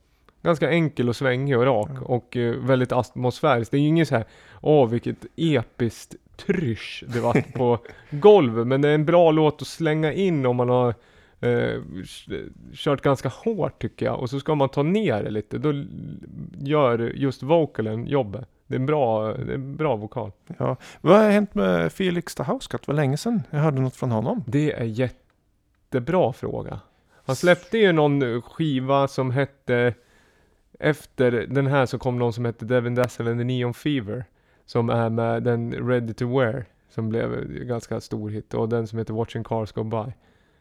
ganska 0.41 0.69
enkel 0.71 1.09
och 1.09 1.15
svängig 1.15 1.57
och 1.57 1.65
rak 1.65 1.89
Ja. 1.95 2.01
och 2.01 2.37
eh, 2.37 2.55
väldigt 2.55 2.91
atmosfärisk. 2.91 3.71
Det 3.71 3.77
är 3.77 3.81
ju 3.81 3.87
inget 3.87 4.07
så 4.07 4.15
här, 4.15 4.25
åh 4.61 4.89
vilket 4.89 5.25
episkt 5.35 6.15
trysch 6.37 7.03
det 7.07 7.19
var 7.19 7.53
på 7.57 7.79
golvet, 8.09 8.67
men 8.67 8.81
det 8.81 8.89
är 8.89 8.95
en 8.95 9.05
bra 9.05 9.31
låt 9.31 9.61
att 9.61 9.67
slänga 9.67 10.13
in 10.13 10.45
om 10.45 10.55
man 10.55 10.69
har 10.69 10.93
eh, 11.39 11.81
kört 12.73 13.01
ganska 13.01 13.29
hårt 13.29 13.81
tycker 13.81 14.05
jag, 14.05 14.19
och 14.19 14.29
så 14.29 14.39
ska 14.39 14.55
man 14.55 14.69
ta 14.69 14.83
ner 14.83 15.23
det 15.23 15.29
lite, 15.29 15.57
då 15.57 15.73
gör 16.59 16.99
just 17.15 17.43
vocalen 17.43 18.07
jobbet. 18.07 18.47
Det 18.67 18.75
är 18.75 18.79
en 18.79 18.85
bra, 18.85 19.33
det 19.33 19.51
är 19.51 19.55
en 19.55 19.75
bra 19.75 19.95
vokal. 19.95 20.31
Ja. 20.57 20.75
Vad 21.01 21.17
har 21.17 21.29
hänt 21.29 21.55
med 21.55 21.93
Felix 21.93 22.35
the 22.35 22.43
House 22.43 22.67
Cat? 22.71 22.81
Det 22.81 22.87
var 22.87 22.95
länge 22.95 23.17
sedan 23.17 23.43
jag 23.49 23.59
hörde 23.59 23.81
något 23.81 23.95
från 23.95 24.11
honom. 24.11 24.43
Det 24.47 24.73
är 24.73 24.83
jättebra 24.83 26.33
fråga. 26.33 26.79
Han 27.25 27.35
släppte 27.35 27.77
ju 27.77 27.91
någon 27.91 28.41
skiva 28.41 29.07
som 29.07 29.31
hette 29.31 29.93
efter 30.79 31.31
den 31.31 31.67
här 31.67 31.85
så 31.85 31.99
kom 31.99 32.19
någon 32.19 32.33
som 32.33 32.45
hette 32.45 32.65
Devin 32.65 32.95
Dazzle 32.95 33.31
and 33.31 33.39
the 33.39 33.43
Neon 33.43 33.73
Fever. 33.73 34.25
Som 34.65 34.89
är 34.89 35.09
med 35.09 35.43
den 35.43 35.73
Ready 35.73 36.13
to 36.13 36.37
Wear. 36.37 36.65
Som 36.89 37.09
blev 37.09 37.33
en 37.33 37.67
ganska 37.67 38.01
stor 38.01 38.29
hit. 38.29 38.53
Och 38.53 38.69
den 38.69 38.87
som 38.87 38.99
heter 38.99 39.13
Watching 39.13 39.43
Cars 39.43 39.71
Go 39.71 39.83
By. 39.83 40.13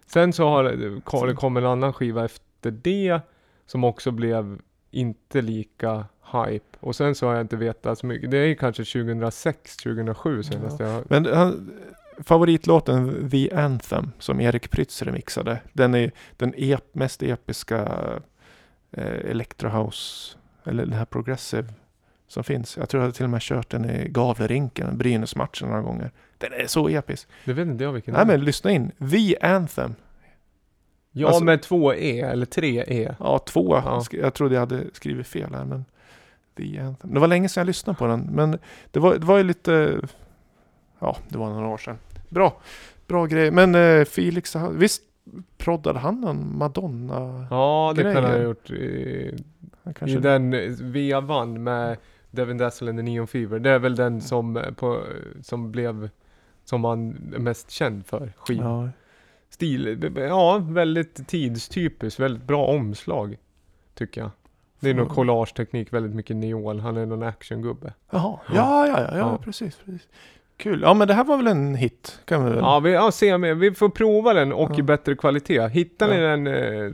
Sen 0.07 0.33
så 0.33 0.49
har 0.49 1.27
det 1.27 1.35
kom 1.35 1.57
en 1.57 1.67
annan 1.67 1.93
skiva 1.93 2.25
efter 2.25 2.71
det. 2.71 3.21
Som 3.67 3.85
också 3.85 4.11
blev 4.11 4.59
inte 4.91 5.43
lika 5.43 6.05
hype. 6.33 6.77
Och 6.81 6.97
sen 6.97 7.14
så 7.14 7.27
har 7.27 7.35
jag 7.35 7.41
inte 7.45 7.57
vetat 7.57 7.99
så 7.99 8.07
mycket. 8.07 8.31
Det 8.31 8.39
är 8.39 8.47
ju 8.47 8.55
kanske 8.55 8.85
2006, 8.85 9.77
2007 9.77 10.43
senast 10.43 10.81
jag 10.81 11.05
Men 11.09 11.27
han, 11.27 11.70
favoritlåten 12.18 13.31
The 13.31 13.51
Anthem 13.55 14.12
som 14.18 14.41
Erik 14.41 14.70
Prytz 14.70 15.03
remixade. 15.03 15.59
Den 15.72 15.95
är 15.95 16.12
den 16.37 16.55
ep, 16.57 16.85
mest 16.95 17.22
episka 17.22 17.89
eh, 18.93 19.31
electro 19.31 19.68
house 19.68 20.37
eller 20.64 20.85
den 20.85 20.95
här 20.95 21.05
progressive 21.05 21.68
som 22.29 22.45
finns. 22.45 22.77
Jag 22.77 22.89
tror 22.89 23.05
jag 23.05 23.14
till 23.14 23.24
och 23.24 23.31
med 23.31 23.43
kört 23.43 23.70
den 23.70 23.91
i 23.91 24.09
Gavlerinken, 24.09 24.99
Brynäs-matchen 24.99 25.68
några 25.68 25.83
gånger. 25.83 26.11
Den 26.39 26.53
är 26.53 26.66
så 26.66 26.89
episk. 26.89 27.29
Det 27.45 27.53
vet 27.53 27.66
inte 27.68 27.85
jag 27.85 27.93
vilken 27.93 28.14
Nej 28.14 28.22
är. 28.22 28.27
men 28.27 28.45
lyssna 28.45 28.70
in. 28.70 28.91
The 29.11 29.39
Anthem. 29.41 29.95
Ja, 31.12 31.29
alltså- 31.29 31.45
med 31.45 31.62
två 31.62 31.95
E, 31.95 32.20
eller 32.20 32.47
tre 32.47 32.85
E. 32.89 33.14
Ja, 33.18 33.39
två. 33.39 33.77
Ja. 33.85 34.05
Jag 34.11 34.35
trodde 34.35 34.55
jag 34.55 34.61
hade 34.61 34.85
skrivit 34.93 35.27
fel 35.27 35.55
här 35.55 35.64
men 35.64 35.85
The 36.57 36.79
Anthem. 36.79 37.15
Det 37.15 37.21
var 37.21 37.29
länge 37.29 37.49
sedan 37.49 37.61
jag 37.61 37.67
lyssnade 37.67 37.99
på 37.99 38.07
den. 38.07 38.21
Men 38.21 38.59
det 38.91 39.01
var, 39.01 39.15
det 39.15 39.27
var 39.27 39.37
ju 39.39 39.45
lite... 39.45 40.01
Ja, 40.99 41.17
det 41.29 41.39
var 41.39 41.51
några 41.51 41.69
år 41.69 41.79
sedan. 41.79 41.99
Bra. 42.29 42.61
Bra 43.07 43.27
grej. 43.27 43.51
Men 43.51 43.75
eh, 43.75 44.05
Felix, 44.05 44.57
visst 44.73 45.03
proddade 45.59 45.99
han 45.99 46.21
någon 46.21 46.59
Madonna? 46.59 47.47
Ja, 47.51 47.93
det 47.97 48.03
kan 48.03 48.15
han 48.15 48.25
ha 48.25 48.39
gjort 48.39 48.71
i, 48.71 49.37
i 50.07 50.15
den 50.17 50.55
eh, 50.55 50.71
vevan 50.81 51.63
med 51.63 51.97
Devin 52.31 52.59
Dazzle 52.59 52.91
and 52.91 52.99
the 52.99 53.03
Neon 53.03 53.27
Fever. 53.27 53.59
Det 53.59 53.71
är 53.71 53.79
väl 53.79 53.97
den 53.97 54.21
som, 54.21 54.57
eh, 54.57 54.71
på, 54.73 55.03
som 55.43 55.73
blev, 55.73 56.11
som 56.65 56.85
han 56.85 57.33
är 57.35 57.39
mest 57.39 57.71
känd 57.71 58.07
för. 58.07 58.33
Skiv. 58.37 58.59
ja. 58.59 58.89
Stil, 59.49 60.13
ja, 60.17 60.59
väldigt 60.59 61.29
tidstypiskt, 61.29 62.21
väldigt 62.21 62.43
bra 62.43 62.67
omslag. 62.67 63.37
Tycker 63.95 64.21
jag. 64.21 64.31
Det 64.81 64.91
är 64.91 64.95
nog 64.95 65.07
Får- 65.09 65.14
collage-teknik, 65.14 65.93
väldigt 65.93 66.14
mycket 66.14 66.37
neon. 66.37 66.81
Han 66.81 66.97
är 66.97 67.07
någon 67.07 67.22
actiongubbe. 67.22 67.93
Jaha. 68.11 68.39
Ja, 68.55 68.87
ja, 68.87 68.87
ja, 68.87 69.09
ja, 69.12 69.18
Ja. 69.18 69.39
Precis, 69.45 69.77
precis. 69.85 70.09
Kul. 70.59 70.81
Ja, 70.83 70.95
men 70.95 71.09
det 71.09 71.14
här 71.14 71.24
var 71.24 71.37
väl 71.37 71.47
en 71.47 71.74
hit? 71.74 72.18
Kan 72.24 72.45
vi 72.45 72.51
väl? 72.51 72.59
Ja, 72.59 72.81
vi, 72.81 72.93
ja, 72.93 73.11
se 73.12 73.37
vi 73.37 73.72
får 73.74 73.89
prova 73.89 74.35
den 74.35 74.53
och 74.53 74.70
Ja. 74.72 74.79
i 74.79 74.83
bättre 74.83 75.16
kvalitet. 75.16 75.68
Hittar 75.68 76.09
ni 76.09 76.14
Ja. 76.14 76.20
den, 76.20 76.47
eh, 76.47 76.93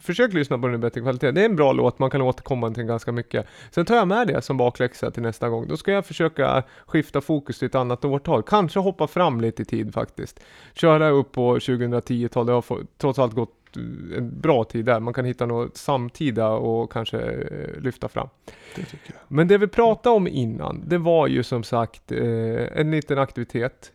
försök 0.00 0.32
lyssna 0.32 0.58
på 0.58 0.66
den 0.66 0.74
i 0.74 0.78
bättre 0.78 1.00
kvalitet. 1.00 1.30
Det 1.30 1.40
är 1.40 1.44
en 1.44 1.56
bra 1.56 1.72
låt, 1.72 1.98
man 1.98 2.10
kan 2.10 2.22
återkomma 2.22 2.70
till 2.70 2.84
ganska 2.84 3.12
mycket. 3.12 3.46
Sen 3.70 3.84
tar 3.84 3.94
jag 3.96 4.08
med 4.08 4.26
det 4.28 4.42
som 4.42 4.56
bakläxa 4.56 5.10
till 5.10 5.22
nästa 5.22 5.48
gång. 5.48 5.68
Då 5.68 5.76
ska 5.76 5.92
jag 5.92 6.06
försöka 6.06 6.62
skifta 6.86 7.20
fokus 7.20 7.58
till 7.58 7.66
ett 7.66 7.74
annat 7.74 8.04
årtal. 8.04 8.42
Kanske 8.42 8.78
hoppa 8.80 9.06
fram 9.06 9.40
lite 9.40 9.62
i 9.62 9.64
tid 9.64 9.94
faktiskt. 9.94 10.40
Köra 10.74 11.08
upp 11.08 11.32
på 11.32 11.58
2010-tal, 11.58 12.46
det 12.46 12.52
har 12.52 12.64
trots 12.98 13.18
allt 13.18 13.34
gått 13.34 13.54
en 13.76 14.40
bra 14.40 14.64
tid 14.64 14.84
där. 14.84 15.00
Man 15.00 15.14
kan 15.14 15.24
hitta 15.24 15.46
något 15.46 15.76
samtida 15.76 16.48
och 16.48 16.92
kanske 16.92 17.20
eh, 17.20 17.80
lyfta 17.80 18.08
fram. 18.08 18.28
Det 18.76 18.82
tycker 18.82 19.12
jag. 19.12 19.20
Men 19.28 19.48
det 19.48 19.58
vi 19.58 19.66
pratade 19.66 20.16
om 20.16 20.28
innan, 20.28 20.82
det 20.86 20.98
var 20.98 21.26
ju 21.26 21.42
som 21.42 21.62
sagt 21.62 22.12
eh, 22.12 22.78
en 22.78 22.90
liten 22.90 23.18
aktivitet 23.18 23.92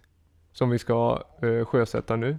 som 0.53 0.69
vi 0.69 0.79
ska 0.79 1.23
eh, 1.41 1.65
sjösätta 1.65 2.15
nu. 2.15 2.37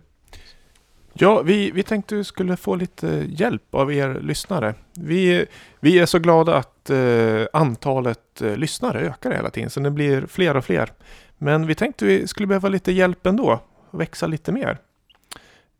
Ja, 1.18 1.43
vi, 1.43 1.70
vi 1.70 1.82
tänkte 1.82 2.14
vi 2.14 2.24
skulle 2.24 2.57
få 2.57 2.74
lite 2.74 3.26
hjälp 3.28 3.74
av 3.74 3.93
er 3.93 4.20
lyssnare. 4.20 4.74
Vi, 4.95 5.47
vi 5.80 5.99
är 5.99 6.07
så 6.07 6.18
glada 6.18 6.55
att 6.57 6.91
eh, 6.91 7.43
antalet 7.53 8.43
eh, 8.43 8.57
lyssnare 8.57 9.01
ökar 9.01 9.30
hela 9.30 9.51
tiden, 9.51 9.70
så 9.70 9.80
det 9.80 9.91
blir 9.91 10.26
fler 10.26 10.57
och 10.57 10.64
fler. 10.64 10.93
Men 11.39 11.66
vi 11.66 11.74
tänkte 11.74 12.05
vi 12.05 12.26
skulle 12.26 12.47
behöva 12.47 12.68
lite 12.68 12.93
hjälp 12.93 13.26
ändå, 13.26 13.61
växa 13.91 14.26
lite 14.26 14.53
mer. 14.53 14.78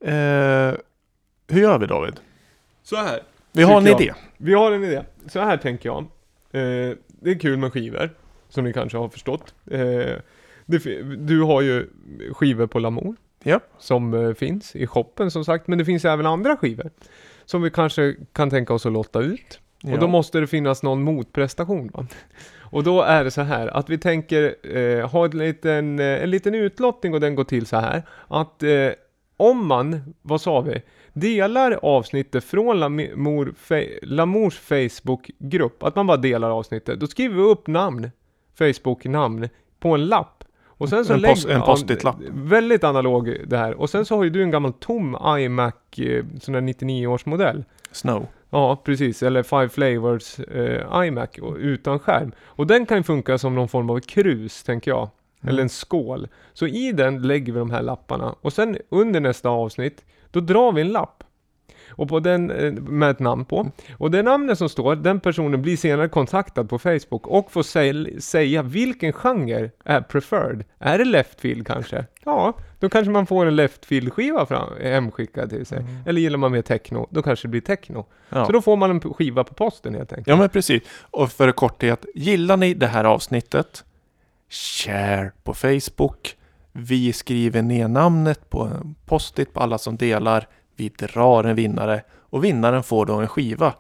Eh, 0.01 0.75
hur 1.49 1.61
gör 1.61 1.79
vi 1.79 1.87
David? 1.87 2.21
Så 2.83 2.97
här. 2.97 3.23
Vi 3.53 3.63
har 3.63 3.81
en 3.81 3.87
jag. 3.87 4.01
idé. 4.01 4.15
Vi 4.37 4.55
har 4.55 4.73
en 4.73 4.85
idé. 4.85 5.03
Så 5.29 5.41
här 5.41 5.57
tänker 5.57 5.89
jag. 5.89 5.99
Eh, 6.51 6.97
det 7.07 7.31
är 7.31 7.39
kul 7.39 7.57
med 7.57 7.73
skivor, 7.73 8.11
som 8.49 8.65
ni 8.65 8.73
kanske 8.73 8.99
har 8.99 9.09
förstått. 9.09 9.55
Eh, 9.71 9.81
det, 10.67 11.03
du 11.17 11.43
har 11.43 11.61
ju 11.63 11.91
skivor 12.33 12.67
på 12.67 12.79
Lamour. 12.79 13.17
Ja. 13.43 13.61
Som 13.79 14.15
eh, 14.15 14.35
finns 14.35 14.77
i 14.77 14.87
shoppen 14.87 15.31
som 15.31 15.45
sagt, 15.45 15.67
men 15.67 15.79
det 15.79 15.85
finns 15.85 16.05
även 16.05 16.27
andra 16.27 16.57
skivor. 16.57 16.91
som 17.45 17.63
vi 17.63 17.71
kanske 17.71 18.17
kan 18.33 18.51
tänka 18.51 18.75
oss 18.75 18.87
att 18.87 18.93
lotta 18.93 19.21
ut. 19.21 19.61
Ja. 19.81 19.93
Och 19.93 19.99
då 19.99 20.07
måste 20.07 20.41
det 20.41 20.47
finnas 20.47 20.83
någon 20.83 21.03
motprestation. 21.03 21.91
Va? 21.95 22.07
Och 22.61 22.85
då 22.85 23.03
är 23.03 23.25
det 23.25 23.31
så 23.31 23.43
här 23.43 23.69
att 23.69 23.91
vi 23.91 23.99
tänker 23.99 24.55
eh, 24.77 25.09
ha 25.09 25.25
en 25.25 25.39
liten, 25.39 25.99
eh, 25.99 26.23
en 26.23 26.31
liten 26.31 26.55
utlottning 26.55 27.15
och 27.15 27.21
den 27.21 27.35
går 27.35 27.45
till 27.45 27.67
så 27.67 27.77
här 27.77 28.03
att 28.29 28.63
eh, 28.63 28.91
om 29.37 29.67
man, 29.67 30.15
vad 30.23 30.41
sa 30.41 30.61
vi, 30.61 30.83
delar 31.21 31.79
avsnittet 31.83 32.45
från 32.45 32.81
Lamour, 32.81 33.55
Lamours 34.05 34.59
Facebook-grupp, 34.59 35.83
att 35.83 35.97
man 35.97 36.07
bara 36.07 36.17
delar 36.17 36.51
avsnittet, 36.51 37.01
då 37.01 37.07
skriver 37.07 37.35
vi 37.37 37.43
upp 37.43 37.67
namn, 37.67 38.11
Facebook-namn, 38.59 39.49
på 39.81 39.89
en 39.95 40.07
lapp. 40.07 40.45
Och 40.79 40.89
sen 40.89 41.05
så 41.05 41.13
En 41.15 41.23
post- 41.23 41.49
en 41.49 41.63
post-it-lapp. 41.63 42.17
Väldigt 42.31 42.85
analog 42.85 43.37
det 43.47 43.57
här. 43.59 43.75
Och 43.75 43.91
sen 43.91 44.05
så 44.05 44.17
har 44.17 44.25
ju 44.25 44.31
du 44.31 44.43
en 44.43 44.51
gammal 44.51 44.73
tom 44.73 45.17
iMac, 45.39 45.75
eh, 45.99 46.25
sån 46.41 46.55
där 46.55 46.61
99-årsmodell. 46.61 47.65
Snow. 47.93 48.27
Ja, 48.51 48.77
precis. 48.85 49.23
Eller 49.23 49.43
Five 49.43 49.69
Flavors 49.69 50.39
eh, 50.41 51.07
iMac 51.07 51.29
utan 51.59 51.99
skärm. 51.99 52.33
Och 52.45 52.67
den 52.67 52.87
kan 52.87 52.97
ju 52.97 53.03
funka 53.03 53.39
som 53.39 53.55
någon 53.55 53.69
form 53.69 53.91
av 53.91 54.01
krus, 54.01 54.63
tänker 54.63 54.91
jag. 54.91 55.09
Mm. 55.43 55.49
Eller 55.53 55.63
en 55.63 55.69
skål. 55.69 56.29
Så 56.53 56.67
i 56.67 56.93
den 56.93 57.23
lägger 57.23 57.53
vi 57.53 57.59
de 57.59 57.71
här 57.71 57.83
lapparna. 57.83 58.35
Och 58.41 58.53
sen 58.53 58.77
under 58.89 59.21
nästa 59.21 59.49
avsnitt, 59.49 60.05
då 60.37 60.41
drar 60.55 60.73
vi 60.73 60.81
en 60.81 60.93
lapp. 60.93 61.23
Och 61.91 62.09
på 62.09 62.21
den, 62.21 62.51
eh, 62.51 62.73
med 62.73 63.11
ett 63.11 63.19
namn 63.19 63.45
på. 63.45 63.71
Och 63.99 64.11
det 64.11 64.23
namnet 64.23 64.59
som 64.59 64.69
står, 64.69 64.97
den 64.97 65.21
personen 65.21 65.63
blir 65.63 65.77
senare 65.77 66.09
kontaktad 66.09 66.65
på 66.65 66.79
Facebook 66.79 67.27
och 67.27 67.53
får 67.53 67.63
säl- 67.63 68.21
säga 68.21 68.63
vilken 68.63 69.13
genre 69.13 69.71
är 69.85 70.01
preferred. 70.01 70.65
Är 70.79 70.99
det 70.99 71.05
leftfield 71.05 71.67
kanske? 71.67 72.05
Ja, 72.25 72.55
då 72.81 72.89
kanske 72.89 73.11
man 73.11 73.27
får 73.27 73.47
en 73.47 73.61
leftfield-skiva 73.61 74.47
fram, 74.47 74.69
hemskickad 74.83 75.51
till 75.51 75.67
sig. 75.67 75.85
Eller 76.07 76.21
gillar 76.21 76.39
man 76.39 76.53
mer 76.53 76.63
techno, 76.63 77.07
då 77.11 77.23
kanske 77.23 77.47
det 77.49 77.51
blir 77.51 77.61
techno. 77.61 77.95
Mm. 77.99 78.07
Ja. 78.29 78.47
Så 78.47 78.53
då 78.53 78.63
får 78.63 78.77
man 78.77 78.91
en 78.91 79.01
skiva 79.01 79.45
på 79.45 79.55
posten 79.55 79.95
helt 79.95 80.13
enkelt. 80.13 80.29
Ja 80.29 80.37
men 80.37 80.49
precis. 80.49 80.83
Och 81.11 81.33
för 81.33 81.53
korthet, 81.53 82.05
gillar 82.15 82.57
ni 82.57 82.75
det 82.75 82.87
här 82.87 83.05
avsnittet? 83.05 83.85
Share 84.51 85.31
på 85.45 85.55
Facebook. 85.55 86.37
Vi 86.79 87.13
skriver 87.13 87.63
ner 87.63 87.89
namnet 87.89 88.51
på 88.51 88.63
en 88.63 88.95
post-it 89.07 89.53
på 89.53 89.61
alla 89.61 89.79
som 89.79 89.97
delar. 89.97 90.49
Vi 90.77 90.89
drar 90.89 91.45
en 91.45 91.57
vinnare 91.57 92.03
och 92.31 92.45
vinnaren 92.45 92.83
får 92.83 93.07
då 93.07 93.15
en 93.15 93.29
skiva. 93.29 93.75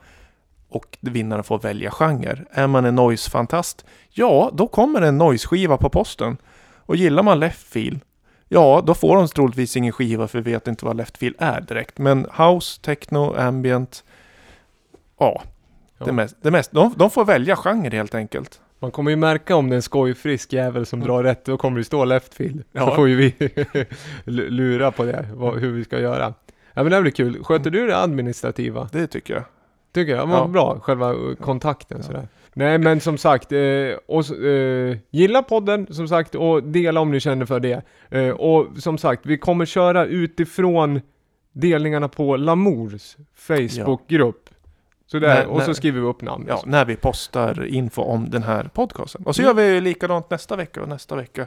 Och 0.68 0.98
vinnaren 1.00 1.44
får 1.44 1.58
välja 1.58 1.90
genre. 1.90 2.44
Är 2.52 2.66
man 2.66 2.84
en 2.84 2.94
noise-fantast? 2.94 3.84
Ja, 4.10 4.50
då 4.52 4.66
kommer 4.68 5.02
en 5.02 5.18
noise-skiva 5.18 5.76
på 5.76 5.88
posten. 5.88 6.36
Och 6.76 6.96
gillar 6.96 7.22
man 7.22 7.40
left 7.40 7.66
feel? 7.66 7.98
Ja, 8.48 8.82
då 8.86 8.94
får 8.94 9.16
de 9.16 9.28
troligtvis 9.28 9.76
ingen 9.76 9.92
skiva 9.92 10.28
för 10.28 10.40
vi 10.40 10.52
vet 10.52 10.68
inte 10.68 10.84
vad 10.84 10.96
left 10.96 11.18
feel 11.18 11.34
är 11.38 11.60
direkt. 11.60 11.98
Men 11.98 12.26
house, 12.38 12.80
techno, 12.82 13.34
ambient. 13.38 14.04
Ja, 15.18 15.42
Ja. 15.98 16.04
det 16.06 16.12
mest, 16.12 16.36
det 16.42 16.50
mest, 16.50 16.72
de, 16.72 16.94
de 16.96 17.10
får 17.10 17.24
välja 17.24 17.56
genre 17.56 17.96
helt 17.96 18.14
enkelt. 18.14 18.60
Man 18.78 18.90
kommer 18.90 19.10
ju 19.10 19.16
märka 19.16 19.56
om 19.56 19.68
det 19.68 19.74
är 19.74 19.76
en 19.76 19.82
skojfrisk 19.82 20.52
jävel 20.52 20.86
som 20.86 21.00
drar 21.00 21.22
rätt, 21.22 21.44
då 21.44 21.56
kommer 21.56 21.78
det 21.78 21.84
stå 21.84 22.04
leftfield. 22.04 22.58
Så 22.60 22.64
Ja. 22.72 22.94
får 22.96 23.08
ju 23.08 23.16
vi 23.16 23.34
lura 24.50 24.90
på 24.92 25.04
det, 25.04 25.28
vad, 25.34 25.58
hur 25.58 25.72
vi 25.72 25.84
ska 25.84 26.00
göra. 26.00 26.34
Ja 26.74 26.82
men 26.82 26.92
det 26.92 27.00
blir 27.02 27.12
kul. 27.12 27.44
Sköter 27.44 27.70
du 27.70 27.86
det 27.86 27.96
administrativa? 27.98 28.88
Det 28.92 29.06
tycker 29.06 29.34
jag. 29.34 29.44
Tycker 29.94 30.16
jag. 30.16 30.26
Vad 30.26 30.38
Ja. 30.40 30.46
bra, 30.46 30.80
själva 30.82 31.10
eh, 31.10 31.34
kontakten 31.40 31.98
Ja. 32.00 32.04
sådär. 32.06 32.28
Nej 32.54 32.78
men 32.78 33.00
som 33.00 33.18
sagt, 33.18 33.52
eh, 33.52 33.58
och, 34.06 34.30
eh, 34.44 34.96
gilla 35.10 35.42
podden 35.42 35.86
som 35.90 36.08
sagt 36.08 36.34
och 36.34 36.62
dela 36.62 37.00
om 37.00 37.10
ni 37.10 37.20
känner 37.20 37.46
för 37.46 37.60
det. 37.60 37.82
Eh, 38.10 38.28
och 38.30 38.66
som 38.78 38.98
sagt, 38.98 39.26
vi 39.26 39.38
kommer 39.38 39.64
köra 39.66 40.04
utifrån 40.06 41.00
delningarna 41.52 42.08
på 42.08 42.36
Lamours 42.36 43.16
Facebookgrupp. 43.34 44.45
Så 45.06 45.18
där, 45.18 45.34
Nej, 45.34 45.46
och 45.46 45.62
så 45.62 45.74
skriver 45.74 46.00
vi 46.00 46.06
upp 46.06 46.22
namn. 46.22 46.44
Ja, 46.48 46.62
när 46.66 46.84
vi 46.84 46.96
postar 46.96 47.66
info 47.66 48.02
om 48.02 48.30
den 48.30 48.42
här 48.42 48.70
podcasten. 48.74 49.22
Och 49.26 49.36
så 49.36 49.42
Mm. 49.42 49.58
gör 49.58 49.72
vi 49.72 49.80
likadant 49.80 50.30
nästa 50.30 50.56
vecka 50.56 50.82
och 50.82 50.88
nästa 50.88 51.16
vecka. 51.16 51.46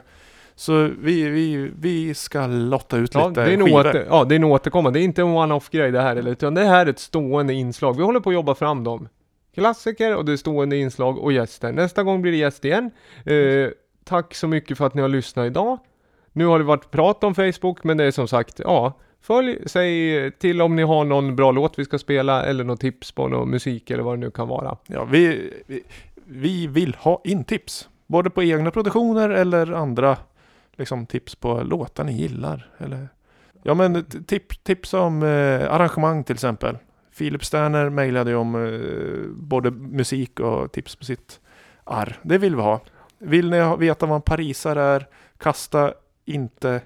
Så 0.54 0.90
vi, 1.00 1.28
vi, 1.28 1.70
vi 1.78 2.14
ska 2.14 2.46
lotta 2.46 2.96
ut 2.96 3.14
Ja, 3.14 3.28
lite 3.28 3.44
det 3.44 3.50
är 3.50 3.54
en 3.54 3.62
åter, 3.62 4.06
ja, 4.10 4.24
det 4.24 4.34
är 4.34 4.36
en 4.36 4.44
återkommande. 4.44 4.98
Det 4.98 5.02
är 5.02 5.04
inte 5.04 5.22
en 5.22 5.28
one-off 5.28 5.70
grej 5.70 5.90
det 5.92 6.00
här, 6.00 6.16
eller, 6.16 6.30
utan 6.30 6.54
det 6.54 6.64
här 6.64 6.86
är 6.86 6.90
ett 6.90 6.98
stående 6.98 7.54
inslag. 7.54 7.96
Vi 7.96 8.02
håller 8.02 8.20
på 8.20 8.30
att 8.30 8.34
jobba 8.34 8.54
fram 8.54 8.84
dem. 8.84 9.08
Klassiker 9.54 10.16
och 10.16 10.24
det 10.24 10.32
är 10.32 10.36
stående 10.36 10.76
inslag 10.76 11.18
och 11.18 11.32
gäster. 11.32 11.72
Nästa 11.72 12.02
gång 12.02 12.22
blir 12.22 12.32
det 12.32 12.38
gäst 12.38 12.64
igen. 12.64 12.90
Eh, 13.24 13.68
tack 14.04 14.34
så 14.34 14.48
mycket 14.48 14.78
för 14.78 14.86
att 14.86 14.94
ni 14.94 15.02
har 15.02 15.08
lyssnat 15.08 15.46
idag. 15.46 15.78
Nu 16.32 16.46
har 16.46 16.58
det 16.58 16.64
varit 16.64 16.90
prat 16.90 17.24
om 17.24 17.34
Facebook, 17.34 17.84
men 17.84 17.96
det 17.96 18.04
är 18.04 18.10
som 18.10 18.28
sagt, 18.28 18.60
ja, 18.64 18.92
följ, 19.22 19.58
säg 19.66 20.30
till 20.30 20.62
om 20.62 20.76
ni 20.76 20.82
har 20.82 21.04
någon 21.04 21.36
bra 21.36 21.50
låt 21.50 21.78
vi 21.78 21.84
ska 21.84 21.98
spela 21.98 22.44
eller 22.44 22.64
något 22.64 22.80
tips 22.80 23.12
på 23.12 23.28
någon 23.28 23.50
musik 23.50 23.90
eller 23.90 24.02
vad 24.02 24.18
det 24.18 24.20
nu 24.20 24.30
kan 24.30 24.48
vara. 24.48 24.76
Ja, 24.86 25.04
vi, 25.04 25.52
vi, 25.66 25.82
vi 26.24 26.66
vill 26.66 26.94
ha 26.94 27.20
in 27.24 27.44
tips. 27.44 27.88
Både 28.06 28.30
på 28.30 28.42
egna 28.42 28.70
produktioner 28.70 29.30
eller 29.30 29.72
andra 29.72 30.16
liksom, 30.76 31.06
tips 31.06 31.34
på 31.34 31.62
låtar 31.62 32.04
ni 32.04 32.12
gillar. 32.12 32.70
Eller, 32.78 33.08
ja, 33.62 33.74
men 33.74 34.04
tip, 34.04 34.64
tips 34.64 34.94
om 34.94 35.22
eh, 35.22 35.72
arrangemang 35.72 36.24
till 36.24 36.34
exempel. 36.34 36.78
Filip 37.12 37.44
Sterner 37.44 37.88
mejlade 37.88 38.30
ju 38.30 38.36
om 38.36 38.54
eh, 38.54 39.42
både 39.42 39.70
musik 39.70 40.40
och 40.40 40.72
tips 40.72 40.96
på 40.96 41.04
sitt 41.04 41.40
arr. 41.84 42.18
Det 42.22 42.38
vill 42.38 42.56
vi 42.56 42.62
ha. 42.62 42.80
Vill 43.18 43.50
ni 43.50 43.60
ha, 43.60 43.76
veta 43.76 44.06
vad 44.06 44.16
en 44.16 44.22
parisare 44.22 44.82
är, 44.82 45.06
kasta 45.38 45.92
inte 46.24 46.80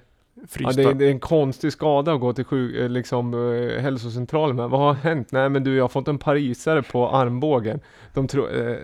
Ja, 0.59 0.71
det, 0.71 0.83
är, 0.83 0.93
det 0.93 1.05
är 1.05 1.11
en 1.11 1.19
konstig 1.19 1.71
skada 1.73 2.13
att 2.13 2.19
gå 2.19 2.33
till 2.33 2.45
sjuk, 2.45 2.75
eh, 2.75 2.89
liksom, 2.89 3.33
eh, 3.33 3.81
hälsocentralen 3.81 4.55
med. 4.55 4.69
Vad 4.69 4.79
har 4.79 4.93
hänt? 4.93 5.31
Nej 5.31 5.49
men 5.49 5.63
du, 5.63 5.75
jag 5.75 5.83
har 5.83 5.89
fått 5.89 6.07
en 6.07 6.17
parisare 6.17 6.81
på 6.81 7.09
armbågen. 7.09 7.79
De 8.13 8.27
tror, 8.27 8.69
eh, 8.69 8.75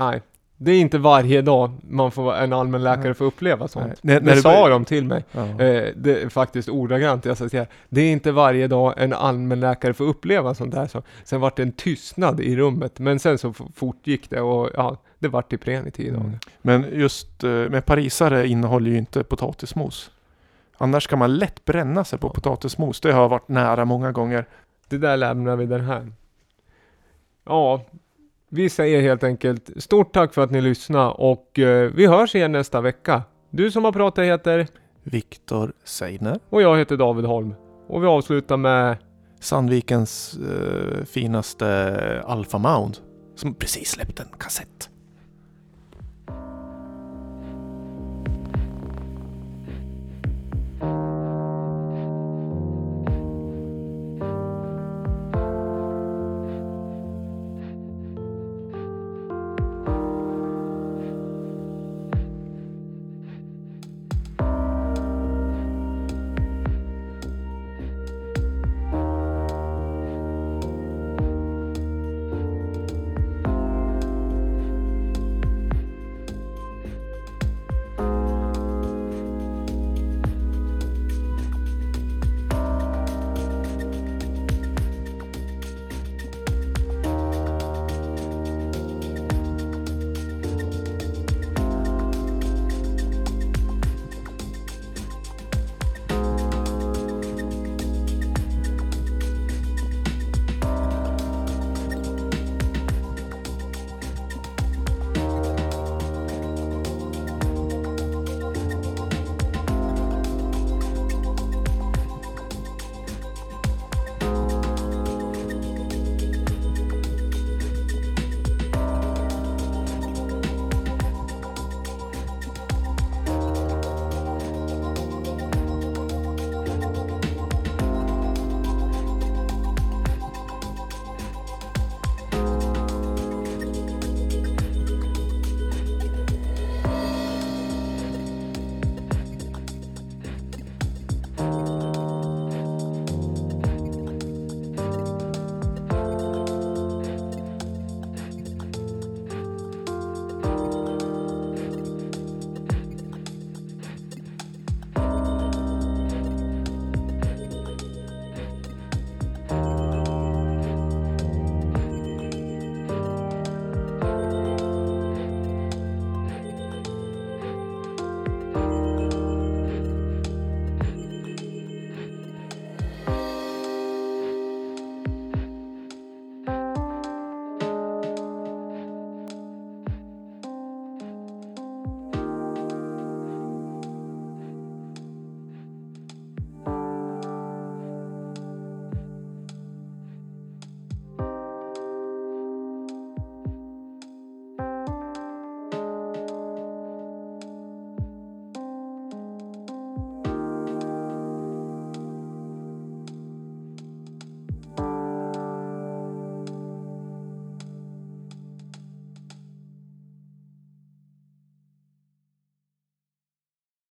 nej. 0.00 0.22
Det 0.60 0.70
är 0.72 0.80
inte 0.80 0.98
varje 0.98 1.42
dag 1.42 1.70
man 1.88 2.10
får 2.10 2.34
en 2.34 2.52
allmänläkare 2.52 3.14
får 3.14 3.24
uppleva 3.24 3.68
sånt. 3.68 3.86
Nej. 3.86 3.96
När- 4.02 4.20
när 4.20 4.34
det 4.34 4.40
sa 4.42 4.48
börjar- 4.52 4.70
de 4.70 4.84
till 4.84 5.04
mig. 5.04 5.24
Ja. 5.32 5.40
Eh, 5.46 5.88
det 5.96 6.22
är 6.22 6.28
faktiskt 6.28 6.68
ordagrant, 6.68 7.24
jag 7.24 7.36
säga. 7.36 7.66
Det 7.88 8.00
är 8.00 8.12
inte 8.12 8.32
varje 8.32 8.66
dag 8.68 8.94
en 8.96 9.12
allmänläkare 9.12 9.94
får 9.94 10.04
uppleva 10.04 10.54
sånt 10.54 10.74
där. 10.74 10.86
Så, 10.86 11.02
sen 11.24 11.40
vart 11.40 11.56
det 11.56 11.62
en 11.62 11.72
tystnad 11.72 12.40
i 12.40 12.56
rummet, 12.56 12.98
men 12.98 13.18
sen 13.18 13.38
så 13.38 13.52
fortgick 13.74 14.30
det 14.30 14.40
och 14.40 14.70
ja, 14.74 14.96
det 15.18 15.28
vart 15.28 15.52
Ipren 15.52 15.86
i 15.86 15.90
tio 15.90 16.10
dagar. 16.12 16.24
Mm. 16.24 16.38
Men 16.62 16.86
just 16.92 17.44
eh, 17.44 17.50
med 17.50 17.84
parisare 17.86 18.48
innehåller 18.48 18.90
ju 18.90 18.98
inte 18.98 19.24
potatismos. 19.24 20.10
Annars 20.78 21.06
kan 21.06 21.18
man 21.18 21.36
lätt 21.36 21.64
bränna 21.64 22.04
sig 22.04 22.18
på 22.18 22.30
potatismos. 22.30 23.00
Det 23.00 23.12
har 23.12 23.28
varit 23.28 23.48
nära 23.48 23.84
många 23.84 24.12
gånger. 24.12 24.46
Det 24.88 24.98
där 24.98 25.16
lämnar 25.16 25.56
vi 25.56 25.66
den 25.66 25.80
här. 25.80 26.12
Ja, 27.44 27.82
vi 28.48 28.68
säger 28.70 29.02
helt 29.02 29.24
enkelt 29.24 29.70
stort 29.76 30.12
tack 30.12 30.34
för 30.34 30.42
att 30.42 30.50
ni 30.50 30.60
lyssnade 30.60 31.10
och 31.10 31.58
eh, 31.58 31.90
vi 31.94 32.06
hörs 32.06 32.34
igen 32.34 32.52
nästa 32.52 32.80
vecka. 32.80 33.22
Du 33.50 33.70
som 33.70 33.84
har 33.84 33.92
pratat 33.92 34.24
heter 34.24 34.66
Viktor 35.02 35.72
Seidner. 35.84 36.40
och 36.50 36.62
jag 36.62 36.78
heter 36.78 36.96
David 36.96 37.24
Holm. 37.24 37.54
Och 37.86 38.02
vi 38.02 38.06
avslutar 38.06 38.56
med 38.56 38.96
Sandvikens 39.40 40.38
eh, 40.38 41.04
finaste 41.04 42.22
Alpha 42.26 42.58
Mound. 42.58 42.98
Som 43.34 43.54
precis 43.54 43.88
släppt 43.88 44.20
en 44.20 44.28
kassett. 44.38 44.90